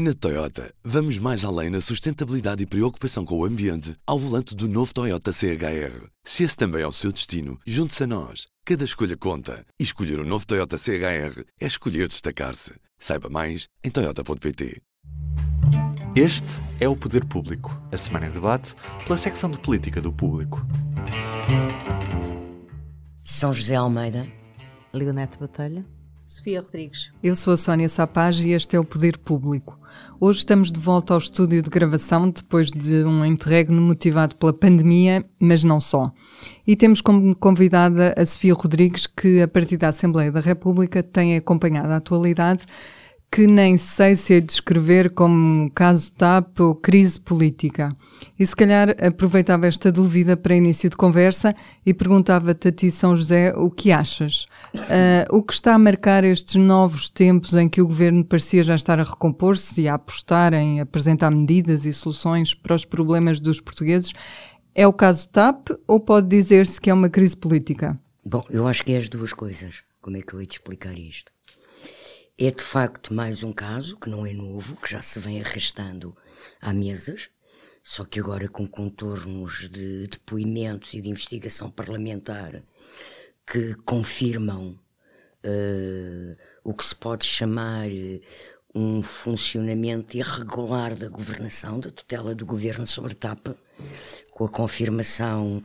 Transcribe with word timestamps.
Na 0.00 0.14
Toyota, 0.14 0.72
vamos 0.84 1.18
mais 1.18 1.44
além 1.44 1.70
na 1.70 1.80
sustentabilidade 1.80 2.62
e 2.62 2.66
preocupação 2.66 3.24
com 3.24 3.36
o 3.36 3.44
ambiente 3.44 3.96
ao 4.06 4.16
volante 4.16 4.54
do 4.54 4.68
novo 4.68 4.94
Toyota 4.94 5.32
CHR. 5.32 6.06
Se 6.22 6.44
esse 6.44 6.56
também 6.56 6.82
é 6.82 6.86
o 6.86 6.92
seu 6.92 7.10
destino, 7.10 7.58
junte-se 7.66 8.04
a 8.04 8.06
nós. 8.06 8.46
Cada 8.64 8.84
escolha 8.84 9.16
conta. 9.16 9.66
E 9.76 9.82
escolher 9.82 10.20
o 10.20 10.22
um 10.22 10.24
novo 10.24 10.46
Toyota 10.46 10.78
CHR 10.78 11.42
é 11.60 11.66
escolher 11.66 12.06
destacar-se. 12.06 12.74
Saiba 12.96 13.28
mais 13.28 13.66
em 13.82 13.90
Toyota.pt. 13.90 14.80
Este 16.14 16.60
é 16.78 16.88
o 16.88 16.94
Poder 16.94 17.24
Público, 17.24 17.82
a 17.90 17.96
semana 17.96 18.26
em 18.26 18.30
debate 18.30 18.76
pela 19.04 19.18
secção 19.18 19.50
de 19.50 19.58
política 19.58 20.00
do 20.00 20.12
público. 20.12 20.64
São 23.24 23.52
José 23.52 23.74
Almeida, 23.74 24.28
Leonete 24.92 25.40
Batalha. 25.40 25.84
Sofia 26.28 26.60
Rodrigues. 26.60 27.10
Eu 27.22 27.34
sou 27.34 27.54
a 27.54 27.56
Sónia 27.56 27.88
Sapaz 27.88 28.38
e 28.44 28.50
este 28.50 28.76
é 28.76 28.78
o 28.78 28.84
Poder 28.84 29.16
Público. 29.16 29.80
Hoje 30.20 30.40
estamos 30.40 30.70
de 30.70 30.78
volta 30.78 31.14
ao 31.14 31.18
estúdio 31.18 31.62
de 31.62 31.70
gravação 31.70 32.28
depois 32.28 32.70
de 32.70 33.02
um 33.02 33.24
interregno 33.24 33.80
motivado 33.80 34.36
pela 34.36 34.52
pandemia, 34.52 35.24
mas 35.40 35.64
não 35.64 35.80
só. 35.80 36.12
E 36.66 36.76
temos 36.76 37.00
como 37.00 37.34
convidada 37.34 38.14
a 38.14 38.26
Sofia 38.26 38.52
Rodrigues, 38.52 39.06
que 39.06 39.40
a 39.40 39.48
partir 39.48 39.78
da 39.78 39.88
Assembleia 39.88 40.30
da 40.30 40.40
República 40.40 41.02
tem 41.02 41.34
acompanhado 41.34 41.88
a 41.88 41.96
atualidade 41.96 42.66
que 43.30 43.46
nem 43.46 43.76
sei 43.76 44.16
se 44.16 44.34
é 44.34 44.40
descrever 44.40 45.10
como 45.10 45.70
caso 45.70 46.12
TAP 46.12 46.60
ou 46.60 46.74
crise 46.74 47.20
política. 47.20 47.94
E 48.38 48.46
se 48.46 48.56
calhar 48.56 48.94
aproveitava 49.00 49.66
esta 49.66 49.92
dúvida 49.92 50.36
para 50.36 50.56
início 50.56 50.88
de 50.88 50.96
conversa 50.96 51.54
e 51.84 51.92
perguntava-te 51.92 52.68
a 52.68 52.72
ti, 52.72 52.90
São 52.90 53.16
José, 53.16 53.52
o 53.54 53.70
que 53.70 53.92
achas? 53.92 54.46
Uh, 54.74 55.36
o 55.36 55.42
que 55.42 55.52
está 55.52 55.74
a 55.74 55.78
marcar 55.78 56.24
estes 56.24 56.56
novos 56.56 57.08
tempos 57.08 57.54
em 57.54 57.68
que 57.68 57.82
o 57.82 57.86
governo 57.86 58.24
parecia 58.24 58.62
já 58.62 58.74
estar 58.74 58.98
a 58.98 59.04
recompor-se 59.04 59.82
e 59.82 59.88
a 59.88 59.94
apostar 59.94 60.54
em 60.54 60.80
apresentar 60.80 61.30
medidas 61.30 61.84
e 61.84 61.92
soluções 61.92 62.54
para 62.54 62.74
os 62.74 62.84
problemas 62.84 63.40
dos 63.40 63.60
portugueses 63.60 64.12
é 64.74 64.86
o 64.86 64.92
caso 64.92 65.28
TAP 65.28 65.68
ou 65.86 66.00
pode 66.00 66.28
dizer-se 66.28 66.80
que 66.80 66.88
é 66.88 66.94
uma 66.94 67.10
crise 67.10 67.36
política? 67.36 67.98
Bom, 68.26 68.44
eu 68.48 68.66
acho 68.66 68.84
que 68.84 68.92
é 68.92 68.96
as 68.96 69.08
duas 69.08 69.32
coisas. 69.32 69.82
Como 70.00 70.16
é 70.16 70.22
que 70.22 70.32
eu 70.32 70.40
ia 70.40 70.46
te 70.46 70.52
explicar 70.52 70.96
isto? 70.96 71.32
É 72.40 72.52
de 72.52 72.62
facto 72.62 73.12
mais 73.12 73.42
um 73.42 73.52
caso 73.52 73.96
que 73.96 74.08
não 74.08 74.24
é 74.24 74.32
novo, 74.32 74.76
que 74.76 74.92
já 74.92 75.02
se 75.02 75.18
vem 75.18 75.40
arrastando 75.40 76.16
há 76.60 76.72
meses, 76.72 77.30
só 77.82 78.04
que 78.04 78.20
agora 78.20 78.46
com 78.46 78.64
contornos 78.64 79.68
de 79.68 80.06
depoimentos 80.06 80.94
e 80.94 81.00
de 81.00 81.08
investigação 81.08 81.68
parlamentar 81.68 82.62
que 83.44 83.74
confirmam 83.84 84.78
uh, 85.44 86.36
o 86.62 86.72
que 86.74 86.84
se 86.84 86.94
pode 86.94 87.26
chamar 87.26 87.90
eh, 87.90 88.20
um 88.72 89.02
funcionamento 89.02 90.16
irregular 90.16 90.94
da 90.94 91.08
governação, 91.08 91.80
da 91.80 91.90
tutela 91.90 92.36
do 92.36 92.46
governo 92.46 92.86
sobre 92.86 93.16
TAP, 93.16 93.48
com 94.30 94.44
a 94.44 94.48
confirmação 94.48 95.64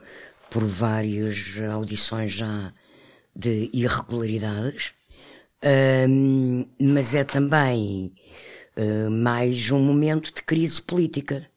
por 0.49 0.66
várias 0.66 1.55
audições 1.71 2.31
já 2.31 2.73
de 3.35 3.69
irregularidades 3.71 4.95
mas 6.80 7.16
é 7.16 7.23
também 7.23 8.14
uh, 8.78 9.09
mais 9.09 9.72
um 9.72 9.80
momento 9.80 10.33
de 10.33 10.42
crise 10.44 10.81
política. 10.81 11.50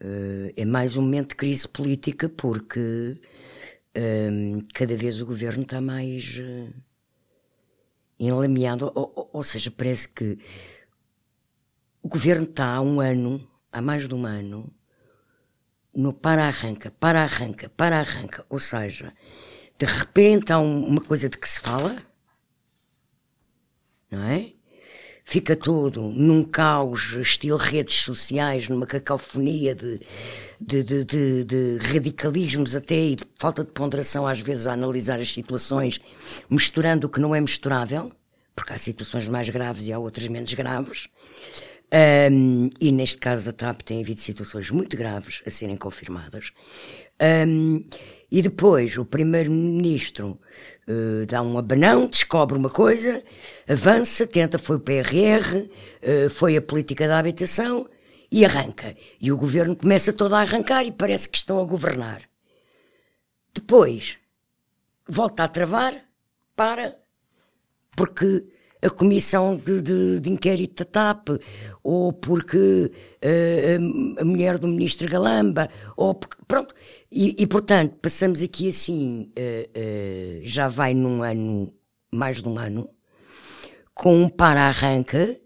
Uh, 0.00 0.52
é 0.56 0.64
mais 0.64 0.96
um 0.96 1.02
momento 1.02 1.30
de 1.30 1.36
crise 1.36 1.68
política 1.68 2.28
porque 2.28 3.20
cada 4.72 4.96
vez 4.96 5.20
o 5.20 5.26
governo 5.26 5.64
está 5.64 5.78
mais 5.78 6.38
uh, 6.38 6.72
enlameado, 8.18 8.90
ou, 8.94 9.28
ou, 9.30 9.42
seja, 9.42 9.70
parece 9.70 10.08
que 10.08 10.38
o 12.02 12.08
governo 12.08 12.44
está 12.44 12.74
há 12.74 12.80
um 12.80 13.00
ano, 13.00 13.46
há 13.70 13.82
mais 13.82 14.08
de 14.08 14.14
um 14.14 14.24
ano, 14.24 14.72
no 15.94 16.14
para-arranca, 16.14 16.90
para-arranca, 16.90 17.68
para-arranca, 17.68 18.46
ou 18.48 18.58
seja, 18.58 19.12
de 19.78 19.84
repente 19.84 20.50
há 20.50 20.58
um, 20.58 20.86
uma 20.86 21.02
coisa 21.02 21.28
de 21.28 21.36
que 21.36 21.48
se 21.48 21.60
fala 21.60 22.02
não 24.12 24.22
é? 24.22 24.52
Fica 25.24 25.56
tudo 25.56 26.02
num 26.02 26.42
caos, 26.42 27.14
estilo 27.14 27.56
redes 27.56 27.94
sociais, 27.96 28.68
numa 28.68 28.86
cacofonia 28.86 29.74
de, 29.74 30.00
de, 30.60 30.82
de, 30.82 31.04
de, 31.04 31.44
de 31.44 31.78
radicalismos 31.78 32.74
até 32.74 32.98
e 32.98 33.16
de 33.16 33.24
falta 33.38 33.64
de 33.64 33.70
ponderação 33.70 34.26
às 34.26 34.40
vezes 34.40 34.66
a 34.66 34.72
analisar 34.72 35.20
as 35.20 35.32
situações, 35.32 36.00
misturando 36.50 37.06
o 37.06 37.10
que 37.10 37.20
não 37.20 37.34
é 37.34 37.40
misturável, 37.40 38.12
porque 38.54 38.72
há 38.72 38.78
situações 38.78 39.28
mais 39.28 39.48
graves 39.48 39.86
e 39.86 39.92
há 39.92 39.98
outras 39.98 40.26
menos 40.26 40.52
graves. 40.54 41.08
Um, 42.30 42.70
e 42.80 42.90
neste 42.90 43.18
caso 43.18 43.44
da 43.44 43.52
TAP 43.52 43.82
tem 43.82 44.00
havido 44.02 44.20
situações 44.20 44.70
muito 44.70 44.96
graves 44.96 45.42
a 45.46 45.50
serem 45.50 45.76
confirmadas. 45.76 46.52
Um, 47.46 47.84
e 48.32 48.40
depois 48.40 48.96
o 48.96 49.04
primeiro-ministro 49.04 50.40
uh, 50.88 51.26
dá 51.26 51.42
um 51.42 51.58
abanão, 51.58 52.08
descobre 52.08 52.56
uma 52.56 52.70
coisa, 52.70 53.22
avança, 53.68 54.26
tenta, 54.26 54.58
foi 54.58 54.76
o 54.76 54.80
PRR, 54.80 55.58
uh, 55.58 55.70
eh, 56.00 56.28
foi 56.30 56.56
a 56.56 56.62
política 56.62 57.06
da 57.06 57.18
habitação 57.18 57.86
e 58.30 58.42
arranca. 58.42 58.96
E 59.20 59.30
o 59.30 59.36
governo 59.36 59.76
começa 59.76 60.14
todo 60.14 60.34
a 60.34 60.40
arrancar 60.40 60.82
e 60.82 60.90
parece 60.90 61.28
que 61.28 61.36
estão 61.36 61.60
a 61.60 61.64
governar. 61.66 62.22
Depois 63.52 64.16
volta 65.06 65.44
a 65.44 65.48
travar, 65.48 65.94
para, 66.56 66.96
porque 67.94 68.46
a 68.80 68.88
comissão 68.88 69.56
de, 69.58 69.82
de, 69.82 70.20
de 70.20 70.30
inquérito 70.30 70.84
da 70.84 70.90
TAP, 70.90 71.28
ou 71.82 72.14
porque 72.14 72.90
uh, 73.22 74.20
a 74.20 74.24
mulher 74.24 74.56
do 74.56 74.66
ministro 74.66 75.06
Galamba, 75.08 75.68
ou 75.96 76.14
porque, 76.14 76.42
pronto, 76.48 76.74
e, 77.12 77.42
e, 77.42 77.46
portanto, 77.46 77.96
passamos 78.00 78.42
aqui 78.42 78.70
assim, 78.70 79.30
uh, 79.38 79.78
uh, 79.78 80.40
já 80.44 80.66
vai 80.66 80.94
num 80.94 81.22
ano, 81.22 81.70
mais 82.10 82.40
de 82.40 82.48
um 82.48 82.58
ano, 82.58 82.88
com 83.92 84.22
um 84.22 84.28
para-arranca, 84.30 85.38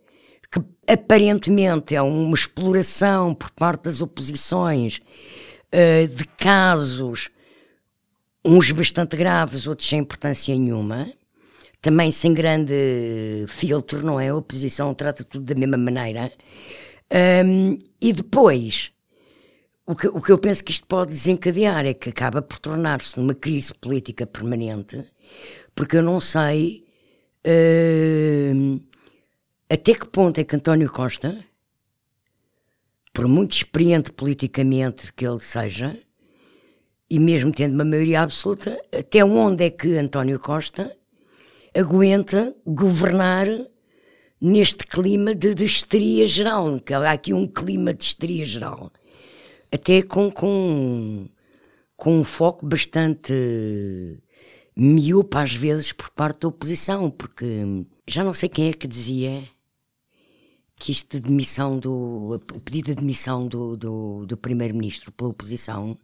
que 0.48 0.60
aparentemente 0.86 1.96
é 1.96 2.00
uma 2.00 2.34
exploração 2.36 3.34
por 3.34 3.50
parte 3.50 3.82
das 3.82 4.00
oposições 4.00 5.00
uh, 5.72 6.06
de 6.06 6.24
casos, 6.38 7.30
uns 8.44 8.70
bastante 8.70 9.16
graves, 9.16 9.66
outros 9.66 9.88
sem 9.88 9.98
importância 9.98 10.54
nenhuma, 10.54 11.12
também 11.82 12.12
sem 12.12 12.32
grande 12.32 13.44
filtro, 13.48 14.04
não 14.04 14.20
é? 14.20 14.28
A 14.28 14.36
oposição 14.36 14.94
trata 14.94 15.24
tudo 15.24 15.44
da 15.44 15.54
mesma 15.58 15.76
maneira. 15.76 16.30
Um, 17.44 17.76
e 18.00 18.12
depois 18.12 18.92
o 19.86 19.94
que, 19.94 20.08
o 20.08 20.20
que 20.20 20.32
eu 20.32 20.38
penso 20.38 20.64
que 20.64 20.72
isto 20.72 20.86
pode 20.86 21.12
desencadear 21.12 21.86
é 21.86 21.94
que 21.94 22.08
acaba 22.08 22.42
por 22.42 22.58
tornar-se 22.58 23.18
numa 23.18 23.34
crise 23.34 23.72
política 23.72 24.26
permanente, 24.26 25.04
porque 25.76 25.96
eu 25.96 26.02
não 26.02 26.20
sei 26.20 26.84
uh, 27.46 28.80
até 29.70 29.94
que 29.94 30.08
ponto 30.08 30.40
é 30.40 30.44
que 30.44 30.56
António 30.56 30.90
Costa, 30.90 31.38
por 33.12 33.28
muito 33.28 33.52
experiente 33.52 34.10
politicamente 34.10 35.12
que 35.12 35.24
ele 35.24 35.40
seja, 35.40 35.96
e 37.08 37.20
mesmo 37.20 37.52
tendo 37.52 37.74
uma 37.74 37.84
maioria 37.84 38.22
absoluta, 38.22 38.76
até 38.92 39.24
onde 39.24 39.66
é 39.66 39.70
que 39.70 39.96
António 39.96 40.40
Costa 40.40 40.96
aguenta 41.72 42.52
governar 42.66 43.46
neste 44.40 44.84
clima 44.84 45.32
de, 45.32 45.54
de 45.54 45.64
histeria 45.64 46.26
geral, 46.26 46.80
há 46.90 47.12
aqui 47.12 47.32
um 47.32 47.46
clima 47.46 47.94
de 47.94 48.02
histeria 48.02 48.44
geral 48.44 48.90
até 49.76 50.02
com, 50.02 50.30
com, 50.30 51.28
com 51.96 52.20
um 52.20 52.24
foco 52.24 52.66
bastante 52.66 53.32
miúpa 54.76 55.42
às 55.42 55.54
vezes 55.54 55.92
por 55.92 56.10
parte 56.10 56.40
da 56.40 56.48
oposição, 56.48 57.10
porque 57.10 57.46
já 58.06 58.24
não 58.24 58.32
sei 58.32 58.48
quem 58.48 58.68
é 58.68 58.72
que 58.72 58.88
dizia 58.88 59.44
que 60.78 60.92
isto 60.92 61.16
de 61.16 61.28
demissão 61.28 61.78
do. 61.78 62.40
o 62.54 62.60
pedido 62.60 62.86
de 62.86 62.96
demissão 62.96 63.46
do, 63.46 63.76
do, 63.76 64.26
do 64.26 64.36
primeiro-ministro 64.36 65.12
pela 65.12 65.30
oposição 65.30 65.96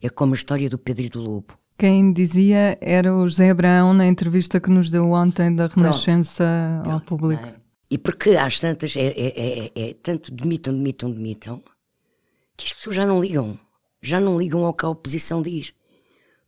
é 0.00 0.08
como 0.08 0.34
a 0.34 0.36
história 0.36 0.68
do 0.68 0.78
Pedro 0.78 1.04
e 1.04 1.08
do 1.08 1.20
Lobo. 1.20 1.58
Quem 1.76 2.12
dizia 2.12 2.78
era 2.80 3.12
o 3.12 3.26
José 3.28 3.50
Abraão 3.50 3.92
na 3.92 4.06
entrevista 4.06 4.60
que 4.60 4.70
nos 4.70 4.90
deu 4.90 5.10
ontem 5.10 5.54
da 5.54 5.66
Renascença 5.66 6.80
pronto, 6.84 6.94
ao 6.94 7.00
público. 7.00 7.44
É? 7.44 7.56
E 7.90 7.98
porque 7.98 8.30
às 8.30 8.60
tantas 8.60 8.96
é, 8.96 9.06
é, 9.06 9.32
é, 9.36 9.72
é 9.74 9.94
tanto 9.94 10.32
demitam, 10.32 10.72
demitam, 10.72 11.10
demitam, 11.10 11.62
que 12.56 12.66
as 12.66 12.72
pessoas 12.72 12.96
já 12.96 13.06
não 13.06 13.20
ligam. 13.20 13.58
Já 14.02 14.20
não 14.20 14.38
ligam 14.38 14.64
ao 14.64 14.74
que 14.74 14.84
a 14.84 14.88
oposição 14.88 15.42
diz. 15.42 15.72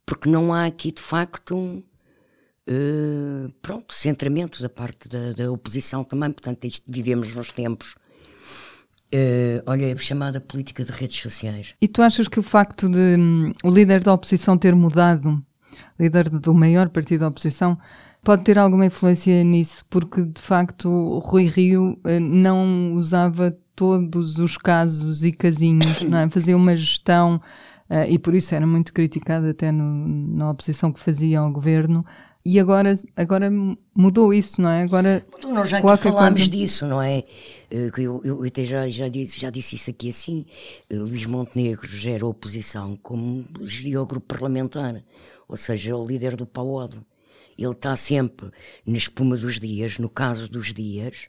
Porque 0.05 0.29
não 0.29 0.53
há 0.53 0.67
aqui, 0.67 0.93
de 0.93 1.03
facto, 1.03 1.56
um, 1.56 1.82
uh, 2.69 3.53
pronto, 3.62 3.94
centramento 3.94 4.62
da 4.62 4.69
parte 4.69 5.08
da, 5.08 5.32
da, 5.32 5.50
oposição 5.50 6.05
também. 6.05 6.31
Portanto, 6.31 6.64
isto, 6.64 6.85
vivemos 6.87 7.35
nos 7.35 7.50
tempos. 7.50 7.94
Uh, 9.12 9.62
olha, 9.67 9.93
a 9.93 9.97
chamada 9.97 10.41
política 10.41 10.85
de 10.85 10.93
redes 10.93 11.20
sociais. 11.20 11.75
E 11.81 11.88
tu 11.88 12.03
achas 12.03 12.29
que 12.29 12.41
o 12.41 12.43
facto 12.43 12.88
de 12.88 13.17
um, 13.19 13.53
o 13.64 13.70
líder 13.70 14.03
da 14.03 14.12
oposição 14.12 14.58
ter 14.58 14.75
mudado, 14.75 15.43
líder 15.99 16.29
do 16.29 16.53
maior 16.53 16.88
partido 16.88 17.20
da 17.20 17.29
oposição, 17.29 17.79
pode 18.23 18.43
ter 18.43 18.58
alguma 18.58 18.87
influência 18.87 19.44
nisso, 19.44 19.85
porque 19.88 20.25
de 20.25 20.41
facto 20.41 21.20
Rui 21.20 21.47
Rio 21.47 21.99
uh, 22.05 22.20
não 22.20 22.94
usava 22.94 23.56
todos 23.76 24.38
os 24.38 24.56
casos 24.56 25.23
e 25.23 25.31
casinhos, 25.31 26.02
não 26.02 26.19
é? 26.19 26.28
fazia 26.31 26.56
uma 26.56 26.75
gestão 26.75 27.40
Uh, 27.88 28.02
e 28.08 28.19
por 28.19 28.34
isso 28.34 28.52
era 28.52 28.67
muito 28.67 28.93
criticado 28.93 29.46
até 29.46 29.70
no, 29.70 29.84
na 30.37 30.50
oposição 30.50 30.93
que 30.93 30.99
fazia 30.99 31.38
ao 31.38 31.52
governo. 31.52 32.05
E 32.44 32.61
agora, 32.61 32.96
agora 33.17 33.50
mudou 33.94 34.32
isso, 34.32 34.61
não 34.61 34.70
é? 34.70 34.82
Agora 34.82 35.26
nós 35.43 35.69
já 35.69 35.78
aqui 35.78 35.96
falámos 35.96 36.38
coisa... 36.38 36.50
disso, 36.50 36.87
não 36.87 37.02
é? 37.02 37.25
Eh, 37.70 37.90
eu, 37.99 38.20
eu 38.25 38.44
até 38.44 38.64
já, 38.64 38.88
já, 38.88 39.08
disse, 39.08 39.40
já 39.40 39.50
disse 39.50 39.75
isso 39.75 39.90
aqui 39.90 40.11
assim. 40.11 40.46
Eh, 40.88 40.94
Luís 40.94 41.26
Montenegro 41.26 41.87
gera 41.88 42.25
a 42.25 42.29
oposição 42.29 42.96
como 43.02 43.44
geria 43.62 44.00
o 44.00 44.06
grupo 44.06 44.26
parlamentar, 44.26 45.02
ou 45.49 45.56
seja, 45.56 45.96
o 45.96 46.06
líder 46.06 46.37
do 46.37 46.46
PAOD. 46.46 47.00
Ele 47.58 47.72
está 47.72 47.96
sempre 47.96 48.50
na 48.87 48.96
espuma 48.96 49.37
dos 49.37 49.58
dias, 49.58 49.99
no 49.99 50.08
caso 50.08 50.49
dos 50.49 50.72
dias, 50.72 51.29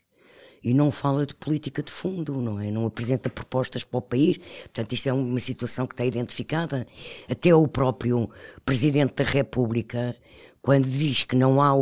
e 0.67 0.73
não 0.73 0.91
fala 0.91 1.25
de 1.25 1.33
política 1.33 1.81
de 1.81 1.91
fundo, 1.91 2.41
não 2.41 2.59
é? 2.59 2.69
Não 2.69 2.85
apresenta 2.85 3.29
propostas 3.29 3.83
para 3.83 3.97
o 3.97 4.01
país. 4.01 4.37
Portanto, 4.37 4.93
isto 4.93 5.07
é 5.07 5.13
uma 5.13 5.39
situação 5.39 5.87
que 5.87 5.93
está 5.93 6.05
identificada. 6.05 6.85
Até 7.29 7.55
o 7.55 7.67
próprio 7.67 8.29
Presidente 8.65 9.15
da 9.15 9.23
República, 9.23 10.15
quando 10.61 10.85
diz 10.85 11.23
que 11.23 11.35
não 11.35 11.61
há 11.61 11.73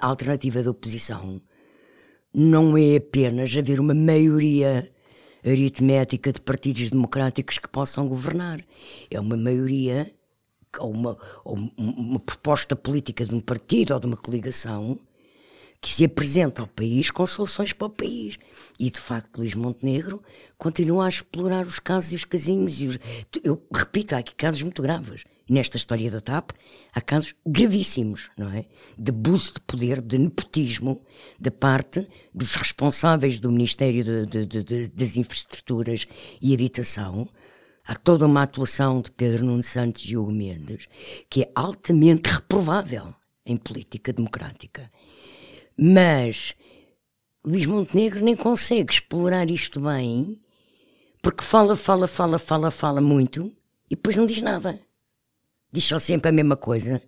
alternativa 0.00 0.62
de 0.62 0.68
oposição, 0.68 1.40
não 2.34 2.76
é 2.76 2.96
apenas 2.96 3.56
haver 3.56 3.80
uma 3.80 3.94
maioria 3.94 4.90
aritmética 5.44 6.32
de 6.32 6.40
partidos 6.40 6.90
democráticos 6.90 7.58
que 7.58 7.68
possam 7.68 8.08
governar. 8.08 8.60
É 9.10 9.20
uma 9.20 9.36
maioria 9.36 10.12
ou 10.78 10.92
uma, 10.92 11.18
ou 11.44 11.56
uma 11.76 12.20
proposta 12.20 12.76
política 12.76 13.24
de 13.24 13.34
um 13.34 13.40
partido 13.40 13.94
ou 13.94 14.00
de 14.00 14.06
uma 14.06 14.16
coligação 14.16 14.98
que 15.80 15.88
se 15.88 16.04
apresenta 16.04 16.60
ao 16.60 16.68
país 16.68 17.10
com 17.10 17.26
soluções 17.26 17.72
para 17.72 17.86
o 17.86 17.90
país. 17.90 18.38
E, 18.78 18.90
de 18.90 19.00
facto, 19.00 19.38
Luís 19.38 19.54
Montenegro 19.54 20.22
continua 20.58 21.06
a 21.06 21.08
explorar 21.08 21.66
os 21.66 21.78
casos 21.78 22.12
e 22.12 22.16
os 22.16 22.24
casinhos. 22.24 22.80
E 22.82 22.86
os... 22.86 22.98
Eu 23.42 23.66
repito, 23.74 24.14
há 24.14 24.18
aqui 24.18 24.34
casos 24.34 24.62
muito 24.62 24.82
graves. 24.82 25.24
Nesta 25.48 25.78
história 25.78 26.10
da 26.10 26.20
TAP, 26.20 26.50
há 26.92 27.00
casos 27.00 27.34
gravíssimos, 27.44 28.30
não 28.36 28.52
é? 28.52 28.66
De 28.96 29.10
abuso 29.10 29.54
de 29.54 29.60
poder, 29.62 30.00
de 30.00 30.18
nepotismo, 30.18 31.02
da 31.40 31.50
parte 31.50 32.06
dos 32.32 32.54
responsáveis 32.54 33.40
do 33.40 33.50
Ministério 33.50 34.04
de, 34.04 34.46
de, 34.46 34.62
de, 34.62 34.88
das 34.88 35.16
Infraestruturas 35.16 36.06
e 36.40 36.54
Habitação. 36.54 37.28
Há 37.84 37.96
toda 37.96 38.26
uma 38.26 38.42
atuação 38.42 39.00
de 39.00 39.10
Pedro 39.10 39.46
Nuno 39.46 39.62
Santos 39.62 40.02
e 40.04 40.16
Hugo 40.16 40.30
Mendes 40.30 40.86
que 41.28 41.42
é 41.42 41.50
altamente 41.54 42.30
reprovável 42.30 43.12
em 43.44 43.56
política 43.56 44.12
democrática. 44.12 44.88
Mas 45.82 46.54
Luís 47.42 47.64
Montenegro 47.64 48.22
nem 48.22 48.36
consegue 48.36 48.92
explorar 48.92 49.48
isto 49.48 49.80
bem, 49.80 50.38
porque 51.22 51.42
fala, 51.42 51.74
fala, 51.74 52.06
fala, 52.06 52.38
fala, 52.38 52.70
fala 52.70 53.00
muito 53.00 53.50
e 53.90 53.96
depois 53.96 54.14
não 54.14 54.26
diz 54.26 54.42
nada. 54.42 54.78
Diz 55.72 55.84
só 55.84 55.98
sempre 55.98 56.28
a 56.28 56.32
mesma 56.32 56.54
coisa, 56.54 57.00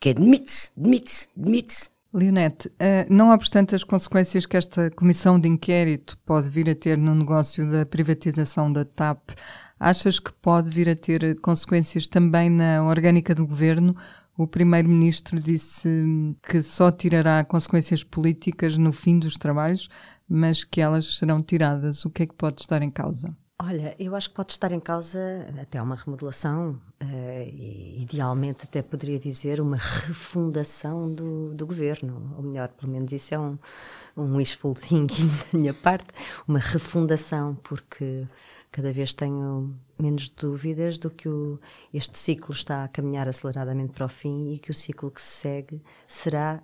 que 0.00 0.08
é 0.08 0.14
demite-se, 0.14 0.72
demite-se, 0.76 1.28
demite-se. 1.36 1.90
Leonete, 2.12 2.72
eh, 2.78 3.06
não 3.10 3.30
obstante 3.30 3.74
as 3.74 3.84
consequências 3.84 4.46
que 4.46 4.56
esta 4.56 4.90
comissão 4.90 5.38
de 5.38 5.46
inquérito 5.46 6.18
pode 6.24 6.48
vir 6.48 6.68
a 6.70 6.74
ter 6.74 6.96
no 6.96 7.14
negócio 7.14 7.70
da 7.70 7.84
privatização 7.84 8.72
da 8.72 8.82
TAP, 8.82 9.30
achas 9.78 10.18
que 10.18 10.32
pode 10.32 10.70
vir 10.70 10.88
a 10.88 10.96
ter 10.96 11.38
consequências 11.40 12.06
também 12.06 12.48
na 12.48 12.82
orgânica 12.82 13.34
do 13.34 13.46
governo? 13.46 13.94
O 14.38 14.46
primeiro-ministro 14.46 15.40
disse 15.40 15.88
que 16.48 16.62
só 16.62 16.92
tirará 16.92 17.42
consequências 17.42 18.04
políticas 18.04 18.78
no 18.78 18.92
fim 18.92 19.18
dos 19.18 19.36
trabalhos, 19.36 19.88
mas 20.28 20.62
que 20.62 20.80
elas 20.80 21.18
serão 21.18 21.42
tiradas. 21.42 22.04
O 22.04 22.10
que 22.10 22.22
é 22.22 22.26
que 22.26 22.34
pode 22.34 22.60
estar 22.60 22.80
em 22.80 22.88
causa? 22.88 23.36
Olha, 23.60 23.96
eu 23.98 24.14
acho 24.14 24.28
que 24.30 24.36
pode 24.36 24.52
estar 24.52 24.70
em 24.70 24.78
causa 24.78 25.18
até 25.60 25.82
uma 25.82 25.96
remodelação, 25.96 26.80
uh, 27.02 28.00
idealmente 28.00 28.60
até 28.62 28.80
poderia 28.80 29.18
dizer 29.18 29.60
uma 29.60 29.76
refundação 29.76 31.12
do, 31.12 31.52
do 31.52 31.66
governo, 31.66 32.36
ou 32.36 32.42
melhor, 32.44 32.68
pelo 32.68 32.92
menos 32.92 33.10
isso 33.10 33.34
é 33.34 33.38
um, 33.40 33.58
um 34.16 34.36
wishful 34.36 34.76
thinking 34.76 35.26
da 35.52 35.58
minha 35.58 35.74
parte, 35.74 36.06
uma 36.46 36.60
refundação, 36.60 37.56
porque 37.64 38.24
cada 38.70 38.92
vez 38.92 39.12
tenho 39.12 39.74
menos 40.00 40.28
dúvidas 40.30 40.98
do 40.98 41.10
que 41.10 41.28
o, 41.28 41.58
este 41.92 42.18
ciclo 42.18 42.52
está 42.52 42.84
a 42.84 42.88
caminhar 42.88 43.28
aceleradamente 43.28 43.92
para 43.92 44.06
o 44.06 44.08
fim 44.08 44.52
e 44.52 44.58
que 44.58 44.70
o 44.70 44.74
ciclo 44.74 45.10
que 45.10 45.20
se 45.20 45.40
segue 45.40 45.82
será 46.06 46.62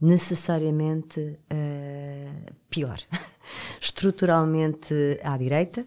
necessariamente 0.00 1.38
uh, 1.50 2.54
pior. 2.68 2.98
Estruturalmente 3.80 5.20
à 5.22 5.36
direita, 5.36 5.86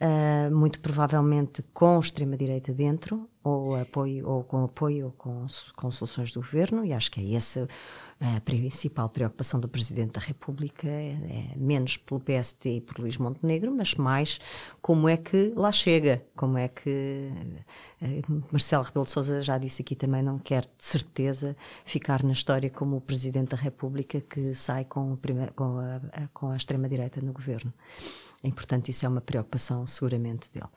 uh, 0.00 0.54
muito 0.54 0.80
provavelmente 0.80 1.62
com 1.72 1.98
extrema-direita 1.98 2.72
dentro, 2.72 3.28
ou, 3.42 3.76
apoio, 3.76 4.28
ou 4.28 4.44
com 4.44 4.64
apoio 4.64 5.06
ou 5.06 5.12
com, 5.12 5.46
com 5.76 5.90
soluções 5.90 6.32
do 6.32 6.40
governo, 6.40 6.84
e 6.84 6.92
acho 6.92 7.10
que 7.10 7.20
é 7.20 7.36
essa 7.36 7.68
a 8.20 8.40
principal 8.40 9.08
preocupação 9.08 9.60
do 9.60 9.68
Presidente 9.68 10.14
da 10.14 10.20
República, 10.20 10.88
é, 10.88 11.12
é 11.12 11.56
menos 11.56 11.96
pelo 11.96 12.18
PSD 12.18 12.76
e 12.76 12.80
por 12.80 12.98
Luís 12.98 13.16
Montenegro, 13.16 13.72
mas 13.72 13.94
mais 13.94 14.40
como 14.82 15.08
é 15.08 15.16
que 15.16 15.52
lá 15.54 15.70
chega, 15.70 16.24
como 16.34 16.58
é 16.58 16.66
que 16.66 17.30
eh, 18.02 18.22
Marcelo 18.50 18.82
Rebelo 18.82 19.04
de 19.04 19.12
Sousa 19.12 19.40
já 19.40 19.56
disse 19.56 19.82
aqui 19.82 19.94
também, 19.94 20.20
não 20.20 20.36
quer 20.36 20.62
de 20.62 20.84
certeza 20.84 21.56
ficar 21.84 22.24
na 22.24 22.32
história 22.32 22.68
como 22.68 22.96
o 22.96 23.00
Presidente 23.00 23.50
da 23.50 23.56
República 23.56 24.20
que 24.20 24.52
sai 24.52 24.84
com, 24.84 25.16
com 25.54 25.78
a, 25.78 26.28
com 26.34 26.50
a 26.50 26.56
extrema-direita 26.56 27.20
no 27.20 27.32
governo. 27.32 27.72
E, 28.42 28.52
portanto, 28.52 28.88
isso 28.88 29.04
é 29.04 29.08
uma 29.08 29.20
preocupação 29.20 29.86
seguramente 29.86 30.50
dele. 30.52 30.68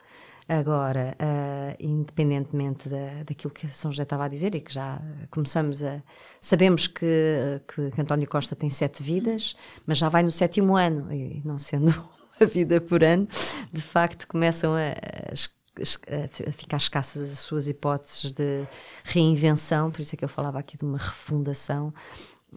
Agora, 0.48 1.16
uh, 1.22 1.76
independentemente 1.80 2.90
da, 2.90 3.24
daquilo 3.24 3.54
que 3.54 3.68
São 3.70 3.92
José 3.92 4.04
estava 4.04 4.26
a 4.26 4.28
dizer 4.28 4.54
e 4.56 4.60
que 4.60 4.74
já 4.74 5.02
começamos 5.30 5.84
a. 5.84 6.02
Sabemos 6.42 6.88
que, 6.88 7.62
que, 7.68 7.92
que, 7.92 8.02
António 8.02 8.28
Costa 8.28 8.56
tem 8.56 8.70
sete 8.70 9.04
vidas, 9.04 9.56
mas 9.86 9.98
já 9.98 10.10
vai 10.10 10.24
no 10.24 10.32
sétimo 10.32 10.76
ano, 10.76 11.12
e 11.14 11.42
não 11.46 11.58
sendo 11.60 11.90
uma 12.40 12.48
vida 12.48 12.82
por 12.82 13.04
ano, 13.04 13.28
de 13.72 13.82
facto 13.82 14.28
começam 14.28 14.74
a, 14.74 14.90
a, 14.90 16.50
a 16.50 16.52
ficar 16.52 16.78
escassas 16.78 17.32
as 17.32 17.40
suas 17.40 17.68
hipóteses 17.68 18.32
de 18.32 18.68
reinvenção, 19.04 19.92
por 19.92 20.02
isso 20.02 20.16
é 20.16 20.18
que 20.18 20.26
eu 20.26 20.30
falava 20.30 20.60
aqui 20.60 20.76
de 20.76 20.84
uma 20.84 20.98
refundação 20.98 21.94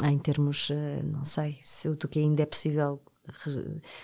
em 0.02 0.18
termos, 0.18 0.70
ah, 0.72 1.02
não 1.04 1.24
sei, 1.24 1.58
se 1.60 1.88
o 1.88 1.96
que 1.96 2.18
ainda 2.18 2.42
é 2.42 2.46
possível 2.46 3.00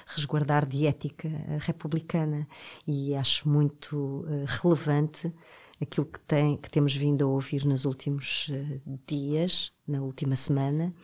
resguardar 0.06 0.66
de 0.66 0.86
ética 0.86 1.28
republicana. 1.58 2.46
E 2.86 3.14
acho 3.14 3.48
muito 3.48 3.96
uh, 3.96 4.44
relevante 4.46 5.32
aquilo 5.80 6.06
que, 6.06 6.20
tem, 6.20 6.56
que 6.56 6.70
temos 6.70 6.94
vindo 6.94 7.24
a 7.24 7.28
ouvir 7.28 7.64
nos 7.64 7.84
últimos 7.84 8.48
uh, 8.48 8.98
dias, 9.06 9.72
na 9.86 10.00
última 10.02 10.36
semana, 10.36 10.94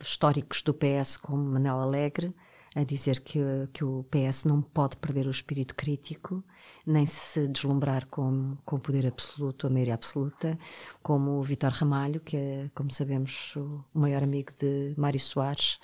históricos 0.00 0.62
do 0.62 0.74
PS 0.74 1.16
como 1.16 1.44
Manela 1.44 1.82
Alegre, 1.82 2.34
a 2.74 2.82
dizer 2.82 3.20
que, 3.20 3.38
que 3.72 3.84
o 3.84 4.04
PS 4.10 4.44
não 4.44 4.60
pode 4.60 4.96
perder 4.96 5.26
o 5.26 5.30
espírito 5.30 5.74
crítico, 5.74 6.42
nem 6.84 7.06
se 7.06 7.46
deslumbrar 7.46 8.06
com, 8.06 8.56
o 8.66 8.78
poder 8.78 9.06
absoluto, 9.06 9.66
a 9.66 9.70
maioria 9.70 9.94
absoluta, 9.94 10.58
como 11.02 11.38
o 11.38 11.42
Vitor 11.42 11.70
Ramalho, 11.70 12.20
que 12.20 12.36
é, 12.36 12.70
como 12.74 12.90
sabemos, 12.90 13.54
o 13.56 13.84
maior 13.94 14.24
amigo 14.24 14.52
de 14.58 14.92
Mário 14.96 15.20
Soares, 15.20 15.78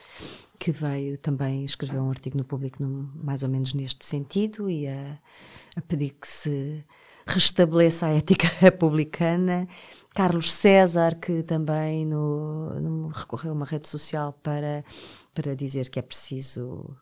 que 0.59 0.73
veio 0.73 1.17
também 1.17 1.65
escrever 1.65 2.01
um 2.01 2.11
artigo 2.11 2.37
no 2.37 2.45
público 2.45 2.83
no, 2.83 3.11
mais 3.15 3.43
ou 3.43 3.49
menos 3.49 3.73
neste 3.73 4.05
sentido 4.05 4.69
e 4.69 4.89
a, 4.89 5.19
a 5.77 5.81
pedir 5.81 6.11
que 6.11 6.27
se 6.27 6.85
restabeleça 7.31 8.07
a 8.07 8.11
ética 8.11 8.49
republicana. 8.61 9.69
Carlos 10.15 10.53
César, 10.53 11.19
que 11.19 11.43
também 11.43 12.05
no, 12.05 12.81
no, 12.81 13.09
recorreu 13.09 13.53
a 13.53 13.55
uma 13.55 13.67
rede 13.67 13.89
social 13.89 14.33
para 14.43 14.85
para 15.33 15.55
dizer 15.55 15.89
que 15.89 15.99
é 15.99 16.03
preciso 16.03 16.97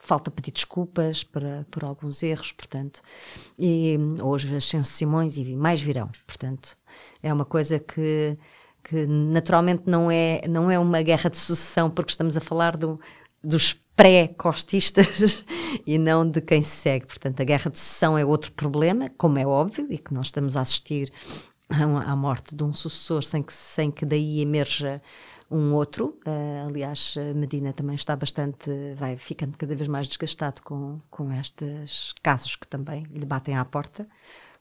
falta 0.00 0.30
pedir 0.30 0.52
desculpas 0.52 1.24
para, 1.24 1.66
por 1.70 1.84
alguns 1.84 2.22
erros, 2.22 2.52
portanto, 2.52 3.00
e 3.58 3.98
hoje 4.22 4.54
as 4.54 4.88
Simões 4.88 5.36
e 5.36 5.56
mais 5.56 5.80
virão, 5.80 6.08
portanto, 6.26 6.76
é 7.22 7.32
uma 7.32 7.44
coisa 7.44 7.78
que, 7.78 8.38
que 8.84 9.06
naturalmente 9.06 9.82
não 9.86 10.10
é, 10.10 10.42
não 10.48 10.70
é 10.70 10.78
uma 10.78 11.02
guerra 11.02 11.28
de 11.28 11.36
sucessão, 11.36 11.90
porque 11.90 12.12
estamos 12.12 12.36
a 12.36 12.40
falar 12.40 12.76
do, 12.76 13.00
dos 13.42 13.76
pré-costistas 13.98 15.44
e 15.84 15.98
não 15.98 16.30
de 16.30 16.40
quem 16.40 16.62
se 16.62 16.70
segue. 16.70 17.06
Portanto, 17.06 17.40
a 17.40 17.44
guerra 17.44 17.68
de 17.68 17.80
sucessão 17.80 18.16
é 18.16 18.24
outro 18.24 18.52
problema, 18.52 19.10
como 19.18 19.38
é 19.38 19.44
óbvio, 19.44 19.88
e 19.90 19.98
que 19.98 20.14
nós 20.14 20.26
estamos 20.26 20.56
a 20.56 20.60
assistir 20.60 21.12
à 21.68 22.14
morte 22.14 22.54
de 22.54 22.62
um 22.62 22.72
sucessor 22.72 23.24
sem 23.24 23.42
que, 23.42 23.52
sem 23.52 23.90
que 23.90 24.06
daí 24.06 24.40
emerja 24.40 25.02
um 25.50 25.74
outro. 25.74 26.16
Uh, 26.24 26.68
aliás, 26.68 27.16
Medina 27.34 27.72
também 27.72 27.96
está 27.96 28.14
bastante, 28.14 28.70
vai 28.94 29.16
ficando 29.16 29.58
cada 29.58 29.74
vez 29.74 29.88
mais 29.88 30.06
desgastado 30.06 30.62
com, 30.62 31.00
com 31.10 31.32
estes 31.32 32.14
casos 32.22 32.54
que 32.54 32.68
também 32.68 33.04
lhe 33.10 33.26
batem 33.26 33.56
à 33.56 33.64
porta, 33.64 34.08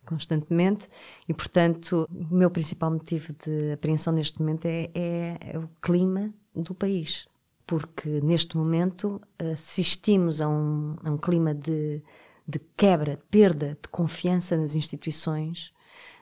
constantemente 0.04 0.90
e, 1.30 1.34
portanto, 1.34 2.10
o 2.12 2.34
meu 2.34 2.50
principal 2.50 2.90
motivo 2.90 3.34
de 3.46 3.74
apreensão 3.74 4.12
neste 4.12 4.40
momento 4.40 4.66
é, 4.66 4.90
é, 4.96 5.38
é 5.42 5.60
o 5.60 5.70
clima 5.80 6.34
do 6.56 6.74
país. 6.74 7.28
Porque 7.68 8.22
neste 8.22 8.58
momento 8.58 9.22
assistimos 9.38 10.42
a 10.42 10.48
um, 10.48 10.96
a 11.04 11.12
um 11.12 11.18
clima 11.18 11.54
de, 11.54 12.02
de 12.48 12.60
quebra, 12.78 13.20
perda 13.30 13.78
de 13.82 13.90
confiança 13.90 14.56
nas 14.58 14.74
instituições 14.74 15.74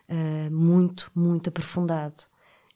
uh, 0.09 0.51
muito, 0.51 1.11
muito 1.15 1.49
aprofundado. 1.49 2.23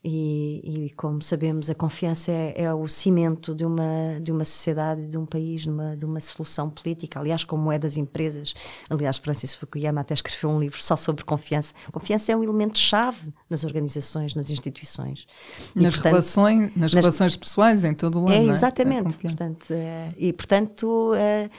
E, 0.01 0.85
e, 0.85 0.89
como 0.91 1.21
sabemos, 1.21 1.69
a 1.69 1.75
confiança 1.75 2.31
é, 2.31 2.53
é, 2.63 2.73
o 2.73 2.87
cimento 2.87 3.53
de 3.53 3.65
uma, 3.65 4.17
de 4.21 4.31
uma 4.31 4.45
sociedade, 4.45 5.05
de 5.07 5.17
um 5.17 5.25
país, 5.25 5.65
numa, 5.65 5.97
de 5.97 6.05
uma 6.05 6.21
solução 6.21 6.69
política. 6.69 7.19
Aliás, 7.19 7.43
como 7.43 7.69
é 7.69 7.77
das 7.77 7.97
empresas. 7.97 8.53
Aliás, 8.89 9.17
Francis 9.17 9.53
Fukuyama 9.55 9.99
até 9.99 10.13
escreveu 10.13 10.51
um 10.51 10.59
livro 10.59 10.81
só 10.81 10.95
sobre 10.95 11.25
confiança. 11.25 11.73
Confiança 11.91 12.31
é 12.31 12.37
um 12.37 12.41
elemento-chave 12.41 13.33
nas 13.49 13.65
organizações, 13.65 14.33
nas 14.35 14.49
instituições. 14.49 15.27
E, 15.75 15.81
nas 15.81 15.95
portanto, 15.95 16.13
relações, 16.13 16.59
nas, 16.77 16.93
nas, 16.93 16.93
relações 16.93 17.35
pessoais, 17.35 17.83
em 17.83 17.93
todo 17.93 18.19
o 18.19 18.23
lado. 18.23 18.35
É, 18.35 18.43
exatamente. 18.45 19.17
É? 19.17 19.21
Portanto, 19.21 19.65
é, 19.71 20.13
e, 20.17 20.31
portanto, 20.31 21.13
é, 21.13 21.29
é, 21.39 21.49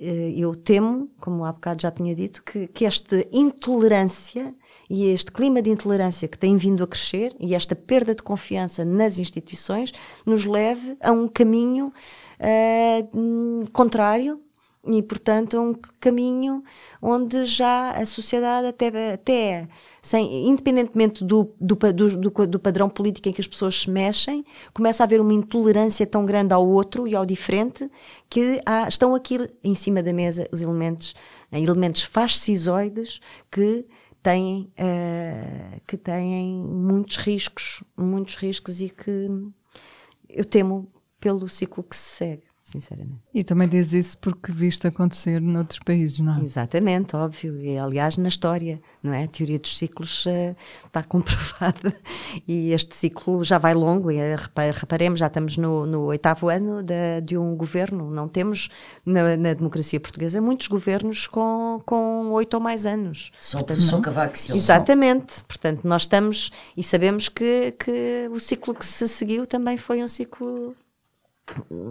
eu 0.00 0.54
temo, 0.54 1.10
como 1.20 1.44
há 1.44 1.52
bocado 1.52 1.82
já 1.82 1.90
tinha 1.90 2.14
dito, 2.14 2.42
que, 2.42 2.66
que 2.68 2.86
esta 2.86 3.24
intolerância 3.30 4.54
e 4.88 5.06
este 5.08 5.30
clima 5.30 5.60
de 5.60 5.70
intolerância 5.70 6.26
que 6.26 6.38
tem 6.38 6.56
vindo 6.56 6.82
a 6.82 6.86
crescer 6.86 7.34
e 7.38 7.54
esta 7.54 7.76
perda 7.76 8.14
de 8.14 8.22
confiança 8.22 8.84
nas 8.84 9.18
instituições 9.18 9.92
nos 10.24 10.44
leve 10.44 10.96
a 11.00 11.12
um 11.12 11.28
caminho 11.28 11.92
uh, 12.40 13.70
contrário 13.72 14.40
e, 14.84 15.02
portanto, 15.02 15.58
a 15.58 15.60
um 15.60 15.74
caminho 16.00 16.62
onde 17.02 17.44
já 17.44 17.90
a 17.90 18.06
sociedade, 18.06 18.68
até, 18.68 19.12
até 19.12 19.68
sem, 20.00 20.48
independentemente 20.48 21.22
do, 21.22 21.54
do, 21.60 21.76
do, 21.76 22.46
do, 22.46 22.58
padrão 22.58 22.88
político 22.88 23.28
em 23.28 23.32
que 23.32 23.42
as 23.42 23.46
pessoas 23.46 23.82
se 23.82 23.90
mexem, 23.90 24.42
começa 24.72 25.02
a 25.02 25.04
haver 25.04 25.20
uma 25.20 25.34
intolerância 25.34 26.06
tão 26.06 26.24
grande 26.24 26.54
ao 26.54 26.66
outro 26.66 27.06
e 27.06 27.14
ao 27.14 27.26
diferente 27.26 27.90
que 28.28 28.60
há, 28.64 28.88
estão 28.88 29.14
aqui 29.14 29.38
em 29.62 29.74
cima 29.74 30.02
da 30.02 30.14
mesa 30.14 30.48
os 30.50 30.62
elementos, 30.62 31.14
elementos 31.52 32.02
fascisoides 32.02 33.20
que 33.50 33.86
têm, 34.22 34.72
uh, 34.78 35.80
que 35.86 35.98
têm 35.98 36.62
muitos 36.62 37.18
riscos, 37.18 37.84
muitos 37.94 38.36
riscos 38.36 38.80
e 38.80 38.88
que 38.88 39.28
eu 40.26 40.44
temo 40.44 40.90
pelo 41.20 41.46
ciclo 41.50 41.84
que 41.84 41.96
se 41.96 42.16
segue 42.16 42.49
sinceramente. 42.70 43.20
E 43.34 43.42
também 43.42 43.68
diz 43.68 43.92
isso 43.92 44.16
porque 44.18 44.52
viste 44.52 44.86
acontecer 44.86 45.40
noutros 45.40 45.80
países, 45.80 46.18
não 46.18 46.38
é? 46.38 46.42
Exatamente, 46.42 47.16
óbvio. 47.16 47.60
E 47.60 47.76
aliás, 47.76 48.16
na 48.16 48.28
história, 48.28 48.80
não 49.02 49.12
é? 49.12 49.24
A 49.24 49.28
teoria 49.28 49.58
dos 49.58 49.76
ciclos 49.76 50.24
uh, 50.26 50.56
está 50.86 51.02
comprovada 51.04 51.94
e 52.46 52.72
este 52.72 52.96
ciclo 52.96 53.42
já 53.42 53.58
vai 53.58 53.74
longo. 53.74 54.10
E 54.10 54.18
uh, 54.18 54.36
reparemos, 54.72 55.18
já 55.18 55.26
estamos 55.26 55.56
no, 55.56 55.86
no 55.86 56.02
oitavo 56.04 56.48
ano 56.48 56.82
de, 56.82 57.20
de, 57.22 57.36
um 57.36 57.56
governo. 57.56 58.10
Não 58.10 58.28
temos 58.28 58.68
na, 59.04 59.36
na, 59.36 59.52
democracia 59.52 59.98
portuguesa 59.98 60.40
muitos 60.40 60.68
governos 60.68 61.26
com, 61.26 61.82
com 61.84 62.30
oito 62.32 62.54
ou 62.54 62.60
mais 62.60 62.86
anos. 62.86 63.32
Só, 63.38 63.58
Portanto, 63.58 63.80
só 63.80 64.00
Cavaco. 64.00 64.36
Exatamente. 64.54 65.44
Portanto, 65.44 65.80
nós 65.84 66.02
estamos 66.02 66.50
e 66.76 66.82
sabemos 66.82 67.28
que, 67.28 67.72
que 67.72 68.28
o 68.32 68.38
ciclo 68.38 68.74
que 68.74 68.84
se 68.84 69.08
seguiu 69.08 69.46
também 69.46 69.76
foi 69.76 70.02
um 70.02 70.08
ciclo 70.08 70.74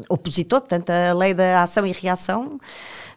opositor, 0.08 0.62
portanto, 0.62 0.90
a 0.90 1.14
lei 1.14 1.34
da 1.34 1.64
ação 1.64 1.86
e 1.86 1.92
reação 1.92 2.60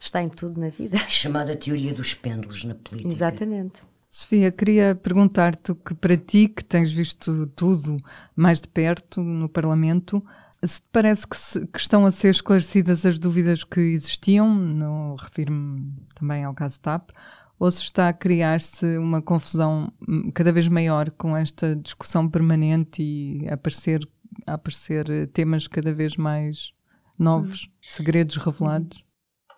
está 0.01 0.23
em 0.23 0.29
tudo 0.29 0.61
na 0.61 0.69
vida. 0.69 0.99
Chamada 1.09 1.57
teoria 1.57 1.93
dos 1.93 2.15
pêndulos 2.15 2.65
na 2.65 2.75
política. 2.75 3.13
Exatamente. 3.13 3.81
Sofia, 4.09 4.51
queria 4.53 4.95
perguntar-te 4.95 5.75
que 5.75 5.95
para 5.95 6.17
ti, 6.17 6.47
que 6.47 6.63
tens 6.63 6.93
visto 6.93 7.47
tudo 7.57 7.97
mais 8.37 8.61
de 8.61 8.69
perto 8.69 9.23
no 9.23 9.49
Parlamento, 9.49 10.23
se 10.63 10.81
te 10.81 10.87
parece 10.93 11.27
que, 11.27 11.37
se, 11.37 11.67
que 11.67 11.79
estão 11.79 12.05
a 12.05 12.11
ser 12.11 12.31
esclarecidas 12.31 13.07
as 13.07 13.19
dúvidas 13.19 13.65
que 13.65 13.81
existiam, 13.81 15.17
refiro-me 15.17 15.93
também 16.15 16.45
ao 16.45 16.55
caso 16.55 16.79
TAP, 16.79 17.11
ou 17.59 17.71
se 17.71 17.81
está 17.81 18.09
a 18.09 18.13
criar-se 18.13 18.99
uma 18.99 19.23
confusão 19.23 19.93
hum, 20.07 20.31
cada 20.35 20.53
vez 20.53 20.69
maior 20.69 21.11
com 21.13 21.37
esta 21.37 21.75
discussão 21.77 22.29
permanente 22.29 23.03
e 23.03 23.49
aparecer 23.49 24.07
a 24.47 24.55
aparecer 24.55 25.09
eh, 25.11 25.27
temas 25.27 25.67
cada 25.67 25.93
vez 25.93 26.17
mais 26.17 26.73
novos, 27.19 27.69
hum. 27.69 27.73
segredos 27.83 28.37
revelados? 28.37 29.05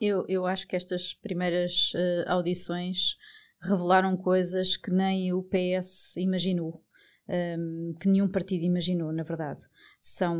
Eu, 0.00 0.24
eu 0.28 0.46
acho 0.46 0.66
que 0.66 0.76
estas 0.76 1.14
primeiras 1.14 1.92
uh, 1.94 2.30
audições 2.30 3.16
revelaram 3.60 4.16
coisas 4.16 4.76
que 4.76 4.90
nem 4.90 5.32
o 5.32 5.42
PS 5.42 6.16
imaginou, 6.16 6.84
um, 7.28 7.94
que 7.98 8.08
nenhum 8.08 8.28
partido 8.28 8.64
imaginou, 8.64 9.12
na 9.12 9.22
verdade. 9.22 9.62
São 10.00 10.36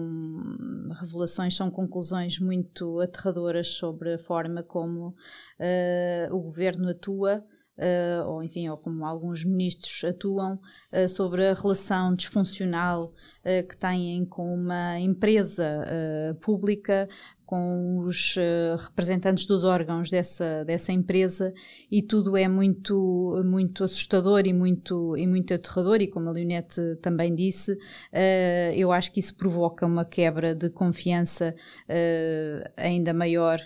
revelações, 1.00 1.56
são 1.56 1.70
conclusões 1.70 2.38
muito 2.38 3.00
aterradoras 3.00 3.68
sobre 3.68 4.14
a 4.14 4.18
forma 4.18 4.62
como 4.62 5.08
uh, 5.08 6.34
o 6.34 6.40
governo 6.40 6.90
atua 6.90 7.42
uh, 7.78 8.28
ou 8.28 8.42
enfim, 8.42 8.68
ou 8.68 8.76
como 8.76 9.04
alguns 9.04 9.44
ministros 9.44 10.02
atuam, 10.04 10.58
uh, 10.92 11.08
sobre 11.08 11.46
a 11.46 11.54
relação 11.54 12.14
disfuncional 12.14 13.12
uh, 13.44 13.68
que 13.68 13.76
têm 13.76 14.24
com 14.24 14.54
uma 14.54 14.98
empresa 14.98 15.64
pública 16.40 17.08
com 17.54 18.00
os 18.00 18.34
uh, 18.34 18.76
representantes 18.76 19.46
dos 19.46 19.62
órgãos 19.62 20.10
dessa, 20.10 20.64
dessa 20.64 20.90
empresa 20.90 21.54
e 21.88 22.02
tudo 22.02 22.36
é 22.36 22.48
muito, 22.48 23.40
muito 23.46 23.84
assustador 23.84 24.44
e 24.44 24.52
muito, 24.52 25.16
e 25.16 25.24
muito 25.24 25.54
aterrador 25.54 26.02
e 26.02 26.08
como 26.08 26.28
a 26.28 26.32
Leonete 26.32 26.80
também 27.00 27.32
disse, 27.32 27.74
uh, 27.74 28.74
eu 28.74 28.90
acho 28.90 29.12
que 29.12 29.20
isso 29.20 29.36
provoca 29.36 29.86
uma 29.86 30.04
quebra 30.04 30.52
de 30.52 30.68
confiança 30.68 31.54
uh, 31.88 32.72
ainda 32.76 33.14
maior 33.14 33.60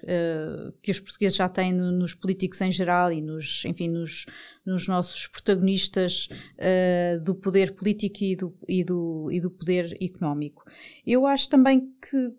que 0.83 0.90
os 0.90 1.00
portugueses 1.00 1.37
já 1.37 1.49
têm 1.49 1.73
no, 1.73 1.90
nos 1.90 2.14
políticos 2.14 2.61
em 2.61 2.71
geral 2.71 3.11
e 3.11 3.23
nos, 3.23 3.64
enfim, 3.64 3.88
nos, 3.88 4.26
nos 4.66 4.87
nossos 4.87 5.26
protagonistas 5.28 6.28
do 7.23 7.35
poder 7.35 7.75
político 7.75 8.18
e 8.23 8.37
do, 8.37 8.54
e, 8.68 8.85
do, 8.85 9.28
e 9.30 9.40
do 9.40 9.50
poder 9.50 9.97
económico. 10.02 10.64
Eu 11.07 11.26
acho 11.26 11.49
também 11.49 11.92
que 12.02 12.35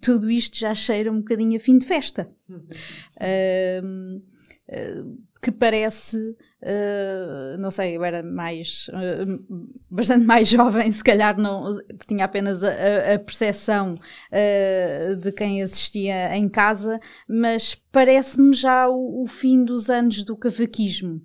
tudo 0.00 0.30
isto 0.30 0.58
já 0.58 0.74
cheira 0.74 1.10
um 1.10 1.18
bocadinho 1.18 1.56
a 1.56 1.60
fim 1.60 1.78
de 1.78 1.86
festa. 1.86 2.30
Uh, 2.50 4.16
uh, 4.16 5.24
que 5.44 5.52
parece, 5.52 6.16
uh, 6.62 7.58
não 7.58 7.70
sei, 7.70 7.98
eu 7.98 8.02
era 8.02 8.22
mais, 8.22 8.88
uh, 8.88 9.44
bastante 9.90 10.24
mais 10.24 10.48
jovem, 10.48 10.90
se 10.90 11.04
calhar 11.04 11.38
não, 11.38 11.70
tinha 12.08 12.24
apenas 12.24 12.64
a, 12.64 13.14
a 13.14 13.18
percepção 13.18 13.94
uh, 13.94 15.16
de 15.16 15.30
quem 15.32 15.62
assistia 15.62 16.34
em 16.34 16.48
casa, 16.48 16.98
mas 17.28 17.74
parece-me 17.92 18.54
já 18.54 18.88
o, 18.88 19.22
o, 19.22 19.26
fim 19.26 19.62
dos 19.64 19.90
anos 19.90 20.24
do 20.24 20.34
cavaquismo. 20.34 21.20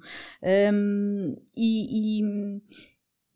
Um, 0.73 1.37
e, 1.55 2.19
e, 2.19 2.23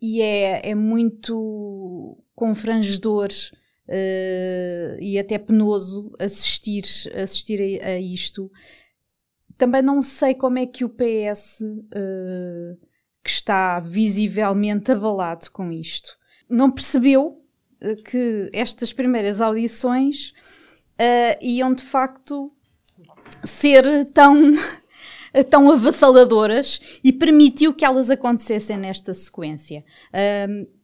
e 0.02 0.22
é, 0.22 0.70
é 0.72 0.76
muito 0.76 2.22
confrangedor 2.36 3.30
uh, 3.94 4.98
e 5.00 5.20
até 5.20 5.38
penoso 5.38 6.12
assistir, 6.20 6.84
assistir 7.14 7.82
a, 7.82 7.90
a, 7.90 8.00
isto. 8.00 8.52
Também 9.58 9.84
não 9.84 10.02
sei 10.02 10.34
como 10.34 10.58
é 10.58 10.66
que 10.66 10.84
o 10.84 10.90
PS, 10.90 11.62
uh, 11.62 11.86
eh, 11.94 12.76
que 13.24 13.30
está 13.30 13.80
visivelmente 13.80 14.92
abalado 14.92 15.50
com 15.52 15.72
isto, 15.72 16.18
não 16.50 16.72
percebeu 16.72 17.40
eh, 17.80 17.96
que 17.96 18.50
estas 18.52 18.92
primeiras 18.92 19.40
audições 19.40 20.34
uh, 21.00 21.38
iam 21.40 21.74
de 21.74 21.84
facto 21.84 22.52
ser 23.44 23.86
tão 24.12 24.36
tão 25.50 25.72
avassaladoras 25.72 26.80
e 27.04 27.12
permitiu 27.12 27.74
que 27.74 27.86
elas 27.86 28.10
acontecessem 28.10 28.78
nesta 28.78 29.14
sequência. 29.14 29.84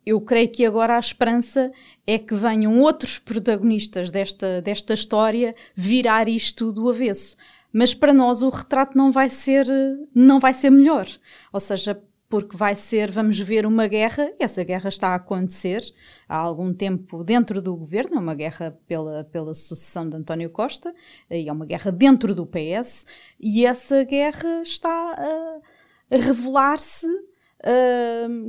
Eu 0.09 0.19
creio 0.19 0.49
que 0.49 0.65
agora 0.65 0.95
a 0.95 0.99
esperança 0.99 1.71
é 2.07 2.17
que 2.17 2.33
venham 2.33 2.81
outros 2.81 3.19
protagonistas 3.19 4.09
desta, 4.09 4.59
desta 4.59 4.95
história 4.95 5.55
virar 5.75 6.27
isto 6.27 6.71
do 6.71 6.89
avesso. 6.89 7.37
Mas 7.71 7.93
para 7.93 8.11
nós 8.11 8.41
o 8.41 8.49
retrato 8.49 8.97
não 8.97 9.11
vai 9.11 9.29
ser, 9.29 9.67
não 10.15 10.39
vai 10.39 10.51
ser 10.51 10.71
melhor. 10.71 11.05
Ou 11.53 11.59
seja, 11.59 12.01
porque 12.27 12.57
vai 12.57 12.73
ser, 12.75 13.11
vamos 13.11 13.37
ver, 13.39 13.67
uma 13.67 13.85
guerra, 13.85 14.31
e 14.39 14.43
essa 14.43 14.63
guerra 14.63 14.87
está 14.87 15.09
a 15.09 15.15
acontecer 15.15 15.83
há 16.27 16.37
algum 16.37 16.73
tempo 16.73 17.23
dentro 17.23 17.61
do 17.61 17.75
governo, 17.75 18.15
é 18.15 18.19
uma 18.19 18.33
guerra 18.33 18.75
pela, 18.87 19.23
pela 19.25 19.53
sucessão 19.53 20.09
de 20.09 20.15
António 20.15 20.49
Costa, 20.49 20.91
e 21.29 21.47
é 21.47 21.51
uma 21.51 21.67
guerra 21.67 21.91
dentro 21.91 22.33
do 22.33 22.47
PS, 22.47 23.05
e 23.39 23.63
essa 23.63 24.03
guerra 24.03 24.63
está 24.63 24.89
a, 24.89 26.15
a 26.15 26.17
revelar-se 26.17 27.07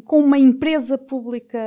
Com 0.04 0.20
uma 0.20 0.38
empresa 0.38 0.96
pública 0.96 1.58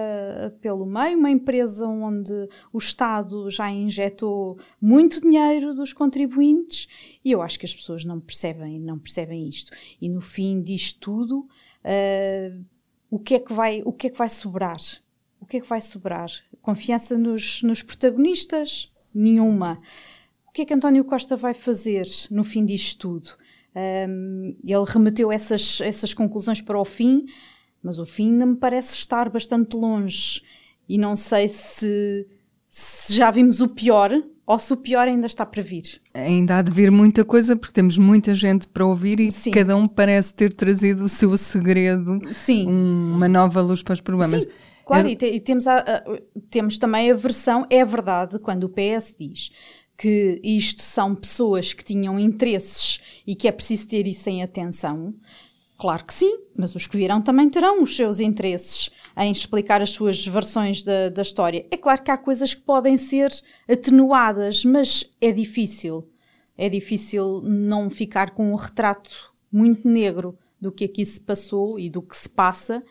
pelo 0.62 0.86
meio, 0.86 1.18
uma 1.18 1.30
empresa 1.30 1.86
onde 1.86 2.32
o 2.72 2.78
Estado 2.78 3.50
já 3.50 3.70
injetou 3.70 4.58
muito 4.80 5.20
dinheiro 5.20 5.74
dos 5.74 5.92
contribuintes 5.92 6.88
e 7.24 7.32
eu 7.32 7.42
acho 7.42 7.60
que 7.60 7.66
as 7.66 7.76
pessoas 7.76 8.06
não 8.06 8.20
percebem, 8.20 8.80
não 8.80 8.98
percebem 8.98 9.48
isto. 9.48 9.72
E 10.00 10.08
no 10.08 10.22
fim 10.22 10.62
disto 10.62 11.00
tudo, 11.00 11.40
uh, 11.40 12.66
o, 13.10 13.20
que 13.20 13.36
é 13.36 13.40
que 13.40 13.52
vai, 13.52 13.82
o 13.84 13.92
que 13.92 14.08
é 14.08 14.10
que 14.10 14.18
vai 14.18 14.30
sobrar? 14.30 14.80
O 15.40 15.46
que 15.46 15.58
é 15.58 15.62
que 15.62 15.68
vai 15.68 15.82
sobrar? 15.82 16.30
Confiança 16.62 17.18
nos, 17.18 17.62
nos 17.62 17.84
protagonistas? 17.84 18.90
Nenhuma. 19.14 19.82
O 20.48 20.52
que 20.54 20.62
é 20.62 20.66
que 20.66 20.74
António 20.74 21.04
Costa 21.04 21.36
vai 21.36 21.54
fazer 21.54 22.06
no 22.32 22.44
fim 22.44 22.66
disto 22.66 23.00
tudo? 23.00 23.43
Um, 23.76 24.56
ele 24.64 24.84
remeteu 24.88 25.32
essas, 25.32 25.82
essas 25.82 26.14
conclusões 26.14 26.62
para 26.62 26.80
o 26.80 26.86
fim, 26.86 27.26
mas 27.82 28.00
o 28.00 28.06
fim 28.06 28.32
ainda 28.32 28.46
me 28.46 28.56
parece 28.56 28.96
estar 28.96 29.30
bastante 29.30 29.76
longe. 29.76 30.42
E 30.88 30.98
não 30.98 31.16
sei 31.16 31.48
se, 31.48 32.28
se 32.70 33.14
já 33.14 33.32
vimos 33.32 33.60
o 33.60 33.68
pior 33.68 34.12
ou 34.46 34.60
se 34.60 34.74
o 34.74 34.78
pior 34.78 35.08
ainda 35.08 35.26
está 35.26 35.46
para 35.46 35.62
vir. 35.62 36.02
Ainda 36.14 36.58
há 36.58 36.62
de 36.62 36.72
vir 36.72 36.92
muita 36.92 37.24
coisa 37.24 37.56
porque 37.56 37.74
temos 37.74 37.98
muita 37.98 38.36
gente 38.36 38.68
para 38.68 38.86
ouvir 38.86 39.20
e 39.20 39.32
Sim. 39.32 39.52
cada 39.52 39.76
um 39.76 39.88
parece 39.88 40.34
ter 40.34 40.54
trazido 40.54 41.06
o 41.06 41.10
seu 41.10 41.38
segredo, 41.38 42.20
Sim. 42.32 42.68
uma 42.68 43.28
nova 43.28 43.62
luz 43.62 43.82
para 43.82 43.94
os 43.94 44.02
problemas. 44.02 44.44
Sim. 44.44 44.50
Claro, 44.86 45.08
e, 45.08 45.16
te, 45.16 45.26
e 45.26 45.40
temos, 45.40 45.66
a, 45.66 45.78
a, 45.78 46.04
temos 46.50 46.78
também 46.78 47.10
a 47.10 47.16
versão, 47.16 47.66
é 47.70 47.86
verdade, 47.86 48.38
quando 48.38 48.66
o 48.66 48.70
PS 48.70 49.16
diz 49.18 49.50
que 50.04 50.38
isto 50.44 50.82
são 50.82 51.16
pessoas 51.16 51.72
que 51.72 51.82
tinham 51.82 52.20
interesses 52.20 53.00
e 53.26 53.34
que 53.34 53.48
é 53.48 53.54
preciso 53.54 53.88
ter 53.88 54.06
isso 54.06 54.30
em 54.30 54.44
atenção. 54.44 55.14
Claro 55.78 56.04
que 56.04 56.14
sim, 56.14 56.40
mas 56.58 56.76
os 56.76 56.86
que 56.86 56.98
virão 56.98 57.22
também 57.22 57.50
terão 57.50 57.82
os 57.82 57.96
seus 57.96 58.20
interesses 58.20 58.90
em 59.16 59.32
explicar 59.32 59.82
as 59.82 59.92
suas 59.92 60.28
versões 60.28 60.84
da, 60.84 61.08
da 61.08 61.22
história. 61.22 61.66
É 61.72 61.78
claro 61.78 62.04
que 62.04 62.12
há 62.12 62.18
coisas 62.18 62.54
que 62.54 62.60
podem 62.64 62.98
ser 62.98 63.32
atenuadas, 63.66 64.66
mas 64.66 65.10
é 65.22 65.32
difícil. 65.32 66.06
É 66.58 66.68
difícil 66.68 67.42
não 67.42 67.90
ficar 67.90 68.32
com 68.32 68.52
um 68.52 68.56
retrato 68.56 69.34
muito 69.50 69.88
negro 69.88 70.38
do 70.60 70.70
que 70.70 70.84
aqui 70.84 71.06
se 71.06 71.22
passou 71.22 71.80
e 71.80 71.90
do 71.90 72.02
que 72.02 72.18
se 72.18 72.30
passa. 72.30 72.84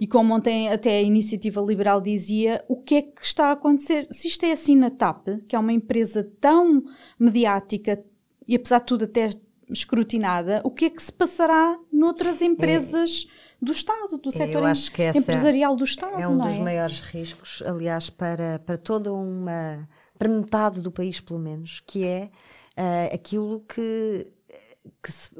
E 0.00 0.06
como 0.06 0.34
ontem 0.34 0.70
até 0.70 0.96
a 0.96 1.02
Iniciativa 1.02 1.60
Liberal 1.60 2.00
dizia, 2.00 2.64
o 2.66 2.76
que 2.76 2.94
é 2.94 3.02
que 3.02 3.22
está 3.22 3.48
a 3.48 3.52
acontecer? 3.52 4.08
Se 4.10 4.28
isto 4.28 4.44
é 4.44 4.52
assim 4.52 4.74
na 4.74 4.90
TAP, 4.90 5.28
que 5.46 5.54
é 5.54 5.58
uma 5.58 5.74
empresa 5.74 6.26
tão 6.40 6.82
mediática 7.18 8.02
e 8.48 8.56
apesar 8.56 8.78
de 8.78 8.86
tudo 8.86 9.04
até 9.04 9.28
escrutinada, 9.68 10.62
o 10.64 10.70
que 10.70 10.86
é 10.86 10.90
que 10.90 11.02
se 11.02 11.12
passará 11.12 11.78
noutras 11.92 12.40
empresas 12.40 13.28
do 13.60 13.72
Estado, 13.72 14.16
do 14.16 14.32
setor 14.32 14.62
empresarial 15.14 15.76
do 15.76 15.84
Estado? 15.84 16.18
É 16.18 16.26
um 16.26 16.38
dos 16.38 16.56
é? 16.56 16.60
maiores 16.60 17.00
riscos, 17.00 17.62
aliás, 17.66 18.08
para, 18.08 18.58
para 18.60 18.78
toda 18.78 19.12
uma. 19.12 19.86
para 20.18 20.28
metade 20.28 20.80
do 20.80 20.90
país, 20.90 21.20
pelo 21.20 21.38
menos, 21.38 21.80
que 21.86 22.04
é 22.04 22.30
uh, 22.76 23.14
aquilo 23.14 23.60
que, 23.60 24.26
que, 25.02 25.12
se, 25.12 25.30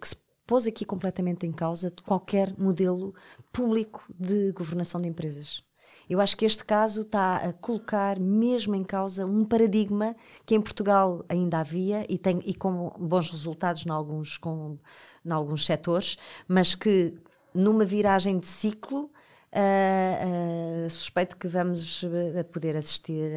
que 0.00 0.08
se 0.08 0.16
pôs 0.46 0.66
aqui 0.66 0.84
completamente 0.84 1.46
em 1.46 1.52
causa 1.52 1.92
qualquer 2.04 2.54
modelo 2.58 3.14
público 3.54 4.04
de 4.12 4.50
governação 4.50 5.00
de 5.00 5.08
empresas. 5.08 5.62
Eu 6.10 6.20
acho 6.20 6.36
que 6.36 6.44
este 6.44 6.64
caso 6.64 7.02
está 7.02 7.36
a 7.36 7.52
colocar 7.52 8.18
mesmo 8.18 8.74
em 8.74 8.84
causa 8.84 9.24
um 9.24 9.44
paradigma 9.44 10.14
que 10.44 10.54
em 10.54 10.60
Portugal 10.60 11.24
ainda 11.28 11.60
havia 11.60 12.04
e, 12.08 12.18
tem, 12.18 12.40
e 12.44 12.52
com 12.52 12.92
bons 12.98 13.30
resultados 13.30 13.86
em 13.86 13.90
alguns, 13.90 14.36
com, 14.36 14.76
em 15.24 15.30
alguns 15.30 15.64
setores, 15.64 16.18
mas 16.46 16.74
que 16.74 17.14
numa 17.54 17.84
viragem 17.84 18.38
de 18.38 18.46
ciclo 18.46 19.10
Uh, 19.56 20.86
uh, 20.86 20.90
suspeito 20.90 21.36
que 21.36 21.46
vamos 21.46 22.02
uh, 22.02 22.44
poder 22.52 22.76
assistir 22.76 23.30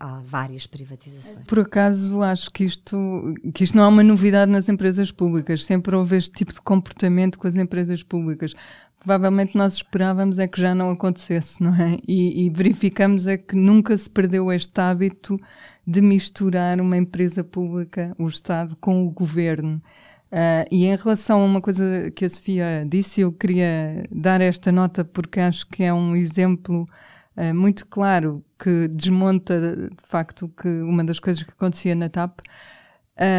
a, 0.00 0.20
várias 0.24 0.66
privatizações. 0.66 1.46
Por 1.46 1.60
acaso, 1.60 2.20
acho 2.20 2.50
que 2.50 2.64
isto, 2.64 2.96
que 3.54 3.62
isto 3.62 3.76
não 3.76 3.84
é 3.84 3.86
uma 3.86 4.02
novidade 4.02 4.50
nas 4.50 4.68
empresas 4.68 5.12
públicas. 5.12 5.64
Sempre 5.64 5.94
houve 5.94 6.16
este 6.16 6.32
tipo 6.32 6.52
de 6.52 6.60
comportamento 6.60 7.38
com 7.38 7.46
as 7.46 7.54
empresas 7.54 8.02
públicas. 8.02 8.54
Provavelmente 9.02 9.56
nós 9.56 9.74
esperávamos 9.74 10.38
é 10.38 10.46
que 10.46 10.60
já 10.60 10.76
não 10.76 10.88
acontecesse, 10.90 11.60
não 11.60 11.74
é? 11.74 11.96
E, 12.06 12.46
e 12.46 12.50
verificamos 12.50 13.26
é 13.26 13.36
que 13.36 13.56
nunca 13.56 13.98
se 13.98 14.08
perdeu 14.08 14.52
este 14.52 14.80
hábito 14.80 15.36
de 15.84 16.00
misturar 16.00 16.80
uma 16.80 16.96
empresa 16.96 17.42
pública, 17.42 18.14
o 18.16 18.28
Estado, 18.28 18.76
com 18.76 19.04
o 19.04 19.10
governo. 19.10 19.82
Uh, 20.30 20.64
e 20.70 20.86
em 20.86 20.94
relação 20.94 21.42
a 21.42 21.44
uma 21.44 21.60
coisa 21.60 22.12
que 22.12 22.24
a 22.24 22.30
Sofia 22.30 22.86
disse, 22.88 23.22
eu 23.22 23.32
queria 23.32 24.06
dar 24.08 24.40
esta 24.40 24.70
nota 24.70 25.04
porque 25.04 25.40
acho 25.40 25.66
que 25.66 25.82
é 25.82 25.92
um 25.92 26.14
exemplo 26.14 26.88
uh, 27.36 27.52
muito 27.52 27.84
claro 27.88 28.44
que 28.56 28.86
desmonta 28.86 29.90
de 29.90 30.06
facto 30.06 30.48
que 30.48 30.68
uma 30.68 31.02
das 31.02 31.18
coisas 31.18 31.42
que 31.42 31.50
acontecia 31.50 31.96
na 31.96 32.08
TAP. 32.08 32.38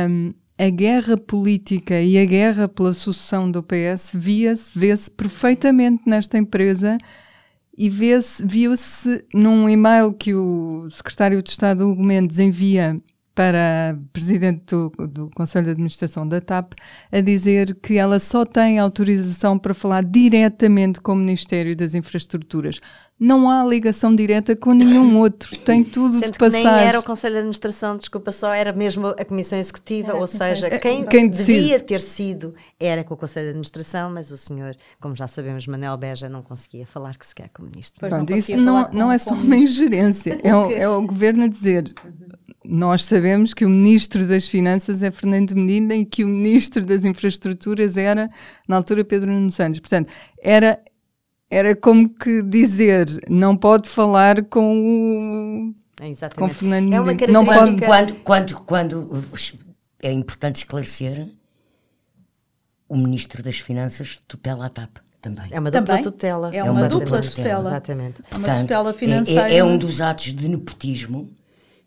Um, 0.09 0.33
a 0.63 0.69
guerra 0.69 1.17
política 1.17 2.01
e 2.01 2.17
a 2.17 2.25
guerra 2.25 2.67
pela 2.67 2.93
sucessão 2.93 3.49
do 3.51 3.61
PS 3.61 4.11
via-se, 4.13 4.77
vê-se 4.77 5.11
perfeitamente 5.11 6.03
nesta 6.05 6.37
empresa 6.37 6.97
e 7.77 7.89
viu-se 7.89 9.25
num 9.33 9.67
e-mail 9.67 10.13
que 10.13 10.33
o 10.33 10.87
secretário 10.89 11.41
de 11.41 11.49
Estado 11.49 11.89
Hugo 11.89 12.03
Mendes 12.03 12.39
envia 12.39 13.01
para 13.35 13.91
a 13.91 13.95
presidente 14.11 14.63
do, 14.67 14.89
do, 15.07 15.29
Conselho 15.35 15.65
de 15.65 15.71
Administração 15.71 16.27
da 16.27 16.39
TAP 16.39 16.73
a 17.11 17.19
dizer 17.19 17.75
que 17.81 17.97
ela 17.97 18.19
só 18.19 18.45
tem 18.45 18.77
autorização 18.77 19.57
para 19.57 19.73
falar 19.73 20.03
diretamente 20.03 21.01
com 21.01 21.13
o 21.13 21.15
Ministério 21.15 21.75
das 21.75 21.95
Infraestruturas. 21.95 22.79
Não 23.19 23.49
há 23.49 23.63
ligação 23.63 24.15
direta 24.15 24.55
com 24.55 24.73
nenhum 24.73 25.17
outro, 25.17 25.57
tem 25.59 25.83
tudo 25.83 26.19
Sendo 26.19 26.31
de 26.31 26.37
passar. 26.37 26.57
Que 26.57 26.63
nem 26.65 26.87
era 26.87 26.99
o 26.99 27.03
Conselho 27.03 27.33
de 27.33 27.39
Administração, 27.39 27.97
desculpa 27.97 28.31
só, 28.31 28.53
era 28.53 28.73
mesmo 28.73 29.07
a 29.07 29.23
Comissão 29.23 29.57
Executiva, 29.57 30.09
era 30.09 30.17
ou 30.17 30.27
seja, 30.27 30.79
quem, 30.79 31.05
quem 31.05 31.29
devia 31.29 31.79
ter 31.79 32.01
sido 32.01 32.53
era 32.79 33.03
com 33.03 33.13
o 33.13 33.17
Conselho 33.17 33.45
de 33.45 33.49
Administração, 33.51 34.11
mas 34.11 34.31
o 34.31 34.37
senhor, 34.37 34.75
como 34.99 35.15
já 35.15 35.27
sabemos, 35.27 35.65
Manel 35.67 35.95
Beja 35.95 36.27
não 36.27 36.41
conseguia 36.41 36.85
falar 36.85 37.15
que 37.15 37.25
sequer 37.25 37.49
com 37.49 37.63
o 37.63 37.65
Ministro. 37.65 37.99
Pronto, 37.99 38.29
não 38.29 38.37
isso 38.37 38.57
não, 38.57 38.89
não 38.91 39.11
é 39.11 39.17
só 39.17 39.33
uma 39.33 39.55
ingerência, 39.55 40.37
é 40.43 40.55
o, 40.55 40.71
é 40.71 40.89
o 40.89 41.01
Governo 41.01 41.45
a 41.45 41.47
dizer 41.47 41.93
nós 42.65 43.03
sabemos 43.03 43.53
que 43.53 43.65
o 43.65 43.69
Ministro 43.69 44.25
das 44.25 44.47
Finanças 44.47 45.03
é 45.03 45.11
Fernando 45.11 45.55
Medina 45.55 45.95
e 45.95 46.05
que 46.05 46.23
o 46.23 46.27
Ministro 46.27 46.85
das 46.85 47.03
Infraestruturas 47.03 47.97
era, 47.97 48.29
na 48.67 48.77
altura, 48.77 49.03
Pedro 49.03 49.31
Nuno 49.31 49.51
Santos. 49.51 49.79
Portanto, 49.79 50.09
era, 50.41 50.79
era 51.53 51.75
como 51.75 52.09
que 52.09 52.41
dizer, 52.41 53.07
não 53.29 53.55
pode 53.55 53.87
falar 53.87 54.43
com 54.45 55.71
o. 55.71 55.75
É, 56.01 56.29
com 56.35 56.49
Fernando 56.49 56.91
é 56.91 56.99
uma 56.99 57.13
não 57.29 57.45
pode... 57.45 57.85
quando, 57.85 58.15
quando, 58.23 58.59
quando 58.61 59.23
é 60.01 60.11
importante 60.11 60.57
esclarecer, 60.57 61.29
o 62.89 62.97
Ministro 62.97 63.43
das 63.43 63.59
Finanças 63.59 64.21
tutela 64.27 64.65
a 64.65 64.69
TAP. 64.69 64.97
Também. 65.21 65.45
É 65.51 65.59
uma 65.59 65.71
dupla 65.71 66.01
tutela. 66.01 66.53
É 66.53 66.61
uma, 66.63 66.67
é 66.67 66.71
uma 66.71 66.89
dupla 66.89 67.21
tutela. 67.21 67.29
tutela. 67.29 67.69
Exatamente. 67.69 68.21
Portanto, 68.23 68.45
uma 68.45 68.59
tutela 68.59 68.93
financeira. 68.93 69.49
É, 69.49 69.53
é, 69.53 69.57
é 69.59 69.63
um 69.63 69.77
dos 69.77 70.01
atos 70.01 70.35
de 70.35 70.49
nepotismo 70.49 71.29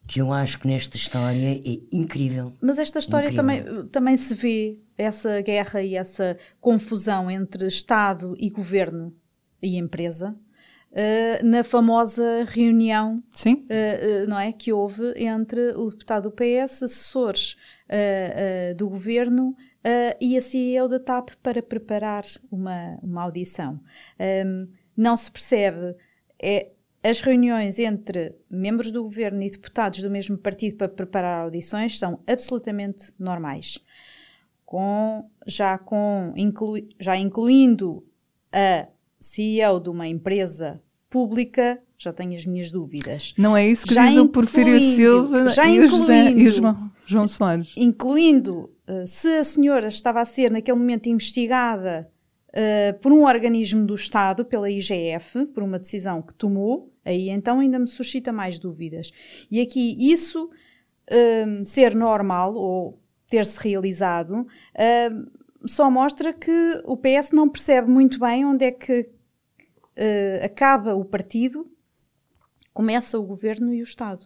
que 0.07 0.23
eu 0.23 0.33
acho 0.33 0.59
que 0.59 0.69
nesta 0.69 0.97
história 0.97 1.57
é 1.57 1.79
incrível. 1.93 2.53
Mas 2.63 2.79
esta 2.79 2.99
história 2.99 3.35
também, 3.35 3.63
também 3.89 4.17
se 4.17 4.35
vê 4.35 4.79
essa 4.97 5.43
guerra 5.43 5.83
e 5.83 5.97
essa 5.97 6.39
confusão 6.61 7.31
entre 7.31 7.67
Estado 7.67 8.35
e 8.39 8.49
governo 8.49 9.13
e 9.67 9.77
empresa 9.77 10.37
uh, 10.97 11.47
na 11.47 11.63
famosa 11.63 12.45
reunião. 12.45 13.23
Uh, 13.63 14.25
uh, 14.25 14.29
não 14.29 14.39
é, 14.39 14.53
que 14.53 14.73
houve 14.73 15.13
entre 15.17 15.73
o 15.73 15.91
deputado 15.91 16.31
do 16.31 16.33
PS, 16.33 16.83
assessores 16.83 17.57
do 18.77 18.89
governo 18.89 19.55
e 20.21 20.37
a 20.37 20.43
CEO 20.43 20.89
da 20.89 20.99
TAP 20.99 21.31
para 21.41 21.63
preparar 21.63 22.25
uma, 22.51 22.99
uma 23.01 23.23
audição. 23.23 23.79
Um, 24.19 24.67
não 24.97 25.17
se 25.17 25.31
percebe. 25.31 25.95
É, 26.43 26.69
as 27.05 27.21
reuniões 27.21 27.79
entre 27.79 28.35
membros 28.51 28.91
do 28.91 29.05
governo 29.05 29.41
e 29.41 29.49
deputados 29.49 30.03
do 30.03 30.11
mesmo 30.11 30.37
partido 30.37 30.75
para 30.75 30.89
preparar 30.89 31.45
audições 31.45 31.97
são 31.97 32.19
absolutamente 32.27 33.13
normais. 33.17 33.79
Com, 34.65 35.31
já, 35.47 35.79
com, 35.79 36.33
inclu, 36.37 36.75
já 36.99 37.17
incluindo 37.17 38.05
a 38.53 38.89
CEO 39.27 39.81
de 39.81 39.89
uma 39.89 40.07
empresa 40.07 40.81
pública, 41.09 41.81
já 41.97 42.13
tenho 42.13 42.35
as 42.35 42.45
minhas 42.45 42.71
dúvidas. 42.71 43.35
Não 43.39 43.57
é 43.57 43.67
isso 43.67 43.87
que 43.87 43.95
já 43.95 44.09
diz 44.09 44.17
o 44.17 44.29
Porfírio 44.29 44.81
Silva 44.81 45.53
já 45.53 45.69
e 45.69 45.81
o, 45.81 45.89
José, 45.89 46.31
e 46.33 46.49
o 46.49 46.51
João, 46.51 46.91
João 47.07 47.29
Soares. 47.29 47.75
Incluindo 47.77 48.71
uh, 48.89 49.07
se 49.07 49.29
a 49.29 49.45
senhora 49.45 49.89
estava 49.89 50.21
a 50.21 50.25
ser 50.25 50.51
naquele 50.51 50.79
momento 50.79 51.09
investigada 51.09 52.11
uh, 52.51 52.99
por 53.01 53.13
um 53.13 53.25
organismo 53.25 53.87
do 53.87 53.95
Estado, 53.95 54.45
pela 54.45 54.71
IGF, 54.71 55.47
por 55.47 55.63
uma 55.63 55.79
decisão 55.79 56.21
que 56.21 56.35
tomou, 56.35 56.93
Aí 57.07 57.31
então 57.31 57.61
ainda 57.61 57.79
me 57.79 57.87
suscita 57.87 58.33
mais 58.33 58.59
dúvidas. 58.59 59.13
E 59.49 59.61
aqui 59.61 59.97
isso 60.11 60.51
um, 61.47 61.65
ser 61.65 61.95
normal 61.95 62.55
ou 62.55 63.01
ter-se 63.29 63.61
realizado 63.63 64.35
um, 64.35 65.67
só 65.67 65.91
mostra 65.91 66.33
que 66.33 66.83
o 66.85 66.97
PS 66.97 67.31
não 67.33 67.49
percebe 67.49 67.91
muito 67.91 68.19
bem 68.19 68.45
onde 68.45 68.65
é 68.65 68.73
que 68.73 69.09
uh, 69.97 70.45
acaba 70.45 70.95
o 70.95 71.05
partido, 71.05 71.71
começa 72.73 73.19
o 73.19 73.25
governo 73.25 73.73
e 73.73 73.81
o 73.81 73.85
Estado. 73.85 74.25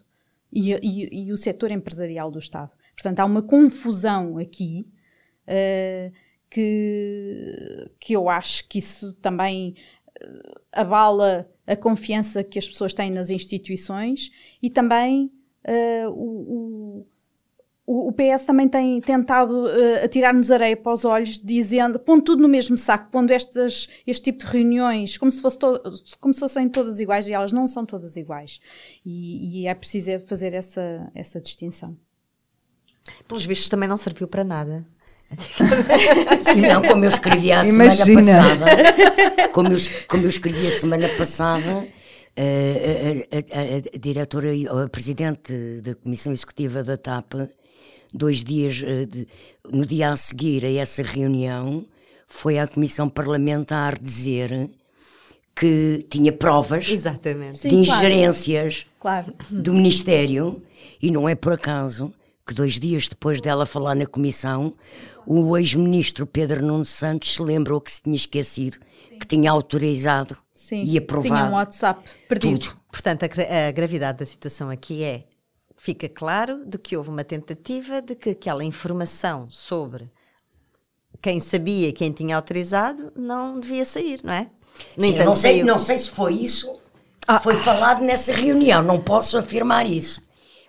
E, 0.52 0.72
e, 0.82 1.26
e, 1.26 1.32
o 1.32 1.36
setor 1.36 1.70
empresarial 1.70 2.28
do 2.28 2.40
Estado. 2.40 2.72
Portanto, 2.92 3.20
há 3.20 3.24
uma 3.24 3.40
confusão 3.40 4.36
aqui 4.36 4.84
uh, 5.46 6.12
que, 6.50 7.88
que 8.00 8.14
eu 8.14 8.28
acho 8.28 8.66
que 8.68 8.80
isso 8.80 9.12
também 9.14 9.76
uh, 10.20 10.60
abala 10.72 11.48
a 11.64 11.76
confiança 11.76 12.42
que 12.42 12.58
as 12.58 12.68
pessoas 12.68 12.92
têm 12.92 13.12
nas 13.12 13.30
instituições 13.30 14.32
e 14.60 14.68
também 14.68 15.30
uh, 15.64 16.10
o, 16.10 17.06
o, 17.86 18.08
o, 18.08 18.12
PS 18.12 18.44
também 18.44 18.68
tem 18.68 19.00
tentado 19.00 19.64
uh, 19.64 20.04
atirar-nos 20.04 20.50
areia 20.50 20.76
para 20.76 20.92
os 20.92 21.04
olhos, 21.04 21.40
dizendo, 21.40 21.98
pondo 21.98 22.22
tudo 22.22 22.42
no 22.42 22.48
mesmo 22.48 22.78
saco, 22.78 23.10
pondo 23.10 23.32
estas, 23.32 23.88
este 24.06 24.24
tipo 24.24 24.44
de 24.44 24.52
reuniões 24.52 25.18
como 25.18 25.32
se, 25.32 25.42
fosse 25.42 25.58
to, 25.58 25.80
como 26.20 26.32
se 26.32 26.40
fossem 26.40 26.68
todas 26.68 27.00
iguais 27.00 27.26
e 27.26 27.32
elas 27.32 27.52
não 27.52 27.66
são 27.66 27.84
todas 27.84 28.16
iguais. 28.16 28.60
E, 29.04 29.62
e 29.62 29.66
é 29.66 29.74
preciso 29.74 30.20
fazer 30.26 30.54
essa, 30.54 31.10
essa 31.14 31.40
distinção. 31.40 31.96
Pelos 33.26 33.44
vistos 33.44 33.68
também 33.68 33.88
não 33.88 33.96
serviu 33.96 34.28
para 34.28 34.44
nada. 34.44 34.86
Sim, 36.42 36.62
não, 36.62 36.82
como 36.82 37.04
eu 37.04 37.08
escrevi 37.08 37.52
a 37.52 37.62
semana 37.62 37.96
passada, 37.96 39.48
como 39.52 39.72
eu, 39.72 39.78
como 40.08 40.24
eu 40.24 40.28
escrevi 40.28 40.66
a 40.66 40.78
semana 40.78 41.08
passada, 41.08 41.86
a, 42.36 43.36
a, 43.36 43.58
a, 43.58 43.94
a, 43.94 43.98
diretora, 43.98 44.48
a 44.84 44.88
presidente 44.88 45.80
da 45.82 45.94
Comissão 45.94 46.32
Executiva 46.32 46.82
da 46.82 46.96
TAP, 46.96 47.34
dois 48.12 48.42
dias, 48.42 48.82
eh, 48.84 49.06
de, 49.06 49.28
no 49.70 49.86
dia 49.86 50.10
a 50.10 50.16
seguir 50.16 50.64
a 50.64 50.72
essa 50.72 51.02
reunião, 51.02 51.86
foi 52.26 52.58
à 52.58 52.66
Comissão 52.66 53.08
Parlamentar 53.08 53.98
dizer 53.98 54.70
que 55.54 56.06
tinha 56.08 56.32
provas 56.32 56.88
Exatamente. 56.88 57.52
de 57.52 57.58
Sim, 57.58 57.80
ingerências 57.80 58.86
claro. 58.98 59.34
do 59.50 59.74
Ministério, 59.74 60.62
e 61.02 61.10
não 61.10 61.28
é 61.28 61.34
por 61.34 61.52
acaso 61.52 62.12
que 62.46 62.54
dois 62.54 62.80
dias 62.80 63.08
depois 63.08 63.40
dela 63.40 63.66
falar 63.66 63.94
na 63.94 64.06
Comissão, 64.06 64.74
o 65.26 65.56
ex-ministro 65.56 66.26
Pedro 66.26 66.64
Nuno 66.64 66.84
Santos 66.84 67.34
se 67.34 67.42
lembrou 67.42 67.80
que 67.80 67.92
se 67.92 68.02
tinha 68.02 68.16
esquecido, 68.16 68.78
Sim. 69.08 69.18
que 69.18 69.26
tinha 69.26 69.50
autorizado 69.50 70.36
Sim. 70.54 70.82
e 70.82 70.98
aprovado. 70.98 71.34
Tinha 71.34 71.44
um 71.44 71.52
WhatsApp 71.52 72.08
perdido. 72.28 72.60
Tudo. 72.60 72.76
Portanto, 72.90 73.24
a, 73.24 73.68
a 73.68 73.70
gravidade 73.70 74.18
da 74.18 74.24
situação 74.24 74.70
aqui 74.70 75.04
é 75.04 75.24
fica 75.82 76.10
claro 76.10 76.62
de 76.66 76.76
que 76.76 76.94
houve 76.94 77.08
uma 77.08 77.24
tentativa 77.24 78.02
de 78.02 78.14
que 78.14 78.30
aquela 78.30 78.62
informação 78.62 79.48
sobre 79.48 80.10
quem 81.22 81.40
sabia 81.40 81.90
quem 81.90 82.12
tinha 82.12 82.36
autorizado 82.36 83.10
não 83.16 83.58
devia 83.58 83.86
sair, 83.86 84.20
não 84.22 84.32
é? 84.34 84.50
Sim, 84.98 85.16
não, 85.24 85.34
sei, 85.34 85.62
não 85.62 85.78
sei 85.78 85.96
se 85.96 86.10
foi 86.10 86.34
isso. 86.34 86.78
Ah. 87.26 87.40
Foi 87.40 87.56
falado 87.56 88.02
nessa 88.02 88.30
reunião, 88.30 88.82
não 88.82 89.00
posso 89.00 89.38
afirmar 89.38 89.90
isso. 89.90 90.20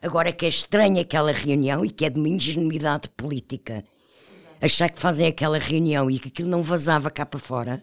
Agora 0.01 0.31
que 0.31 0.45
é 0.45 0.49
estranha 0.49 1.01
aquela 1.01 1.33
reunião 1.33 1.83
e 1.83 1.89
que 1.89 2.05
é 2.05 2.09
de 2.09 2.17
uma 2.17 2.29
ingenuidade 2.29 3.09
política 3.09 3.83
achar 4.61 4.89
que 4.89 4.99
fazem 4.99 5.27
aquela 5.27 5.57
reunião 5.57 6.09
e 6.09 6.19
que 6.19 6.29
aquilo 6.29 6.47
não 6.47 6.63
vazava 6.63 7.11
cá 7.11 7.25
para 7.25 7.39
fora. 7.39 7.81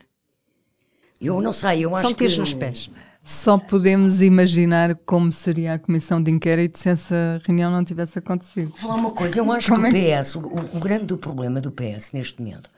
Eu 1.20 1.42
não 1.42 1.52
sei, 1.52 1.84
eu 1.84 1.94
acho 1.94 2.06
São 2.06 2.14
que... 2.14 2.28
São 2.28 2.40
nos 2.40 2.54
pés. 2.54 2.90
Só 3.28 3.58
podemos 3.58 4.22
imaginar 4.22 4.94
como 5.04 5.30
seria 5.30 5.74
a 5.74 5.78
comissão 5.78 6.20
de 6.22 6.30
inquérito 6.30 6.78
se 6.78 6.88
essa 6.88 7.38
reunião 7.44 7.70
não 7.70 7.84
tivesse 7.84 8.18
acontecido. 8.18 8.70
Vou 8.70 8.78
falar 8.78 8.94
uma 8.94 9.10
coisa, 9.10 9.38
eu 9.38 9.52
acho 9.52 9.70
como 9.70 9.82
que 9.82 9.90
o 9.90 10.18
PS, 10.18 10.34
o, 10.36 10.38
o 10.38 10.80
grande 10.80 11.04
do 11.04 11.18
problema 11.18 11.60
do 11.60 11.70
PS 11.70 12.12
neste 12.12 12.40
momento, 12.40 12.70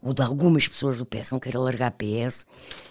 ou 0.00 0.14
de 0.14 0.22
algumas 0.22 0.66
pessoas 0.66 0.96
do 0.96 1.04
PS, 1.04 1.32
não 1.32 1.38
quero 1.38 1.60
alargar 1.60 1.92
PS 1.92 2.46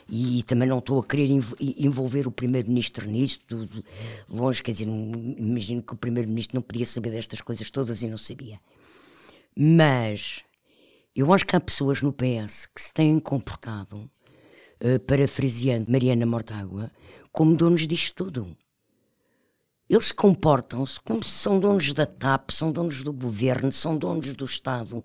e, 0.07 0.37
e 0.37 0.43
também 0.43 0.69
não 0.69 0.77
estou 0.77 0.99
a 0.99 1.03
querer 1.03 1.27
envolver 1.59 2.27
o 2.27 2.31
Primeiro-Ministro 2.31 3.09
nisto, 3.09 3.67
longe, 4.29 4.61
quer 4.61 4.73
dizer, 4.73 4.87
imagino 4.87 5.81
que 5.81 5.93
o 5.93 5.97
Primeiro-Ministro 5.97 6.57
não 6.57 6.61
podia 6.61 6.85
saber 6.85 7.09
destas 7.09 7.41
coisas 7.41 7.71
todas 7.71 8.03
e 8.03 8.07
não 8.07 8.19
sabia. 8.19 8.59
Mas 9.57 10.43
eu 11.15 11.33
acho 11.33 11.47
que 11.47 11.55
há 11.55 11.59
pessoas 11.59 11.99
no 12.03 12.13
PS 12.13 12.67
que 12.75 12.79
se 12.79 12.93
têm 12.93 13.19
comportado, 13.19 14.07
parafraseando 15.05 15.91
Mariana 15.91 16.25
Mortágua, 16.25 16.91
como 17.31 17.55
donos 17.55 17.87
disto 17.87 18.25
tudo. 18.25 18.55
Eles 19.89 20.11
comportam-se 20.11 20.99
como 20.99 21.23
se 21.23 21.29
são 21.29 21.59
donos 21.59 21.93
da 21.93 22.05
TAP, 22.05 22.51
são 22.51 22.71
donos 22.71 23.01
do 23.01 23.13
governo, 23.13 23.71
são 23.71 23.97
donos 23.97 24.35
do 24.35 24.43
Estado, 24.43 25.03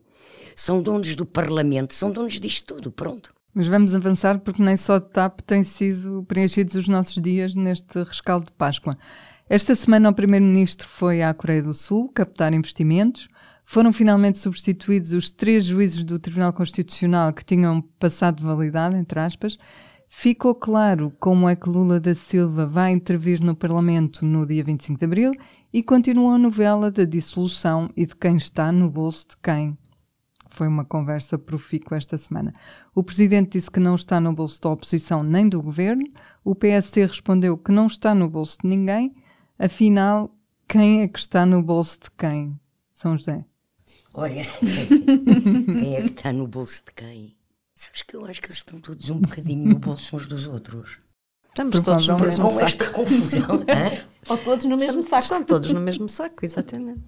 são 0.57 0.83
donos 0.83 1.15
do 1.15 1.25
Parlamento, 1.25 1.95
são 1.95 2.11
donos 2.11 2.41
disto 2.41 2.75
tudo, 2.75 2.91
pronto. 2.91 3.33
Mas 3.55 3.69
vamos 3.69 3.95
avançar 3.95 4.41
porque 4.41 4.63
nem 4.63 4.77
só 4.77 4.99
de 4.99 5.09
TAP 5.11 5.41
têm 5.43 5.63
sido 5.63 6.25
preenchidos 6.27 6.75
os 6.75 6.89
nossos 6.89 7.23
dias 7.23 7.55
neste 7.55 8.03
rescaldo 8.03 8.47
de 8.47 8.53
Páscoa. 8.53 8.97
Esta 9.49 9.77
semana 9.77 10.09
o 10.09 10.15
Primeiro-Ministro 10.15 10.89
foi 10.89 11.23
à 11.23 11.33
Coreia 11.35 11.63
do 11.63 11.75
Sul 11.75 12.09
captar 12.09 12.53
investimentos 12.53 13.29
foram 13.65 13.93
finalmente 13.93 14.39
substituídos 14.39 15.13
os 15.13 15.31
três 15.31 15.65
juízes 15.65 16.03
do 16.05 16.19
Tribunal 16.19 16.53
Constitucional 16.53 17.33
que 17.33 17.45
tinham 17.45 17.81
passado 17.99 18.39
de 18.39 18.45
validade, 18.45 18.97
entre 18.97 19.19
aspas. 19.21 19.59
Ficou 20.09 20.55
claro 20.55 21.11
como 21.19 21.49
é 21.49 21.57
que 21.57 21.71
Lula 21.71 21.99
da 21.99 22.15
Silva 22.15 22.67
vai 22.67 22.93
intervir 22.93 23.43
no 23.43 23.57
Parlamento 23.57 24.27
no 24.27 24.47
dia 24.47 24.63
25 24.63 24.99
de 24.99 25.05
abril 25.07 25.33
e 25.73 25.83
continua 25.83 26.35
a 26.35 26.39
novela 26.39 26.91
da 26.91 27.05
dissolução 27.05 27.89
e 27.97 28.05
de 28.05 28.15
quem 28.15 28.37
está 28.37 28.71
no 28.71 28.91
bolso 28.91 29.29
de 29.31 29.37
quem. 29.39 29.77
Foi 30.49 30.69
uma 30.69 30.85
conversa 30.85 31.39
profícua 31.39 31.97
esta 31.97 32.19
semana. 32.19 32.53
O 32.95 33.03
presidente 33.03 33.53
disse 33.53 33.71
que 33.71 33.81
não 33.81 33.95
está 33.95 34.21
no 34.21 34.35
bolso 34.35 34.61
da 34.61 34.69
oposição 34.69 35.23
nem 35.23 35.49
do 35.49 35.63
governo. 35.63 36.05
O 36.45 36.55
PSC 36.55 37.07
respondeu 37.07 37.57
que 37.57 37.73
não 37.73 37.87
está 37.87 38.15
no 38.15 38.29
bolso 38.29 38.59
de 38.63 38.69
ninguém. 38.69 39.15
Afinal, 39.59 40.31
quem 40.69 41.01
é 41.01 41.09
que 41.09 41.19
está 41.19 41.47
no 41.47 41.63
bolso 41.63 42.01
de 42.01 42.11
quem? 42.11 42.61
São 42.93 43.17
José. 43.17 43.47
Olha, 44.15 44.45
quem 44.61 45.97
é 45.97 46.03
que 46.03 46.11
está 46.11 46.33
no 46.33 46.47
bolso 46.47 46.85
de 46.85 46.93
quem? 46.93 47.37
Sabes 47.75 48.03
que 48.03 48.15
eu 48.15 48.25
acho 48.27 48.41
que 48.41 48.49
eles 48.49 48.59
estão 48.59 48.81
todos 48.81 49.09
um 49.09 49.19
bocadinho 49.21 49.71
no 49.71 49.79
bolso 49.79 50.17
uns 50.17 50.27
dos 50.27 50.47
outros. 50.47 50.99
Estamos 51.49 51.81
todos 51.81 52.07
no 52.07 52.19
mesmo 52.19 52.45
com 52.45 52.51
saco. 52.51 52.65
esta 52.65 52.91
confusão. 52.91 53.49
Ou 54.29 54.39
todos 54.39 54.65
no 54.65 54.77
mesmo 54.77 55.01
Estamos, 55.01 55.05
saco. 55.07 55.23
Estão 55.23 55.45
todos 55.45 55.73
no 55.73 55.81
mesmo 55.81 56.09
saco, 56.09 56.45
exatamente. 56.45 57.05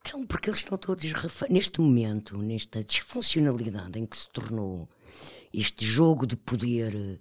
Então, 0.00 0.26
porque 0.26 0.50
eles 0.50 0.58
estão 0.58 0.76
todos 0.76 1.04
neste 1.48 1.80
momento, 1.80 2.36
nesta 2.38 2.82
disfuncionalidade 2.82 3.98
em 3.98 4.04
que 4.04 4.16
se 4.16 4.28
tornou 4.30 4.88
este 5.54 5.86
jogo 5.86 6.26
de 6.26 6.36
poder 6.36 6.94
eh, 6.94 7.18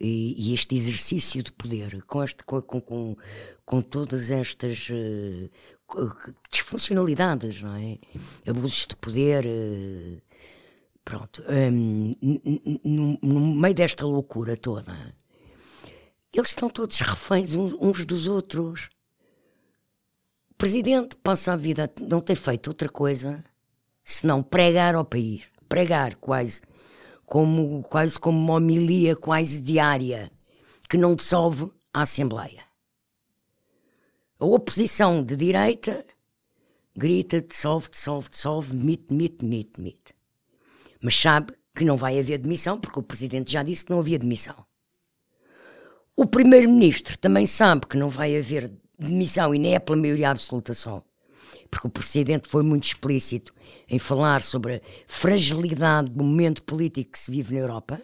e, 0.00 0.50
e 0.50 0.54
este 0.54 0.74
exercício 0.74 1.42
de 1.42 1.52
poder, 1.52 2.02
com, 2.04 2.24
este, 2.24 2.44
com, 2.44 2.62
com, 2.62 3.16
com 3.64 3.82
todas 3.82 4.30
estas 4.30 4.88
uh, 4.88 5.50
disfuncionalidades, 6.50 7.62
não 7.62 7.76
é? 7.76 7.98
Abusos 8.48 8.86
de 8.86 8.96
poder. 8.96 9.46
Uh, 9.46 10.20
pronto. 11.04 11.42
Um, 11.48 12.14
no, 13.22 13.56
meio 13.56 13.74
desta 13.74 14.06
loucura 14.06 14.56
toda, 14.56 15.14
eles 16.32 16.48
estão 16.48 16.68
todos 16.68 17.00
reféns 17.00 17.54
uns, 17.54 17.74
uns 17.80 18.04
dos 18.04 18.26
outros. 18.26 18.88
O 20.50 20.54
presidente 20.54 21.16
passa 21.16 21.52
a 21.52 21.56
vida 21.56 21.90
não 22.00 22.20
ter 22.20 22.36
feito 22.36 22.68
outra 22.68 22.88
coisa 22.88 23.42
senão 24.04 24.42
pregar 24.42 24.94
ao 24.94 25.04
país. 25.04 25.42
Pregar 25.68 26.16
quase 26.16 26.62
como, 27.24 27.82
quase 27.84 28.18
como 28.18 28.38
uma 28.38 28.54
homilia 28.54 29.14
quase 29.14 29.60
diária 29.60 30.30
que 30.88 30.96
não 30.96 31.14
dissolve 31.14 31.70
a 31.94 32.02
Assembleia. 32.02 32.69
A 34.40 34.46
oposição 34.46 35.22
de 35.22 35.36
direita 35.36 36.04
grita, 36.96 37.42
dissolve, 37.42 37.90
dissolve, 37.90 38.30
dissolve, 38.30 38.74
demite, 38.74 39.04
demite, 39.08 39.36
demite, 39.40 39.70
demite. 39.76 40.14
Mas 41.00 41.16
sabe 41.16 41.52
que 41.74 41.84
não 41.84 41.96
vai 41.96 42.18
haver 42.18 42.38
demissão, 42.38 42.78
porque 42.78 42.98
o 42.98 43.02
Presidente 43.02 43.52
já 43.52 43.62
disse 43.62 43.84
que 43.84 43.90
não 43.90 44.00
havia 44.00 44.18
demissão. 44.18 44.56
O 46.16 46.26
Primeiro-Ministro 46.26 47.18
também 47.18 47.46
sabe 47.46 47.86
que 47.86 47.96
não 47.96 48.08
vai 48.08 48.36
haver 48.36 48.72
demissão 48.98 49.54
e 49.54 49.58
nem 49.58 49.74
é 49.74 49.78
pela 49.78 49.98
maioria 49.98 50.30
absoluta 50.30 50.74
só, 50.74 51.02
porque 51.70 51.86
o 51.86 51.90
Presidente 51.90 52.48
foi 52.48 52.62
muito 52.62 52.84
explícito 52.84 53.54
em 53.88 53.98
falar 53.98 54.42
sobre 54.42 54.76
a 54.76 54.80
fragilidade 55.06 56.10
do 56.10 56.24
momento 56.24 56.62
político 56.62 57.12
que 57.12 57.18
se 57.18 57.30
vive 57.30 57.54
na 57.54 57.60
Europa 57.60 58.00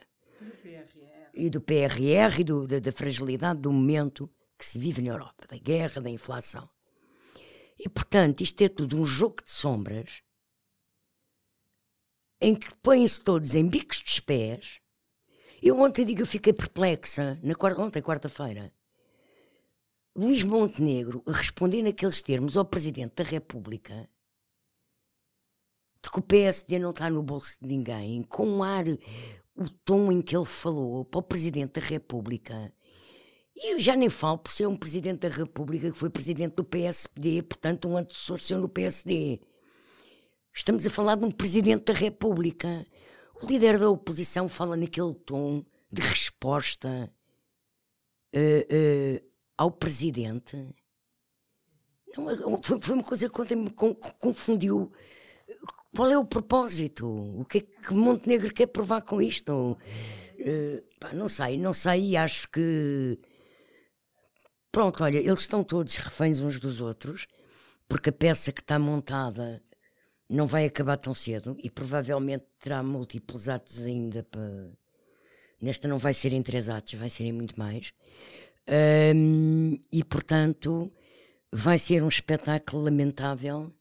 e 1.34 1.50
do 1.50 1.60
PRR 1.60 2.40
e 2.40 2.44
do, 2.44 2.66
da, 2.66 2.78
da 2.78 2.92
fragilidade 2.92 3.60
do 3.60 3.72
momento 3.72 4.30
que 4.58 4.64
se 4.64 4.78
vive 4.78 5.02
na 5.02 5.10
Europa, 5.10 5.46
da 5.48 5.56
guerra, 5.56 6.00
da 6.00 6.10
inflação. 6.10 6.68
E, 7.78 7.88
portanto, 7.88 8.40
isto 8.40 8.62
é 8.62 8.68
tudo 8.68 9.00
um 9.00 9.04
jogo 9.04 9.42
de 9.42 9.50
sombras 9.50 10.22
em 12.40 12.54
que 12.54 12.74
põem-se 12.76 13.20
todos 13.20 13.54
em 13.54 13.66
bicos 13.66 14.00
dos 14.00 14.20
pés. 14.20 14.80
Eu 15.62 15.80
ontem 15.80 16.04
digo, 16.04 16.22
eu 16.22 16.26
fiquei 16.26 16.52
perplexa, 16.52 17.38
na 17.42 17.54
quarta, 17.54 17.80
ontem, 17.80 18.02
quarta-feira. 18.02 18.72
Luís 20.14 20.42
Montenegro 20.42 21.22
responder 21.26 21.82
naqueles 21.82 22.22
termos 22.22 22.56
ao 22.56 22.64
Presidente 22.64 23.16
da 23.16 23.24
República 23.24 24.08
de 26.02 26.10
que 26.10 26.18
o 26.18 26.22
PSD 26.22 26.78
não 26.78 26.90
está 26.90 27.10
no 27.10 27.22
bolso 27.22 27.58
de 27.60 27.66
ninguém, 27.66 28.22
com 28.22 28.46
um 28.46 28.62
ar, 28.62 28.84
o 28.86 29.68
tom 29.84 30.12
em 30.12 30.22
que 30.22 30.36
ele 30.36 30.44
falou 30.44 31.04
para 31.04 31.18
o 31.18 31.22
Presidente 31.22 31.80
da 31.80 31.86
República 31.86 32.72
e 33.56 33.72
eu 33.72 33.78
já 33.78 33.96
nem 33.96 34.10
falo 34.10 34.36
por 34.38 34.52
ser 34.52 34.66
um 34.66 34.76
presidente 34.76 35.20
da 35.20 35.28
República 35.28 35.90
que 35.90 35.96
foi 35.96 36.10
presidente 36.10 36.56
do 36.56 36.64
PSD, 36.64 37.42
portanto, 37.42 37.88
um 37.88 37.96
antecessor 37.96 38.38
seu 38.38 38.58
no 38.58 38.68
PSD. 38.68 39.40
Estamos 40.54 40.86
a 40.86 40.90
falar 40.90 41.16
de 41.16 41.24
um 41.24 41.30
presidente 41.30 41.84
da 41.84 41.92
República. 41.94 42.86
O 43.42 43.46
líder 43.46 43.78
da 43.78 43.88
oposição 43.88 44.48
fala 44.48 44.76
naquele 44.76 45.14
tom 45.14 45.64
de 45.90 46.02
resposta 46.02 47.10
uh, 48.34 48.38
uh, 48.38 49.30
ao 49.56 49.70
presidente. 49.70 50.56
Não, 52.16 52.28
é, 52.30 52.36
foi 52.62 52.94
uma 52.94 53.04
coisa 53.04 53.28
que 53.28 53.40
ontem 53.40 53.56
me 53.56 53.70
confundiu. 53.70 54.92
Qual 55.94 56.10
é 56.10 56.18
o 56.18 56.24
propósito? 56.24 57.06
O 57.06 57.44
que 57.44 57.58
é 57.58 57.60
que 57.60 57.94
Montenegro 57.94 58.52
quer 58.52 58.66
provar 58.66 59.00
com 59.00 59.20
isto? 59.22 59.78
Uh, 60.34 60.82
pá, 61.00 61.12
não 61.14 61.28
sei, 61.28 61.56
não 61.58 61.72
sei. 61.72 62.16
Acho 62.16 62.50
que. 62.50 63.18
Pronto, 64.76 65.02
olha, 65.02 65.16
eles 65.16 65.40
estão 65.40 65.64
todos 65.64 65.96
reféns 65.96 66.38
uns 66.38 66.60
dos 66.60 66.82
outros, 66.82 67.26
porque 67.88 68.10
a 68.10 68.12
peça 68.12 68.52
que 68.52 68.60
está 68.60 68.78
montada 68.78 69.62
não 70.28 70.46
vai 70.46 70.66
acabar 70.66 70.98
tão 70.98 71.14
cedo 71.14 71.56
e 71.64 71.70
provavelmente 71.70 72.44
terá 72.58 72.82
múltiplos 72.82 73.48
atos 73.48 73.86
ainda 73.86 74.22
para. 74.24 74.70
Nesta 75.62 75.88
não 75.88 75.96
vai 75.96 76.12
ser 76.12 76.34
em 76.34 76.42
três 76.42 76.68
atos, 76.68 76.92
vai 76.92 77.08
ser 77.08 77.24
em 77.24 77.32
muito 77.32 77.58
mais. 77.58 77.94
Um, 79.16 79.78
e 79.90 80.04
portanto, 80.04 80.92
vai 81.50 81.78
ser 81.78 82.02
um 82.02 82.08
espetáculo 82.08 82.84
lamentável 82.84 83.72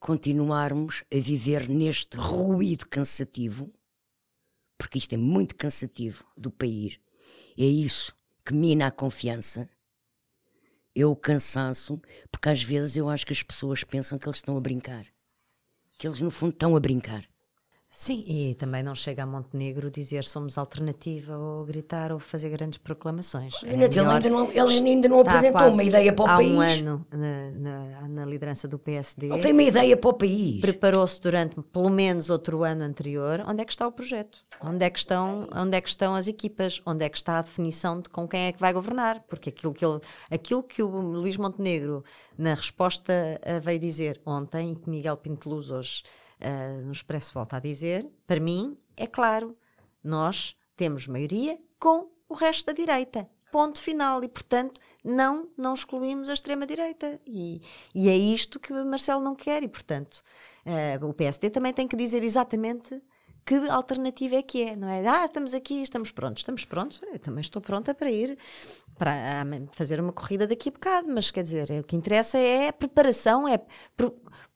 continuarmos 0.00 1.04
a 1.14 1.20
viver 1.20 1.68
neste 1.68 2.16
ruído 2.16 2.88
cansativo, 2.88 3.72
porque 4.76 4.98
isto 4.98 5.12
é 5.12 5.16
muito 5.16 5.54
cansativo 5.54 6.24
do 6.36 6.50
país. 6.50 6.98
É 7.56 7.64
isso 7.64 8.12
que 8.44 8.52
mina 8.52 8.88
a 8.88 8.90
confiança. 8.90 9.70
O 10.96 11.16
cansaço, 11.16 12.00
porque 12.30 12.48
às 12.48 12.62
vezes 12.62 12.96
eu 12.96 13.08
acho 13.08 13.26
que 13.26 13.32
as 13.32 13.42
pessoas 13.42 13.82
pensam 13.82 14.18
que 14.18 14.26
eles 14.26 14.36
estão 14.36 14.56
a 14.56 14.60
brincar. 14.60 15.04
Que 15.98 16.06
eles, 16.06 16.20
no 16.20 16.30
fundo, 16.30 16.52
estão 16.52 16.76
a 16.76 16.80
brincar. 16.80 17.24
Sim, 17.96 18.24
e 18.26 18.56
também 18.56 18.82
não 18.82 18.92
chega 18.92 19.22
a 19.22 19.26
Montenegro 19.26 19.88
dizer 19.88 20.24
somos 20.24 20.58
alternativa 20.58 21.38
ou 21.38 21.64
gritar 21.64 22.10
ou 22.10 22.18
fazer 22.18 22.50
grandes 22.50 22.76
proclamações. 22.76 23.62
É 23.62 23.72
ele, 23.72 23.84
ainda 23.84 24.28
não, 24.28 24.50
ele 24.50 24.88
ainda 24.90 25.08
não 25.08 25.20
apresentou 25.20 25.68
uma 25.68 25.84
ideia 25.84 26.12
para 26.12 26.24
o 26.24 26.26
há 26.26 26.36
país. 26.36 26.50
Há 26.50 26.54
um 26.54 26.60
ano 26.60 27.06
na, 27.12 27.50
na, 27.52 28.08
na, 28.08 28.24
liderança 28.24 28.66
do 28.66 28.80
PSD. 28.80 29.30
Ele 29.30 29.40
tem 29.40 29.52
uma 29.52 29.62
ideia 29.62 29.96
para 29.96 30.10
o 30.10 30.12
país. 30.12 30.60
Preparou-se 30.60 31.20
durante 31.20 31.62
pelo 31.62 31.88
menos 31.88 32.30
outro 32.30 32.64
ano 32.64 32.82
anterior. 32.82 33.44
Onde 33.46 33.62
é 33.62 33.64
que 33.64 33.70
está 33.70 33.86
o 33.86 33.92
projeto? 33.92 34.38
Onde 34.60 34.84
é 34.84 34.90
que 34.90 34.98
estão, 34.98 35.48
onde 35.54 35.76
é 35.76 35.80
que 35.80 35.88
estão 35.88 36.16
as 36.16 36.26
equipas? 36.26 36.82
Onde 36.84 37.04
é 37.04 37.08
que 37.08 37.16
está 37.16 37.38
a 37.38 37.42
definição 37.42 38.00
de 38.00 38.08
com 38.08 38.26
quem 38.26 38.46
é 38.46 38.52
que 38.52 38.58
vai 38.58 38.72
governar? 38.72 39.22
Porque 39.28 39.50
aquilo 39.50 39.72
que, 39.72 39.86
ele, 39.86 40.00
aquilo 40.28 40.64
que 40.64 40.82
o 40.82 40.88
Luís 40.88 41.36
Montenegro, 41.36 42.02
na 42.36 42.54
resposta, 42.54 43.40
veio 43.62 43.78
dizer 43.78 44.20
ontem 44.26 44.72
e 44.72 44.74
que 44.74 44.90
Miguel 44.90 45.16
Pinteluz 45.16 45.70
hoje 45.70 46.02
uh, 46.44 46.84
no 46.84 46.92
Expresso 46.92 47.32
volta 47.32 47.56
a 47.56 47.60
dizer, 47.60 48.06
para 48.26 48.40
mim, 48.40 48.76
é 48.96 49.06
claro, 49.06 49.56
nós 50.02 50.56
temos 50.76 51.06
maioria 51.08 51.58
com 51.78 52.10
o 52.28 52.34
resto 52.34 52.66
da 52.66 52.72
direita. 52.72 53.28
Ponto 53.50 53.80
final. 53.80 54.22
E, 54.24 54.28
portanto, 54.28 54.80
não, 55.02 55.48
não 55.56 55.74
excluímos 55.74 56.28
a 56.28 56.32
extrema-direita. 56.32 57.20
E, 57.26 57.62
e 57.94 58.08
é 58.08 58.16
isto 58.16 58.58
que 58.58 58.72
Marcelo 58.72 59.22
não 59.22 59.34
quer. 59.34 59.62
E, 59.62 59.68
portanto, 59.68 60.22
uh, 60.66 61.06
o 61.06 61.14
PSD 61.14 61.50
também 61.50 61.72
tem 61.72 61.86
que 61.86 61.96
dizer 61.96 62.24
exatamente 62.24 63.00
que 63.44 63.54
alternativa 63.68 64.36
é 64.36 64.42
que 64.42 64.62
é, 64.62 64.76
não 64.76 64.88
é? 64.88 65.06
Ah, 65.06 65.24
estamos 65.24 65.52
aqui, 65.52 65.82
estamos 65.82 66.10
prontos, 66.10 66.40
estamos 66.40 66.64
prontos, 66.64 67.00
eu 67.02 67.18
também 67.18 67.40
estou 67.40 67.60
pronta 67.60 67.94
para 67.94 68.10
ir 68.10 68.38
para 68.96 69.44
fazer 69.72 70.00
uma 70.00 70.12
corrida 70.12 70.46
daqui 70.46 70.68
a 70.68 70.72
bocado, 70.72 71.08
mas 71.08 71.30
quer 71.30 71.42
dizer, 71.42 71.70
o 71.80 71.84
que 71.84 71.96
interessa 71.96 72.38
é 72.38 72.68
a 72.68 72.72
preparação, 72.72 73.46
é 73.46 73.60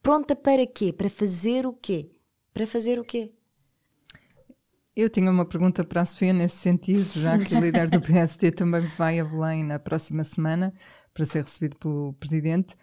pronta 0.02 0.34
para 0.34 0.66
quê? 0.66 0.92
Para 0.92 1.10
fazer 1.10 1.66
o 1.66 1.72
quê? 1.72 2.10
Para 2.52 2.66
fazer 2.66 2.98
o 2.98 3.04
quê? 3.04 3.32
Eu 4.96 5.08
tinha 5.08 5.30
uma 5.30 5.44
pergunta 5.44 5.84
para 5.84 6.00
a 6.00 6.04
Sofia 6.04 6.32
nesse 6.32 6.56
sentido, 6.56 7.08
já 7.20 7.38
que 7.38 7.54
o 7.54 7.60
líder 7.60 7.88
do 7.88 8.00
PSD 8.02 8.50
também 8.50 8.80
vai 8.96 9.20
a 9.20 9.24
Belém 9.24 9.62
na 9.62 9.78
próxima 9.78 10.24
semana 10.24 10.74
para 11.14 11.24
ser 11.24 11.44
recebido 11.44 11.76
pelo 11.76 12.14
Presidente. 12.14 12.74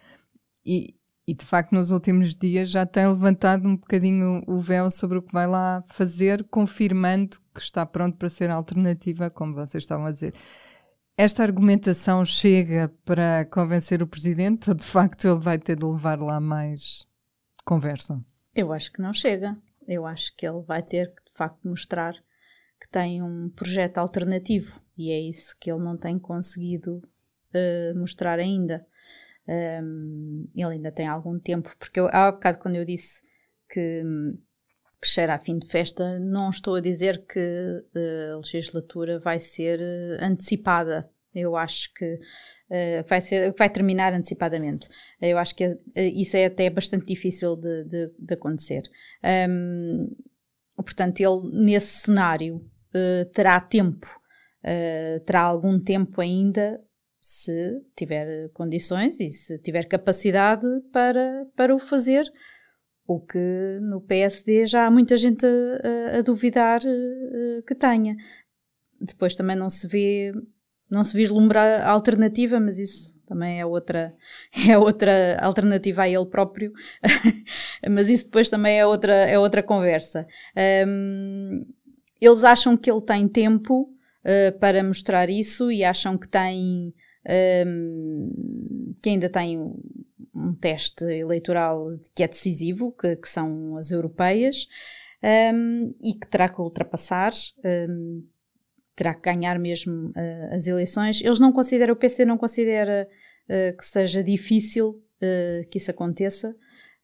E, 0.66 0.96
e 1.28 1.34
de 1.34 1.44
facto, 1.44 1.72
nos 1.72 1.90
últimos 1.90 2.36
dias 2.36 2.70
já 2.70 2.86
tem 2.86 3.08
levantado 3.08 3.68
um 3.68 3.76
bocadinho 3.76 4.44
o 4.46 4.60
véu 4.60 4.92
sobre 4.92 5.18
o 5.18 5.24
que 5.24 5.34
vai 5.34 5.48
lá 5.48 5.84
fazer, 5.88 6.44
confirmando 6.46 7.40
que 7.54 7.62
está 7.62 7.84
pronto 7.86 8.18
para 8.18 8.30
ser 8.30 8.52
alternativa, 8.52 9.30
como 9.32 9.56
vocês 9.56 9.84
estavam 9.84 10.06
a 10.06 10.12
dizer. 10.12 10.36
Esta 11.18 11.42
argumentação 11.42 12.24
chega 12.26 12.94
para 13.04 13.46
convencer 13.46 14.04
o 14.04 14.08
presidente 14.08 14.70
ou 14.70 14.76
de 14.76 14.86
facto 14.86 15.26
ele 15.26 15.40
vai 15.40 15.58
ter 15.58 15.78
de 15.78 15.86
levar 15.86 16.20
lá 16.20 16.40
mais 16.40 17.08
conversa? 17.64 18.24
Eu 18.54 18.72
acho 18.72 18.92
que 18.92 19.02
não 19.02 19.14
chega. 19.14 19.58
Eu 19.88 20.06
acho 20.06 20.36
que 20.36 20.46
ele 20.46 20.62
vai 20.62 20.84
ter 20.84 21.08
que 21.08 21.24
de 21.24 21.32
facto 21.34 21.68
mostrar 21.68 22.14
que 22.80 22.88
tem 22.92 23.24
um 23.24 23.50
projeto 23.50 23.98
alternativo 23.98 24.80
e 24.98 25.12
é 25.12 25.20
isso 25.20 25.56
que 25.60 25.72
ele 25.72 25.84
não 25.84 25.98
tem 25.98 26.20
conseguido 26.20 26.98
uh, 26.98 27.98
mostrar 27.98 28.38
ainda. 28.38 28.86
Um, 29.48 30.48
ele 30.56 30.74
ainda 30.74 30.92
tem 30.92 31.08
algum 31.08 31.40
tempo, 31.40 31.72
porque 31.78 32.00
eu, 32.00 32.08
há 32.12 32.32
bocado 32.32 32.58
quando 32.58 32.78
eu 32.78 32.86
disse 32.86 33.22
que, 33.70 34.04
que 35.02 35.08
cheira 35.08 35.36
a 35.36 35.40
fim 35.40 35.60
de 35.60 35.68
festa, 35.68 36.20
não 36.20 36.50
estou 36.50 36.76
a 36.76 36.82
dizer 36.82 37.26
que 37.26 37.40
uh, 37.40 38.34
a 38.34 38.38
legislatura 38.38 39.20
vai 39.20 39.40
ser 39.40 39.80
uh, 39.80 40.24
antecipada. 40.24 41.10
Eu 41.34 41.56
acho 41.56 41.94
que 41.94 42.16
uh, 42.16 43.08
vai, 43.08 43.22
ser, 43.22 43.54
vai 43.54 43.70
terminar 43.70 44.14
antecipadamente. 44.14 44.90
Eu 45.22 45.38
acho 45.38 45.56
que 45.56 45.76
isso 45.96 46.36
é 46.38 46.46
até 46.46 46.70
bastante 46.70 47.06
difícil 47.06 47.56
de, 47.56 47.84
de, 47.84 48.14
de 48.18 48.34
acontecer. 48.34 48.84
Um, 49.50 50.16
portanto, 50.76 51.20
ele 51.20 51.66
nesse 51.66 52.06
cenário 52.06 52.66
terá 53.34 53.60
tempo, 53.60 54.08
terá 55.26 55.42
algum 55.42 55.78
tempo 55.78 56.22
ainda 56.22 56.82
se 57.26 57.82
tiver 57.96 58.50
condições 58.54 59.20
e 59.20 59.32
se 59.32 59.58
tiver 59.58 59.86
capacidade 59.86 60.68
para, 60.94 61.48
para 61.56 61.76
o 61.76 61.80
fazer. 61.80 62.32
O 63.08 63.20
que 63.20 63.80
no 63.82 64.00
PSD 64.00 64.68
já 64.68 64.86
há 64.86 64.92
muita 64.92 65.18
gente 65.18 65.44
a, 65.44 66.20
a, 66.20 66.22
duvidar 66.22 66.82
uh, 66.84 67.64
que 67.64 67.74
tenha. 67.74 68.16
Depois 69.02 69.36
também 69.36 69.56
não 69.56 69.72
se 69.72 69.88
vê, 69.88 70.34
não 70.88 71.04
se 71.04 71.18
vislumbra 71.18 71.78
a 71.78 71.90
alternativa, 71.90 72.60
mas 72.60 72.78
isso 72.78 73.20
também 73.26 73.60
é 73.60 73.66
outra, 73.66 74.14
é 74.70 74.78
outra 74.78 75.40
alternativa 75.42 76.04
a 76.04 76.10
ele 76.10 76.28
próprio. 76.28 76.74
mas 77.90 78.08
isso 78.08 78.26
depois 78.26 78.52
também 78.52 78.80
é 78.80 78.86
outra, 78.86 79.14
é 79.14 79.40
outra 79.40 79.64
conversa. 79.64 80.28
Um, 80.88 81.66
eles 82.22 82.44
acham 82.44 82.78
que 82.78 82.90
ele 82.90 83.02
tem 83.02 83.28
tempo 83.28 83.82
uh, 83.82 84.60
para 84.60 84.84
mostrar 84.84 85.28
isso 85.28 85.72
e 85.72 85.84
acham 85.84 86.20
que 86.20 86.28
tem 86.28 86.94
um, 87.28 88.96
que 89.02 89.10
ainda 89.10 89.30
tem 89.30 89.60
um, 89.60 89.76
um, 90.34 90.54
teste 90.54 91.06
eleitoral 91.06 91.98
que 92.16 92.24
é 92.24 92.28
decisivo, 92.28 92.92
que, 92.92 93.16
que 93.16 93.30
são 93.30 93.78
as 93.78 93.92
europeias, 93.92 94.68
um, 95.54 95.94
e 96.04 96.14
que 96.14 96.28
terá 96.28 96.48
que 96.48 96.62
ultrapassar, 96.62 97.34
terá 98.96 99.14
que 99.14 99.22
ganhar 99.22 99.60
mesmo 99.60 100.10
uh, 100.10 100.54
as 100.56 100.68
eleições. 100.68 101.22
Eles 101.22 101.40
não 101.40 101.52
consideram, 101.52 101.94
o 101.94 101.98
PC 101.98 102.26
não 102.26 102.38
considera 102.38 103.08
uh, 103.50 103.78
que 103.78 103.86
seja 103.86 104.24
difícil 104.24 104.90
uh, 105.22 105.68
que 105.70 105.78
isso 105.78 105.92
aconteça. 105.92 106.56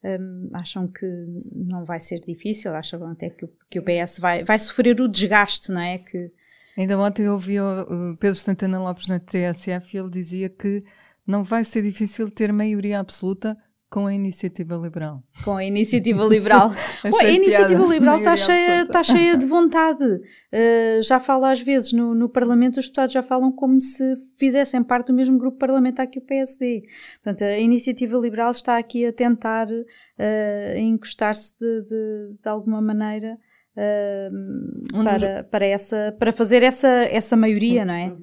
Um, 0.04 0.50
acham 0.52 0.88
que 0.88 1.06
não 1.52 1.84
vai 1.84 2.00
ser 2.00 2.20
difícil, 2.20 2.74
acham 2.74 3.06
até 3.06 3.30
que 3.30 3.44
o, 3.44 3.50
que 3.70 3.78
o 3.78 3.84
PS 3.84 4.18
vai, 4.18 4.42
vai 4.42 4.58
sofrer 4.58 5.00
o 5.00 5.06
desgaste, 5.06 5.70
não 5.70 5.80
é? 5.80 5.98
Que, 5.98 6.32
Ainda 6.76 6.98
ontem 6.98 7.26
eu 7.26 7.32
ouvi 7.32 7.60
o 7.60 8.16
Pedro 8.18 8.38
Santana 8.38 8.78
Lopes 8.78 9.08
na 9.08 9.18
TSF 9.18 9.94
e 9.94 10.00
ele 10.00 10.10
dizia 10.10 10.48
que 10.48 10.82
não 11.26 11.44
vai 11.44 11.64
ser 11.64 11.82
difícil 11.82 12.30
ter 12.30 12.52
maioria 12.52 12.98
absoluta 12.98 13.56
com 13.92 14.06
a 14.06 14.14
iniciativa 14.14 14.74
liberal. 14.74 15.22
Com 15.44 15.54
a 15.54 15.64
iniciativa 15.64 16.24
liberal. 16.24 16.72
Ué, 17.04 17.26
a 17.26 17.30
iniciativa 17.30 17.84
liberal 17.84 18.16
está 18.16 18.36
cheia, 18.38 18.82
está 18.84 19.04
cheia 19.04 19.36
de 19.36 19.44
vontade. 19.44 20.02
Uh, 20.06 21.02
já 21.02 21.20
fala 21.20 21.52
às 21.52 21.60
vezes 21.60 21.92
no, 21.92 22.14
no 22.14 22.26
Parlamento, 22.26 22.78
os 22.78 22.86
deputados 22.86 23.12
já 23.12 23.22
falam 23.22 23.52
como 23.52 23.78
se 23.82 24.16
fizessem 24.38 24.82
parte 24.82 25.08
do 25.08 25.12
mesmo 25.12 25.38
grupo 25.38 25.58
parlamentar 25.58 26.06
que 26.06 26.18
o 26.18 26.22
PSD. 26.22 26.84
Portanto, 27.22 27.44
a 27.44 27.58
iniciativa 27.58 28.16
liberal 28.16 28.50
está 28.50 28.78
aqui 28.78 29.04
a 29.04 29.12
tentar 29.12 29.68
uh, 29.68 30.78
encostar-se 30.78 31.52
de, 31.60 31.82
de, 31.82 32.34
de 32.42 32.48
alguma 32.48 32.80
maneira 32.80 33.38
uh, 33.76 35.04
para, 35.04 35.44
para, 35.44 35.66
essa, 35.66 36.14
para 36.18 36.32
fazer 36.32 36.62
essa, 36.62 36.88
essa 36.88 37.36
maioria, 37.36 37.82
Sim. 37.82 37.86
não 37.86 37.94
é? 37.94 38.16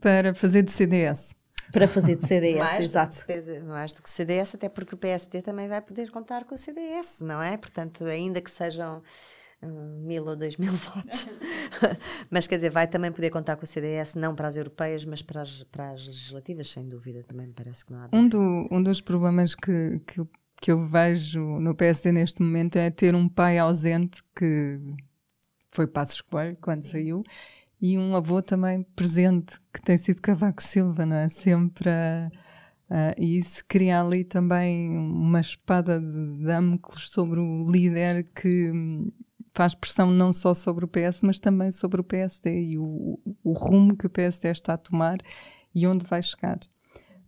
Para 0.00 0.34
fazer 0.34 0.62
de 0.62 0.72
CDS. 0.72 1.34
Para 1.72 1.88
fazer 1.88 2.16
de 2.16 2.26
CDS, 2.26 2.58
mais 2.58 2.84
exato. 2.84 3.16
Do 3.18 3.26
que, 3.26 3.60
mais 3.60 3.92
do 3.94 4.02
que 4.02 4.10
CDS, 4.10 4.54
até 4.54 4.68
porque 4.68 4.94
o 4.94 4.98
PSD 4.98 5.42
também 5.42 5.68
vai 5.68 5.80
poder 5.80 6.10
contar 6.10 6.44
com 6.44 6.54
o 6.54 6.58
CDS, 6.58 7.20
não 7.20 7.42
é? 7.42 7.56
Portanto, 7.56 8.04
ainda 8.04 8.40
que 8.40 8.50
sejam 8.50 9.02
mil 9.64 10.26
ou 10.26 10.36
dois 10.36 10.56
mil 10.56 10.72
votos. 10.74 11.28
mas 12.30 12.46
quer 12.46 12.56
dizer, 12.56 12.70
vai 12.70 12.86
também 12.86 13.12
poder 13.12 13.30
contar 13.30 13.56
com 13.56 13.64
o 13.64 13.66
CDS, 13.66 14.14
não 14.14 14.34
para 14.34 14.48
as 14.48 14.56
europeias, 14.56 15.04
mas 15.04 15.22
para 15.22 15.42
as, 15.42 15.62
para 15.64 15.90
as 15.90 16.06
legislativas, 16.06 16.70
sem 16.70 16.88
dúvida, 16.88 17.22
também 17.22 17.46
me 17.46 17.52
parece 17.52 17.84
que 17.84 17.92
não 17.92 18.00
há. 18.00 18.08
Um, 18.12 18.28
do, 18.28 18.68
um 18.70 18.82
dos 18.82 19.00
problemas 19.00 19.54
que, 19.54 20.00
que, 20.06 20.20
que 20.62 20.70
eu 20.70 20.84
vejo 20.84 21.40
no 21.58 21.74
PSD 21.74 22.12
neste 22.12 22.40
momento 22.40 22.76
é 22.76 22.88
ter 22.88 23.16
um 23.16 23.28
pai 23.28 23.58
ausente 23.58 24.22
que 24.34 24.78
foi 25.72 25.88
Passos 25.88 26.20
Coelho 26.20 26.56
quando 26.60 26.84
Sim. 26.84 26.88
saiu 26.88 27.24
e 27.80 27.98
um 27.98 28.14
avô 28.14 28.40
também 28.40 28.84
presente 28.94 29.60
que 29.74 29.82
tem 29.82 29.98
sido 29.98 30.22
Cavaco 30.22 30.62
Silva, 30.62 31.04
não 31.04 31.16
é? 31.16 31.28
Sempre 31.28 31.90
a, 31.90 32.30
a, 32.88 33.14
e 33.18 33.38
isso 33.38 33.64
cria 33.66 34.00
ali 34.00 34.22
também 34.22 34.88
uma 34.96 35.40
espada 35.40 36.00
de 36.00 36.44
Damocles 36.44 37.08
sobre 37.10 37.40
o 37.40 37.66
líder 37.68 38.28
que 38.32 38.70
faz 39.52 39.74
pressão 39.74 40.12
não 40.12 40.32
só 40.32 40.54
sobre 40.54 40.84
o 40.84 40.88
PS, 40.88 41.22
mas 41.22 41.40
também 41.40 41.72
sobre 41.72 42.00
o 42.00 42.04
PSD 42.04 42.62
e 42.62 42.78
o, 42.78 43.18
o 43.42 43.52
rumo 43.52 43.96
que 43.96 44.06
o 44.06 44.10
PSD 44.10 44.52
está 44.52 44.74
a 44.74 44.78
tomar 44.78 45.18
e 45.74 45.88
onde 45.88 46.06
vai 46.06 46.22
chegar. 46.22 46.60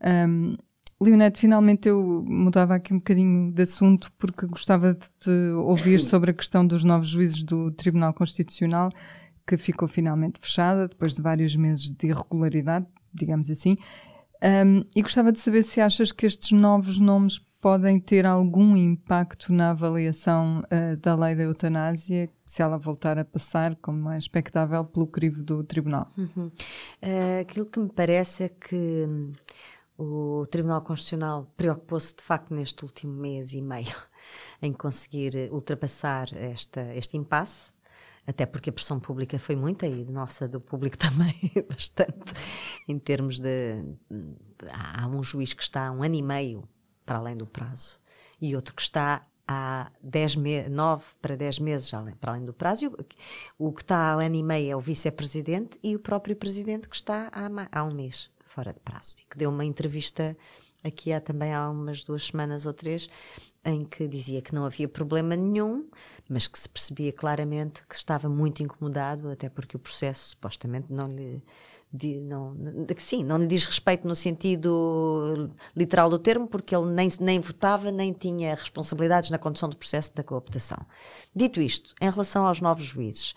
Um, 0.01 0.57
Leonete, 1.01 1.41
finalmente 1.41 1.89
eu 1.89 2.25
mudava 2.27 2.75
aqui 2.77 2.95
um 2.95 2.99
bocadinho 2.99 3.53
de 3.53 3.63
assunto 3.63 4.13
porque 4.19 4.47
gostava 4.47 4.95
de 4.95 5.07
te 5.19 5.31
ouvir 5.57 5.99
sobre 6.05 6.31
a 6.31 6.35
questão 6.35 6.67
dos 6.67 6.85
novos 6.85 7.09
juízes 7.09 7.43
do 7.43 7.71
Tribunal 7.73 8.15
Constitucional 8.15 8.91
que 9.47 9.57
ficou 9.57 9.87
finalmente 9.87 10.41
fechada 10.41 10.89
depois 10.89 11.15
de 11.15 11.23
vários 11.23 11.55
meses 11.55 11.91
de 11.91 12.07
irregularidade, 12.07 12.87
digamos 13.13 13.51
assim. 13.51 13.77
Um, 14.43 14.85
e 14.95 15.03
gostava 15.03 15.33
de 15.33 15.39
saber 15.39 15.63
se 15.63 15.81
achas 15.81 16.13
que 16.13 16.27
estes 16.27 16.53
novos 16.53 16.99
nomes 16.99 17.39
podem 17.61 17.99
ter 17.99 18.27
algum 18.27 18.77
impacto 18.77 19.51
na 19.51 19.71
avaliação 19.71 20.63
uh, 20.65 20.97
da 20.99 21.15
lei 21.15 21.35
da 21.35 21.45
eutanásia, 21.45 22.29
se 22.45 22.61
ela 22.61 22.77
voltar 22.77 23.19
a 23.19 23.25
passar, 23.25 23.75
como 23.77 24.11
é 24.11 24.19
expectável, 24.19 24.85
pelo 24.85 25.07
crivo 25.07 25.43
do 25.43 25.65
Tribunal. 25.65 26.07
Uhum. 26.19 26.49
Uh, 27.03 27.41
aquilo 27.41 27.65
que 27.65 27.81
me 27.81 27.89
parece 27.89 28.45
é 28.45 28.49
que 28.51 29.09
o 29.97 30.47
Tribunal 30.51 30.83
Constitucional 30.83 31.53
preocupou-se 31.57 32.15
de 32.15 32.23
facto 32.23 32.53
neste 32.53 32.85
último 32.85 33.13
mês 33.13 33.53
e 33.53 33.63
meio 33.63 33.95
em 34.61 34.73
conseguir 34.73 35.49
ultrapassar 35.53 36.29
esta, 36.35 36.95
este 36.95 37.17
impasse, 37.17 37.73
até 38.27 38.45
porque 38.45 38.71
a 38.71 38.73
pressão 38.73 38.99
pública 38.99 39.39
foi 39.39 39.55
muita 39.55 39.87
e 39.87 40.05
nossa 40.05 40.49
do 40.49 40.61
público 40.61 40.97
também 40.99 41.35
bastante, 41.69 42.33
em 42.89 42.99
termos 42.99 43.39
de. 43.39 43.85
Há 44.73 45.07
um 45.07 45.23
juiz 45.23 45.53
que 45.53 45.63
está 45.63 45.89
há 45.89 45.93
um 45.93 46.03
ano 46.03 46.15
e 46.15 46.23
meio 46.23 46.69
para 47.05 47.19
além 47.19 47.37
do 47.37 47.47
prazo 47.47 48.01
e 48.41 48.57
outro 48.57 48.75
que 48.75 48.83
está 48.83 49.27
há 49.47 49.93
10 50.03 50.37
meses, 50.37 50.71
9 50.71 51.05
para 51.21 51.37
10 51.37 51.59
meses 51.59 51.91
para 52.19 52.33
além 52.33 52.45
do 52.45 52.53
prazo. 52.53 52.91
O, 53.59 53.69
o 53.69 53.73
que 53.73 53.83
está 53.83 54.13
há 54.13 54.17
um 54.17 54.21
ano 54.21 54.35
e 54.35 54.43
meio 54.43 54.73
é 54.73 54.77
o 54.77 54.81
vice-presidente 54.81 55.79
e 55.83 55.95
o 55.95 56.01
próprio 56.01 56.35
presidente 56.35 56.89
que 56.89 56.97
está 56.97 57.31
há, 57.31 57.49
há 57.71 57.85
um 57.85 57.95
mês 57.95 58.34
fora 58.55 58.73
de 58.73 58.81
prazo. 58.81 59.17
E 59.21 59.25
que 59.29 59.37
deu 59.37 59.51
uma 59.51 59.65
entrevista 59.65 60.37
aqui 60.85 61.13
há 61.13 61.21
também 61.21 61.53
há 61.53 61.69
umas 61.69 62.05
duas 62.05 62.27
semanas 62.27 62.67
ou 62.67 62.73
três, 62.73 63.09
em 63.65 63.85
que 63.85 64.07
dizia 64.07 64.43
que 64.43 64.55
não 64.55 64.65
havia 64.65 64.87
problema 64.87 65.35
nenhum, 65.35 65.89
mas 66.29 66.47
que 66.47 66.59
se 66.59 66.69
percebia 66.69 67.11
claramente 67.13 67.83
que 67.89 67.95
estava 67.95 68.29
muito 68.29 68.63
incomodado, 68.63 69.31
até 69.31 69.49
porque 69.49 69.77
o 69.77 69.81
processo 69.81 70.31
supostamente 70.31 70.93
não 70.93 71.07
lhe 71.07 71.43
de, 71.91 72.21
não, 72.21 72.55
de, 72.55 72.95
sim, 72.99 73.23
não 73.23 73.39
lhe 73.39 73.47
diz 73.47 73.65
respeito 73.67 74.07
no 74.07 74.17
sentido 74.17 75.51
literal 75.77 76.11
do 76.11 76.19
termo, 76.19 76.47
porque 76.47 76.75
ele 76.75 76.91
nem, 76.91 77.09
nem 77.21 77.41
votava, 77.41 77.91
nem 77.91 78.13
tinha 78.13 78.55
responsabilidades 78.55 79.31
na 79.31 79.39
condução 79.39 79.69
do 79.69 79.77
processo 79.77 80.13
da 80.13 80.25
cooptação. 80.25 80.85
Dito 81.35 81.61
isto, 81.61 81.95
em 82.01 82.11
relação 82.11 82.47
aos 82.47 82.61
novos 82.61 82.85
juízes, 82.85 83.35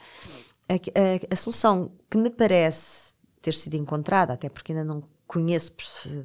a, 0.67 0.73
a, 0.73 1.34
a 1.34 1.36
solução 1.36 1.91
que 2.10 2.17
me 2.17 2.32
parece 2.32 3.06
ter 3.47 3.53
sido 3.53 3.75
encontrada, 3.75 4.33
até 4.33 4.49
porque 4.49 4.73
ainda 4.73 4.83
não 4.83 5.01
conheço 5.25 5.71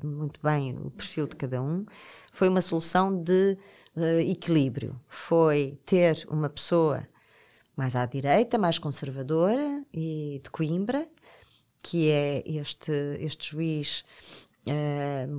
muito 0.03 0.41
bem 0.43 0.77
o 0.77 0.91
perfil 0.91 1.29
de 1.29 1.37
cada 1.37 1.63
um, 1.63 1.87
foi 2.33 2.49
uma 2.49 2.61
solução 2.61 3.17
de 3.23 3.57
uh, 3.97 4.21
equilíbrio. 4.29 5.01
Foi 5.07 5.79
ter 5.87 6.27
uma 6.29 6.49
pessoa 6.49 7.07
mais 7.77 7.95
à 7.95 8.05
direita, 8.07 8.59
mais 8.59 8.77
conservadora 8.77 9.85
e 9.95 10.41
de 10.43 10.51
Coimbra, 10.51 11.09
que 11.81 12.11
é 12.11 12.43
este, 12.45 12.91
este 13.21 13.53
juiz 13.53 14.05
uh, 14.67 15.31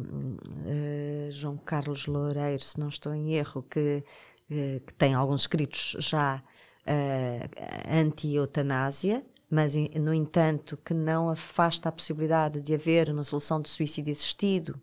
uh, 1.28 1.32
João 1.32 1.58
Carlos 1.58 2.08
Loureiro, 2.08 2.63
se 2.63 2.80
não 2.80 2.88
estou 2.88 3.13
em 3.13 3.34
erro, 3.34 3.62
que, 3.63 4.06
que 4.48 4.93
tem 4.98 5.13
alguns 5.13 5.41
escritos 5.41 5.98
já 6.00 6.41
anti-eutanásia 7.89 9.26
mas, 9.54 9.76
no 9.76 10.12
entanto, 10.12 10.76
que 10.84 10.96
não 10.96 11.30
afasta 11.30 11.88
a 11.88 11.92
possibilidade 11.92 12.60
de 12.60 12.74
haver 12.74 13.12
uma 13.12 13.22
solução 13.22 13.62
de 13.62 13.70
suicídio 13.70 14.12
assistido 14.12 14.82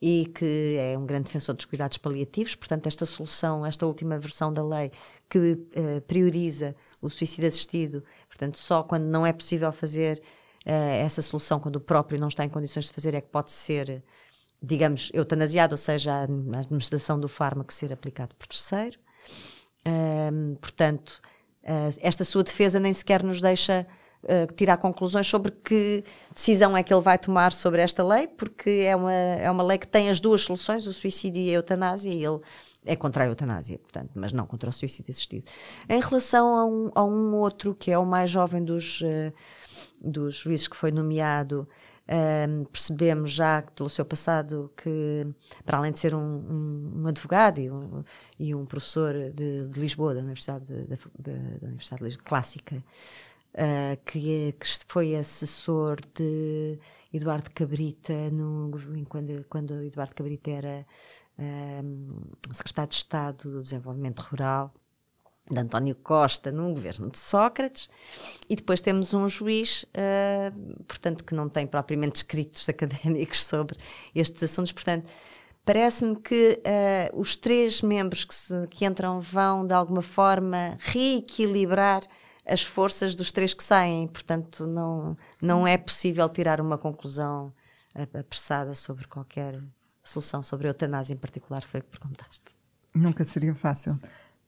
e 0.00 0.26
que 0.26 0.76
é 0.78 0.96
um 0.96 1.04
grande 1.04 1.24
defensor 1.24 1.56
dos 1.56 1.64
cuidados 1.64 1.98
paliativos. 1.98 2.54
Portanto, 2.54 2.86
esta 2.86 3.04
solução, 3.04 3.66
esta 3.66 3.84
última 3.84 4.16
versão 4.16 4.52
da 4.52 4.64
lei 4.64 4.92
que 5.28 5.38
uh, 5.38 6.00
prioriza 6.06 6.76
o 7.02 7.10
suicídio 7.10 7.48
assistido, 7.48 8.04
portanto, 8.28 8.58
só 8.58 8.84
quando 8.84 9.06
não 9.06 9.26
é 9.26 9.32
possível 9.32 9.72
fazer 9.72 10.22
uh, 10.64 10.70
essa 10.70 11.20
solução, 11.20 11.58
quando 11.58 11.74
o 11.74 11.80
próprio 11.80 12.20
não 12.20 12.28
está 12.28 12.44
em 12.44 12.48
condições 12.48 12.84
de 12.84 12.92
fazer, 12.92 13.12
é 13.12 13.20
que 13.20 13.28
pode 13.28 13.50
ser, 13.50 14.04
digamos, 14.62 15.10
eutanasiado, 15.12 15.74
ou 15.74 15.78
seja, 15.78 16.12
a 16.12 16.22
administração 16.60 17.18
do 17.18 17.26
fármaco 17.26 17.74
ser 17.74 17.92
aplicado 17.92 18.36
por 18.36 18.46
terceiro. 18.46 19.00
Portanto, 20.60 21.20
esta 22.00 22.24
sua 22.24 22.42
defesa 22.42 22.78
nem 22.78 22.92
sequer 22.92 23.22
nos 23.22 23.40
deixa 23.40 23.86
uh, 24.24 24.52
tirar 24.54 24.76
conclusões 24.76 25.26
sobre 25.26 25.50
que 25.50 26.04
decisão 26.34 26.76
é 26.76 26.82
que 26.82 26.92
ele 26.92 27.00
vai 27.00 27.18
tomar 27.18 27.52
sobre 27.52 27.80
esta 27.80 28.02
lei, 28.02 28.26
porque 28.26 28.70
é 28.86 28.94
uma, 28.94 29.12
é 29.12 29.50
uma 29.50 29.62
lei 29.62 29.78
que 29.78 29.86
tem 29.86 30.10
as 30.10 30.20
duas 30.20 30.42
soluções, 30.42 30.86
o 30.86 30.92
suicídio 30.92 31.42
e 31.42 31.50
a 31.50 31.54
eutanásia, 31.54 32.10
e 32.10 32.24
ele 32.24 32.40
é 32.84 32.94
contra 32.94 33.24
a 33.24 33.26
eutanásia, 33.26 33.78
portanto, 33.78 34.10
mas 34.14 34.32
não 34.32 34.46
contra 34.46 34.68
o 34.68 34.72
suicídio 34.72 35.10
assistido. 35.10 35.44
Em 35.88 36.00
relação 36.00 36.54
a 36.54 36.66
um, 36.66 36.90
a 36.94 37.04
um 37.04 37.34
outro, 37.34 37.74
que 37.74 37.90
é 37.90 37.98
o 37.98 38.04
mais 38.04 38.30
jovem 38.30 38.62
dos, 38.62 39.00
uh, 39.00 39.32
dos 40.00 40.36
juízes 40.36 40.68
que 40.68 40.76
foi 40.76 40.90
nomeado, 40.90 41.66
um, 42.06 42.64
percebemos 42.64 43.30
já 43.30 43.62
pelo 43.62 43.88
seu 43.88 44.04
passado 44.04 44.70
que, 44.76 45.26
para 45.64 45.78
além 45.78 45.92
de 45.92 45.98
ser 45.98 46.14
um, 46.14 46.20
um, 46.20 46.92
um 47.02 47.06
advogado 47.06 47.60
e 47.60 47.70
um, 47.70 48.04
e 48.38 48.54
um 48.54 48.66
professor 48.66 49.14
de, 49.32 49.66
de, 49.66 49.80
Lisboa, 49.80 50.14
da 50.14 50.20
Universidade, 50.20 50.66
de, 50.66 50.84
de, 50.86 51.58
da 51.58 51.66
Universidade 51.66 52.00
de 52.00 52.04
Lisboa, 52.04 52.24
Clássica, 52.24 52.76
uh, 53.54 54.04
que, 54.04 54.48
é, 54.48 54.52
que, 54.52 54.66
foi 54.86 55.16
assessor 55.16 55.98
de 56.14 56.78
Eduardo 57.12 57.50
Cabrita 57.54 58.30
no, 58.30 58.70
quando, 59.08 59.44
quando 59.48 59.82
Eduardo 59.82 60.14
Cabrita 60.14 60.50
era 60.50 60.86
secretário 62.52 62.90
de 62.90 62.96
Estado 62.96 63.50
do 63.50 63.62
Desenvolvimento 63.62 64.20
Rural 64.20 64.72
de 65.50 65.58
António 65.58 65.94
Costa 65.96 66.50
num 66.50 66.72
governo 66.72 67.10
de 67.10 67.18
Sócrates, 67.18 67.88
e 68.48 68.56
depois 68.56 68.80
temos 68.80 69.12
um 69.12 69.28
juiz, 69.28 69.84
uh, 69.84 70.84
portanto, 70.84 71.22
que 71.22 71.34
não 71.34 71.48
tem 71.48 71.66
propriamente 71.66 72.16
escritos 72.16 72.66
académicos 72.68 73.44
sobre 73.44 73.78
estes 74.14 74.42
assuntos, 74.42 74.72
portanto, 74.72 75.08
parece-me 75.64 76.16
que 76.16 76.60
uh, 76.60 77.20
os 77.20 77.36
três 77.36 77.82
membros 77.82 78.24
que, 78.24 78.34
se, 78.34 78.66
que 78.68 78.86
entram 78.86 79.20
vão, 79.20 79.66
de 79.66 79.74
alguma 79.74 80.02
forma, 80.02 80.78
reequilibrar 80.80 82.02
as 82.46 82.62
forças 82.62 83.14
dos 83.14 83.30
três 83.30 83.54
que 83.54 83.64
saem, 83.64 84.06
portanto, 84.08 84.66
não, 84.66 85.16
não 85.40 85.66
é 85.66 85.78
possível 85.78 86.28
tirar 86.28 86.60
uma 86.60 86.76
conclusão 86.76 87.52
apressada 87.94 88.74
sobre 88.74 89.06
qualquer 89.06 89.62
solução, 90.02 90.42
sobre 90.42 90.66
a 90.66 90.70
eutanásia 90.70 91.14
em 91.14 91.16
particular, 91.16 91.62
foi 91.62 91.80
o 91.80 91.82
que 91.82 91.98
perguntaste. 91.98 92.54
Nunca 92.94 93.24
seria 93.24 93.54
fácil. 93.54 93.98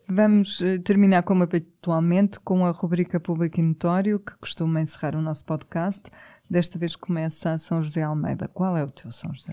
Vamos 0.09 0.63
eh, 0.63 0.79
terminar 0.79 1.25
como 1.25 1.43
habitualmente 1.43 2.39
com 2.39 2.65
a 2.65 2.71
rubrica 2.71 3.19
Público 3.19 3.59
e 3.59 3.63
Notório, 3.63 4.21
que 4.21 4.37
costuma 4.39 4.81
encerrar 4.81 5.17
o 5.17 5.21
nosso 5.21 5.45
podcast. 5.45 6.09
Desta 6.49 6.79
vez 6.79 6.95
começa 6.95 7.59
São 7.59 7.83
José 7.83 8.03
Almeida. 8.03 8.47
Qual 8.47 8.77
é 8.77 8.85
o 8.85 8.91
teu 8.91 9.11
São 9.11 9.35
José? 9.35 9.53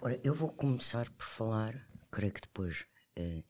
Ora, 0.00 0.18
eu 0.24 0.32
vou 0.32 0.48
começar 0.48 1.10
por 1.10 1.26
falar, 1.26 1.74
creio 2.10 2.32
que 2.32 2.40
depois 2.40 2.86
uh, 3.18 3.44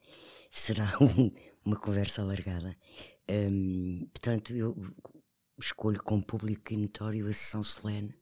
será 0.51 0.93
um, 1.01 1.31
uma 1.65 1.77
conversa 1.77 2.23
alargada. 2.23 2.77
Um, 3.31 4.09
portanto, 4.13 4.53
eu 4.53 4.77
escolho 5.57 6.03
como 6.03 6.25
público 6.25 6.73
e 6.73 6.77
notório 6.77 7.29
a 7.29 7.33
sessão 7.33 7.63
solene 7.63 8.17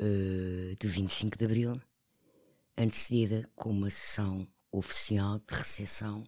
uh, 0.00 0.74
do 0.80 0.88
25 0.88 1.36
de 1.36 1.44
Abril, 1.44 1.82
antecedida 2.78 3.46
com 3.54 3.68
uma 3.68 3.90
sessão 3.90 4.48
oficial 4.72 5.38
de 5.38 5.54
recepção 5.54 6.24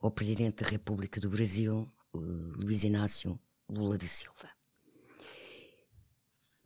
ao 0.00 0.10
Presidente 0.10 0.64
da 0.64 0.70
República 0.70 1.20
do 1.20 1.28
Brasil, 1.28 1.86
Luiz 2.14 2.84
Inácio 2.84 3.38
Lula 3.68 3.98
da 3.98 4.06
Silva. 4.06 4.48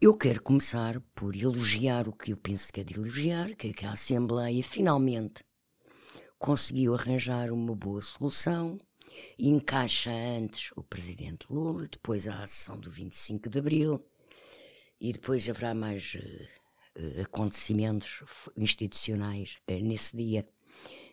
Eu 0.00 0.16
quero 0.16 0.40
começar 0.40 1.00
por 1.14 1.34
elogiar 1.34 2.08
o 2.08 2.12
que 2.12 2.32
eu 2.32 2.36
penso 2.36 2.72
que 2.72 2.80
é 2.80 2.84
de 2.84 2.94
elogiar, 2.94 3.54
que 3.56 3.68
é 3.68 3.72
que 3.72 3.84
a 3.84 3.92
Assembleia 3.92 4.62
finalmente 4.62 5.44
conseguiu 6.38 6.94
arranjar 6.94 7.50
uma 7.50 7.74
boa 7.74 8.02
solução 8.02 8.78
encaixa 9.38 10.10
antes 10.10 10.70
o 10.76 10.82
Presidente 10.82 11.46
Lula, 11.50 11.88
depois 11.88 12.28
a 12.28 12.46
sessão 12.46 12.78
do 12.78 12.90
25 12.90 13.48
de 13.48 13.58
Abril 13.58 14.04
e 15.00 15.12
depois 15.12 15.48
haverá 15.48 15.74
mais 15.74 16.14
uh, 16.14 17.22
acontecimentos 17.22 18.22
institucionais 18.56 19.58
uh, 19.68 19.82
nesse 19.82 20.16
dia 20.16 20.46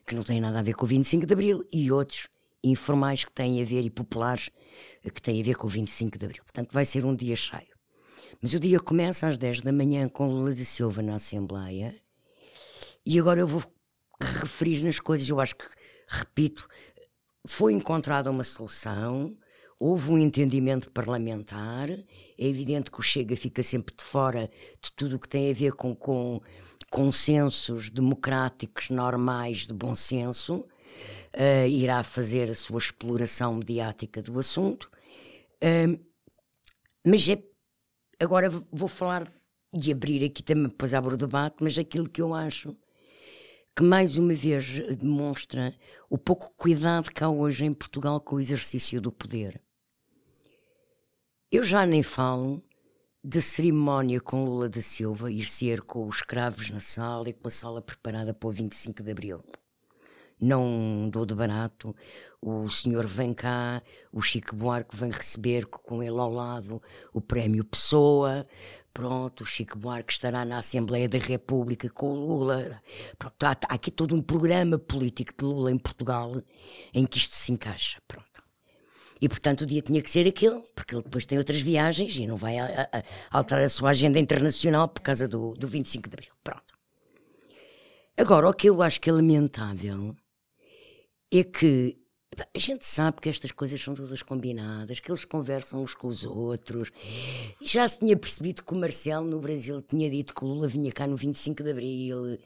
que 0.05 0.15
não 0.15 0.23
têm 0.23 0.41
nada 0.41 0.59
a 0.59 0.61
ver 0.61 0.73
com 0.75 0.85
o 0.85 0.87
25 0.87 1.25
de 1.25 1.33
Abril, 1.33 1.63
e 1.71 1.91
outros 1.91 2.27
informais 2.63 3.23
que 3.25 3.31
têm 3.31 3.61
a 3.61 3.65
ver, 3.65 3.81
e 3.81 3.89
populares, 3.89 4.49
que 5.03 5.21
têm 5.21 5.41
a 5.41 5.43
ver 5.43 5.55
com 5.55 5.67
o 5.67 5.69
25 5.69 6.17
de 6.17 6.25
Abril. 6.25 6.43
Portanto, 6.43 6.71
vai 6.71 6.85
ser 6.85 7.05
um 7.05 7.15
dia 7.15 7.35
cheio. 7.35 7.71
Mas 8.41 8.53
o 8.53 8.59
dia 8.59 8.79
começa 8.79 9.27
às 9.27 9.37
10 9.37 9.61
da 9.61 9.71
manhã 9.71 10.07
com 10.09 10.27
Lula 10.27 10.53
de 10.53 10.65
Silva 10.65 11.01
na 11.01 11.15
Assembleia, 11.15 11.95
e 13.05 13.19
agora 13.19 13.39
eu 13.39 13.47
vou 13.47 13.63
referir 14.21 14.83
nas 14.83 14.99
coisas, 14.99 15.27
eu 15.27 15.39
acho 15.39 15.55
que, 15.55 15.65
repito, 16.07 16.67
foi 17.47 17.73
encontrada 17.73 18.29
uma 18.29 18.43
solução, 18.43 19.35
houve 19.79 20.11
um 20.11 20.17
entendimento 20.19 20.91
parlamentar, 20.91 21.89
é 21.89 22.47
evidente 22.47 22.91
que 22.91 22.99
o 22.99 23.03
Chega 23.03 23.35
fica 23.35 23.63
sempre 23.63 23.95
de 23.95 24.03
fora 24.03 24.49
de 24.81 24.91
tudo 24.95 25.15
o 25.15 25.19
que 25.19 25.27
tem 25.27 25.49
a 25.49 25.53
ver 25.53 25.73
com, 25.73 25.95
com 25.95 26.39
consensos 26.91 27.89
democráticos 27.89 28.89
normais 28.89 29.65
de 29.65 29.73
bom 29.73 29.95
senso, 29.95 30.57
uh, 30.57 31.67
irá 31.67 32.03
fazer 32.03 32.49
a 32.49 32.53
sua 32.53 32.77
exploração 32.77 33.55
mediática 33.55 34.21
do 34.21 34.37
assunto. 34.37 34.91
Uh, 35.63 35.97
mas 37.07 37.27
é, 37.29 37.41
agora 38.19 38.49
vou 38.49 38.89
falar 38.89 39.31
e 39.73 39.89
abrir 39.89 40.23
aqui 40.25 40.43
também, 40.43 40.67
depois 40.67 40.93
abro 40.93 41.15
o 41.15 41.17
debate, 41.17 41.55
mas 41.61 41.77
aquilo 41.77 42.09
que 42.09 42.21
eu 42.21 42.33
acho 42.33 42.75
que 43.73 43.83
mais 43.83 44.17
uma 44.17 44.33
vez 44.33 44.81
demonstra 44.97 45.73
o 46.09 46.17
pouco 46.17 46.51
cuidado 46.57 47.09
que 47.09 47.23
há 47.23 47.29
hoje 47.29 47.63
em 47.63 47.73
Portugal 47.73 48.19
com 48.19 48.35
o 48.35 48.39
exercício 48.39 48.99
do 48.99 49.13
poder. 49.13 49.61
Eu 51.49 51.63
já 51.63 51.85
nem 51.85 52.03
falo 52.03 52.61
de 53.23 53.41
cerimónia 53.41 54.19
com 54.19 54.45
Lula 54.45 54.67
da 54.67 54.81
Silva 54.81 55.31
ir 55.31 55.45
ser 55.45 55.81
com 55.81 56.07
os 56.07 56.17
escravos 56.17 56.71
na 56.71 56.79
sala 56.79 57.29
e 57.29 57.33
com 57.33 57.47
a 57.47 57.51
sala 57.51 57.81
preparada 57.81 58.33
para 58.33 58.49
o 58.49 58.51
25 58.51 59.03
de 59.03 59.11
Abril. 59.11 59.43
Não 60.39 61.07
dou 61.07 61.23
de 61.23 61.35
barato, 61.35 61.95
o 62.41 62.67
senhor 62.67 63.05
vem 63.05 63.31
cá, 63.31 63.83
o 64.11 64.21
Chico 64.21 64.55
Buarque 64.55 64.95
vem 64.97 65.11
receber 65.11 65.67
com 65.67 66.01
ele 66.01 66.17
ao 66.17 66.33
lado 66.33 66.81
o 67.13 67.21
prémio 67.21 67.63
Pessoa, 67.63 68.47
Pronto, 68.93 69.43
o 69.43 69.45
Chico 69.45 69.77
Buarque 69.77 70.11
estará 70.11 70.43
na 70.43 70.57
Assembleia 70.57 71.07
da 71.07 71.17
República 71.17 71.89
com 71.89 72.11
o 72.11 72.15
Lula. 72.15 72.81
Pronto, 73.17 73.43
há, 73.43 73.51
há, 73.51 73.75
aqui 73.75 73.89
todo 73.89 74.13
um 74.13 74.21
programa 74.21 74.77
político 74.77 75.33
de 75.37 75.45
Lula 75.45 75.71
em 75.71 75.77
Portugal 75.77 76.41
em 76.93 77.05
que 77.05 77.17
isto 77.17 77.33
se 77.33 77.53
encaixa. 77.53 78.01
Pronto. 78.05 78.40
E 79.21 79.29
portanto 79.29 79.61
o 79.61 79.65
dia 79.67 79.81
tinha 79.81 80.01
que 80.01 80.09
ser 80.09 80.27
aquele, 80.27 80.61
porque 80.75 80.95
ele 80.95 81.03
depois 81.03 81.25
tem 81.27 81.37
outras 81.37 81.61
viagens 81.61 82.15
e 82.15 82.25
não 82.25 82.35
vai 82.35 82.57
a, 82.57 82.89
a, 82.91 82.97
a 82.97 83.03
alterar 83.37 83.63
a 83.63 83.69
sua 83.69 83.91
agenda 83.91 84.19
internacional 84.19 84.89
por 84.89 85.01
causa 85.01 85.27
do, 85.27 85.53
do 85.53 85.67
25 85.67 86.09
de 86.09 86.15
Abril. 86.15 86.33
Pronto. 86.43 86.73
Agora, 88.17 88.49
o 88.49 88.53
que 88.53 88.67
eu 88.67 88.81
acho 88.81 88.99
que 88.99 89.09
é 89.09 89.13
lamentável 89.13 90.15
é 91.31 91.43
que 91.43 91.97
a 92.55 92.59
gente 92.59 92.85
sabe 92.85 93.19
que 93.21 93.29
estas 93.29 93.51
coisas 93.51 93.79
são 93.79 93.93
todas 93.93 94.23
combinadas, 94.23 94.99
que 94.99 95.11
eles 95.11 95.25
conversam 95.25 95.83
uns 95.83 95.93
com 95.93 96.07
os 96.07 96.25
outros. 96.25 96.91
Já 97.61 97.87
se 97.87 97.99
tinha 97.99 98.17
percebido 98.17 98.63
que 98.63 98.73
o 98.73 98.77
Marcelo 98.77 99.25
no 99.25 99.39
Brasil 99.39 99.81
tinha 99.81 100.09
dito 100.09 100.33
que 100.33 100.43
o 100.43 100.47
Lula 100.47 100.67
vinha 100.67 100.91
cá 100.91 101.05
no 101.05 101.15
25 101.15 101.61
de 101.61 101.71
Abril. 101.71 102.39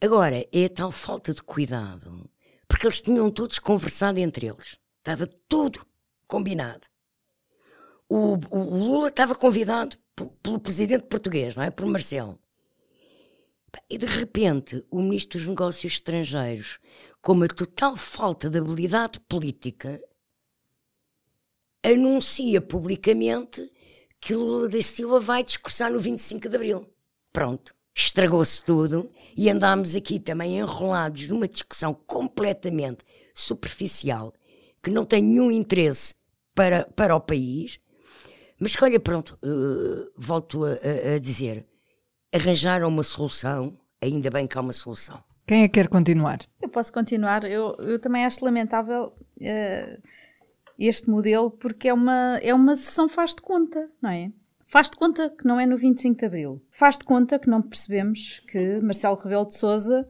Agora, 0.00 0.46
é 0.52 0.64
a 0.64 0.68
tal 0.68 0.92
falta 0.92 1.32
de 1.32 1.42
cuidado, 1.42 2.28
porque 2.68 2.86
eles 2.86 3.00
tinham 3.00 3.30
todos 3.30 3.58
conversado 3.58 4.18
entre 4.18 4.46
eles. 4.46 4.76
Estava 5.04 5.26
tudo 5.48 5.86
combinado. 6.26 6.86
O, 8.08 8.34
o, 8.50 8.58
o 8.58 8.78
Lula 8.78 9.08
estava 9.08 9.34
convidado 9.34 9.98
pelo 10.42 10.58
presidente 10.58 11.04
português, 11.04 11.54
não 11.54 11.62
é? 11.62 11.70
Por 11.70 11.86
Marcelo. 11.86 12.38
E 13.90 13.98
de 13.98 14.06
repente, 14.06 14.84
o 14.90 15.02
ministro 15.02 15.38
dos 15.38 15.48
Negócios 15.48 15.94
Estrangeiros 15.94 16.78
com 17.24 17.32
uma 17.32 17.48
total 17.48 17.96
falta 17.96 18.50
de 18.50 18.58
habilidade 18.58 19.18
política, 19.20 19.98
anuncia 21.82 22.60
publicamente 22.60 23.72
que 24.20 24.34
Lula 24.34 24.68
da 24.68 24.82
Silva 24.82 25.18
vai 25.20 25.42
discursar 25.42 25.90
no 25.90 25.98
25 25.98 26.50
de 26.50 26.54
Abril. 26.54 26.86
Pronto, 27.32 27.74
estragou-se 27.94 28.62
tudo 28.62 29.10
e 29.34 29.48
andámos 29.48 29.96
aqui 29.96 30.20
também 30.20 30.58
enrolados 30.58 31.26
numa 31.28 31.48
discussão 31.48 31.94
completamente 31.94 33.02
superficial, 33.34 34.34
que 34.84 34.90
não 34.90 35.04
tem 35.04 35.22
nenhum 35.22 35.50
interesse 35.50 36.14
para, 36.54 36.84
para 36.94 37.16
o 37.16 37.20
país. 37.20 37.80
Mas 38.60 38.76
que, 38.76 38.84
olha, 38.84 39.00
pronto, 39.00 39.38
uh, 39.42 40.12
volto 40.16 40.64
a, 40.64 41.14
a, 41.14 41.18
dizer, 41.18 41.66
arranjaram 42.32 42.86
uma 42.88 43.02
solução, 43.02 43.76
ainda 44.00 44.30
bem 44.30 44.46
que 44.46 44.56
há 44.56 44.60
uma 44.60 44.72
solução. 44.72 45.22
Quem 45.46 45.62
é 45.62 45.68
que 45.68 45.74
quer 45.74 45.88
continuar? 45.88 46.38
Eu 46.62 46.68
posso 46.68 46.92
continuar. 46.92 47.44
Eu, 47.44 47.74
eu 47.78 47.98
também 47.98 48.24
acho 48.24 48.44
lamentável 48.44 49.12
uh, 49.40 50.02
este 50.78 51.10
modelo 51.10 51.50
porque 51.50 51.88
é 51.88 51.94
uma, 51.94 52.38
é 52.42 52.54
uma 52.54 52.76
sessão 52.76 53.08
faz 53.08 53.34
de 53.34 53.42
conta, 53.42 53.90
não 54.00 54.10
é? 54.10 54.30
Faz 54.66 54.90
de 54.90 54.96
conta 54.96 55.30
que 55.30 55.46
não 55.46 55.60
é 55.60 55.66
no 55.66 55.76
25 55.76 56.18
de 56.18 56.26
Abril. 56.26 56.62
Faz 56.70 56.98
de 56.98 57.04
conta 57.04 57.38
que 57.38 57.48
não 57.48 57.62
percebemos 57.62 58.40
que 58.48 58.80
Marcelo 58.80 59.16
Rebelo 59.16 59.46
de 59.46 59.54
Sousa 59.54 60.06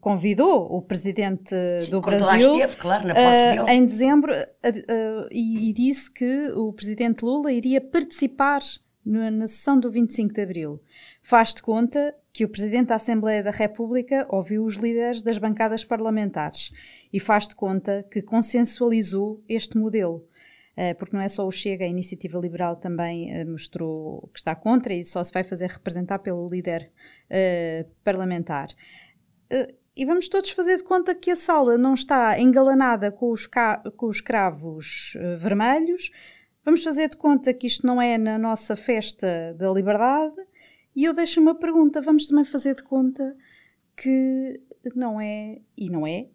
convidou 0.00 0.66
o 0.70 0.80
presidente 0.82 1.54
Sim, 1.80 1.90
do 1.90 2.00
Brasil 2.00 2.54
esteve, 2.54 2.76
claro, 2.76 3.08
uh, 3.08 3.68
em 3.68 3.84
dezembro 3.84 4.32
uh, 4.32 5.28
e, 5.30 5.70
e, 5.70 5.72
disse 5.72 6.10
que 6.10 6.50
o 6.52 6.72
presidente 6.72 7.24
Lula 7.24 7.52
iria 7.52 7.80
participar 7.80 8.60
na, 9.04 9.30
na 9.30 9.46
sessão 9.46 9.78
do 9.78 9.90
25 9.90 10.34
de 10.34 10.40
Abril. 10.42 10.82
Faz 11.22 11.54
de 11.54 11.62
conta 11.62 12.14
que 12.32 12.44
o 12.44 12.48
Presidente 12.48 12.88
da 12.88 12.94
Assembleia 12.96 13.42
da 13.42 13.50
República 13.50 14.26
ouviu 14.28 14.64
os 14.64 14.76
líderes 14.76 15.22
das 15.22 15.38
bancadas 15.38 15.84
parlamentares 15.84 16.70
e 17.12 17.18
faz 17.18 17.48
de 17.48 17.56
conta 17.56 18.06
que 18.10 18.22
consensualizou 18.22 19.42
este 19.48 19.76
modelo. 19.76 20.24
Eh, 20.76 20.94
porque 20.94 21.16
não 21.16 21.22
é 21.22 21.28
só 21.28 21.44
o 21.44 21.50
Chega, 21.50 21.84
a 21.84 21.88
Iniciativa 21.88 22.38
Liberal 22.38 22.76
também 22.76 23.32
eh, 23.32 23.44
mostrou 23.44 24.30
que 24.32 24.38
está 24.38 24.54
contra 24.54 24.94
e 24.94 25.02
só 25.02 25.24
se 25.24 25.32
vai 25.32 25.42
fazer 25.42 25.68
representar 25.68 26.20
pelo 26.20 26.46
líder 26.48 26.92
parlamentar. 28.04 28.68
E 29.98 30.04
vamos 30.04 30.28
todos 30.28 30.50
fazer 30.50 30.76
de 30.76 30.84
conta 30.84 31.12
que 31.12 31.28
a 31.28 31.34
sala 31.34 31.76
não 31.76 31.92
está 31.92 32.38
engalanada 32.38 33.10
com 33.10 33.32
os, 33.32 33.48
com 33.96 34.06
os 34.06 34.20
cravos 34.20 35.16
uh, 35.16 35.36
vermelhos. 35.36 36.12
Vamos 36.64 36.84
fazer 36.84 37.08
de 37.08 37.16
conta 37.16 37.52
que 37.52 37.66
isto 37.66 37.84
não 37.84 38.00
é 38.00 38.16
na 38.16 38.38
nossa 38.38 38.76
festa 38.76 39.52
da 39.58 39.68
liberdade 39.72 40.36
e 40.94 41.02
eu 41.02 41.12
deixo 41.12 41.40
uma 41.40 41.52
pergunta: 41.52 42.00
vamos 42.00 42.28
também 42.28 42.44
fazer 42.44 42.76
de 42.76 42.84
conta 42.84 43.36
que 43.96 44.62
não 44.94 45.20
é, 45.20 45.60
e 45.76 45.90
não 45.90 46.06
é, 46.06 46.28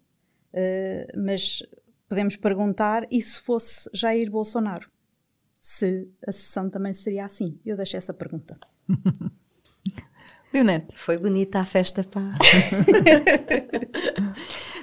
uh, 0.52 1.24
mas 1.24 1.62
podemos 2.06 2.36
perguntar: 2.36 3.06
e 3.10 3.22
se 3.22 3.40
fosse 3.40 3.88
Jair 3.94 4.30
Bolsonaro? 4.30 4.90
Se 5.58 6.06
a 6.26 6.32
sessão 6.32 6.68
também 6.68 6.92
seria 6.92 7.24
assim? 7.24 7.58
Eu 7.64 7.78
deixo 7.78 7.96
essa 7.96 8.12
pergunta. 8.12 8.58
Leonete. 10.54 10.94
Foi 10.96 11.18
bonita 11.18 11.58
a 11.60 11.64
festa, 11.64 12.04
pá. 12.04 12.20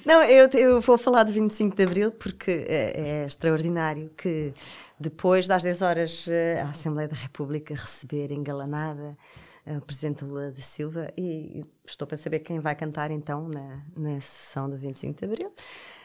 Não, 0.06 0.24
eu, 0.24 0.50
eu, 0.50 0.82
vou 0.82 0.98
falar 0.98 1.24
do 1.24 1.32
25 1.32 1.76
de 1.76 1.84
Abril 1.84 2.12
porque 2.12 2.66
é, 2.68 3.22
é, 3.22 3.26
extraordinário 3.26 4.12
que 4.18 4.54
depois 5.00 5.48
das 5.48 5.64
10 5.64 5.82
horas 5.82 6.28
eh, 6.28 6.62
a 6.62 6.70
Assembleia 6.70 7.08
da 7.08 7.16
República 7.16 7.74
receber 7.74 8.32
engalanada 8.32 9.18
eh, 9.66 9.78
o 9.78 9.82
Presidente 9.82 10.26
Lula 10.26 10.52
da 10.52 10.62
Silva, 10.62 11.08
e 11.18 11.64
estou 11.86 12.08
para 12.08 12.18
saber 12.18 12.40
quem 12.40 12.60
vai 12.60 12.76
cantar 12.76 13.12
então 13.12 13.48
na, 13.48 13.82
na 13.96 14.20
sessão 14.20 14.70
do 14.70 14.76
25 14.76 15.20
de 15.20 15.26
Abril. 15.26 15.48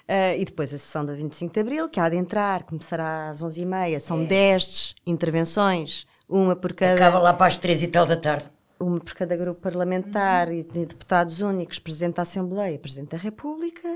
Uh, 0.09 0.39
e 0.39 0.45
depois 0.45 0.73
a 0.73 0.79
sessão 0.79 1.05
do 1.05 1.17
25 1.17 1.53
de 1.53 1.61
Abril, 1.61 1.89
que 1.89 1.99
há 1.99 2.09
de 2.09 2.17
entrar, 2.17 2.62
começará 2.62 3.29
às 3.29 3.43
11h30, 3.43 3.99
são 3.99 4.23
é. 4.23 4.27
10 4.27 4.95
intervenções, 5.05 6.07
uma 6.29 6.55
por 6.55 6.75
cada. 6.75 6.95
Acaba 6.95 7.19
lá 7.19 7.35
para 7.35 7.47
as 7.47 7.59
3 7.59 7.83
e 7.83 7.89
tal 7.89 8.07
da 8.07 8.17
tarde. 8.17 8.56
Uma 8.79 9.01
por 9.01 9.14
cada 9.14 9.37
grupo 9.37 9.61
parlamentar 9.61 10.49
uhum. 10.49 10.55
e 10.55 10.62
de 10.62 10.87
deputados 10.87 11.41
únicos, 11.41 11.79
Presidente 11.79 12.16
da 12.16 12.22
Assembleia, 12.22 12.79
Presidente 12.79 13.11
da 13.11 13.18
República. 13.18 13.89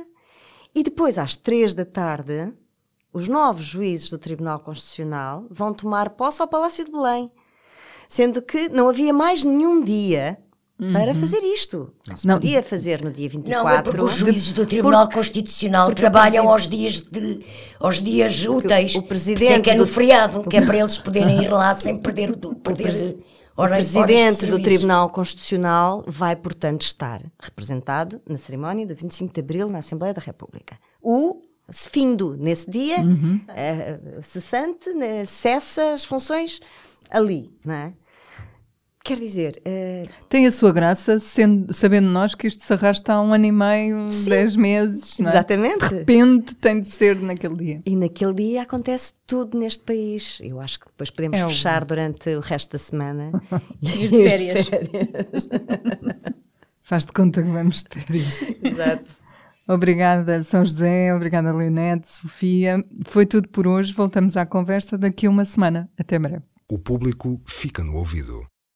E 0.74 0.82
depois, 0.82 1.18
às 1.18 1.36
3 1.36 1.74
da 1.74 1.84
tarde, 1.84 2.52
os 3.12 3.28
novos 3.28 3.64
juízes 3.64 4.08
do 4.08 4.18
Tribunal 4.18 4.60
Constitucional 4.60 5.46
vão 5.50 5.74
tomar 5.74 6.10
posse 6.10 6.40
ao 6.40 6.48
Palácio 6.48 6.84
de 6.84 6.90
Belém 6.90 7.30
sendo 8.10 8.42
que 8.42 8.68
não 8.68 8.88
havia 8.88 9.12
mais 9.12 9.44
nenhum 9.44 9.84
dia 9.84 10.36
uhum. 10.80 10.92
para 10.92 11.14
fazer 11.14 11.38
isto. 11.44 11.94
Não 12.08 12.16
se 12.16 12.26
não. 12.26 12.34
podia 12.34 12.60
fazer 12.60 13.04
no 13.04 13.12
dia 13.12 13.28
24. 13.28 13.62
Não, 13.62 13.70
é 13.70 13.82
porque 13.82 14.02
os 14.02 14.14
juízes 14.14 14.52
do 14.52 14.66
Tribunal 14.66 15.02
porque, 15.02 15.14
Constitucional 15.14 15.86
porque 15.86 16.02
trabalham 16.02 16.48
aos 16.48 16.66
dias, 16.66 17.00
de, 17.00 17.40
aos 17.78 18.02
dias 18.02 18.44
úteis. 18.44 18.96
O 18.96 19.02
presidente 19.02 19.52
é 19.52 19.60
que 19.60 19.70
é 19.70 19.76
no 19.76 19.86
feriado, 19.86 20.42
que 20.42 20.56
é 20.56 20.60
para 20.60 20.78
eles 20.78 20.98
poderem 20.98 21.44
ir 21.44 21.52
lá 21.52 21.72
sem 21.72 21.96
perder, 22.00 22.34
perder 22.64 23.16
o 23.16 23.22
presidente 23.68 24.46
do 24.46 24.62
Tribunal 24.62 25.10
Constitucional 25.10 26.04
vai, 26.06 26.36
portanto, 26.36 26.82
estar 26.82 27.22
representado 27.38 28.20
na 28.28 28.36
cerimónia 28.38 28.86
do 28.86 28.94
25 28.94 29.32
de 29.32 29.40
Abril 29.40 29.68
na 29.68 29.78
Assembleia 29.78 30.14
da 30.14 30.20
República. 30.20 30.78
O 31.00 31.42
findo 31.72 32.36
nesse 32.36 32.70
dia, 32.70 32.98
uhum. 32.98 33.40
uh, 33.48 34.22
cessante, 34.22 34.92
né, 34.92 35.24
cessa 35.24 35.92
as 35.92 36.04
funções 36.04 36.60
ali, 37.08 37.52
não 37.64 37.74
é? 37.74 37.92
Quer 39.02 39.18
dizer. 39.18 39.62
Uh... 39.66 40.08
Tem 40.28 40.46
a 40.46 40.52
sua 40.52 40.72
graça, 40.72 41.18
sendo, 41.18 41.72
sabendo 41.72 42.08
nós 42.08 42.34
que 42.34 42.46
isto 42.46 42.62
se 42.62 42.72
arrasta 42.72 43.14
há 43.14 43.22
um 43.22 43.32
ano 43.32 43.46
e 43.46 43.52
meio, 43.52 44.10
Sim, 44.10 44.28
dez 44.28 44.54
meses. 44.56 45.18
É? 45.18 45.22
Exatamente. 45.22 45.88
De 45.88 45.94
repente 45.96 46.54
tem 46.54 46.80
de 46.80 46.86
ser 46.86 47.20
naquele 47.20 47.56
dia. 47.56 47.82
E 47.86 47.96
naquele 47.96 48.34
dia 48.34 48.62
acontece 48.62 49.14
tudo 49.26 49.58
neste 49.58 49.82
país. 49.84 50.38
Eu 50.42 50.60
acho 50.60 50.80
que 50.80 50.86
depois 50.86 51.10
podemos 51.10 51.38
é 51.38 51.48
fechar 51.48 51.84
durante 51.84 52.28
o 52.30 52.40
resto 52.40 52.72
da 52.72 52.78
semana 52.78 53.32
e 53.80 54.04
ir 54.04 54.08
de 54.08 54.22
férias. 54.22 54.68
férias. 54.68 55.48
Faz 56.82 57.06
de 57.06 57.12
conta 57.12 57.42
que 57.42 57.48
vamos 57.48 57.82
de 57.82 58.00
férias. 58.00 58.42
Exato. 58.62 59.10
Obrigada, 59.66 60.42
São 60.42 60.64
José. 60.64 61.14
Obrigada, 61.14 61.54
Leonete, 61.54 62.08
Sofia. 62.08 62.84
Foi 63.06 63.24
tudo 63.24 63.48
por 63.48 63.66
hoje. 63.66 63.94
Voltamos 63.94 64.36
à 64.36 64.44
conversa 64.44 64.98
daqui 64.98 65.26
a 65.26 65.30
uma 65.30 65.44
semana. 65.44 65.88
Até 65.96 66.18
breve. 66.18 66.42
O 66.68 66.78
público 66.78 67.40
fica 67.46 67.82
no 67.84 67.94
ouvido. 67.94 68.44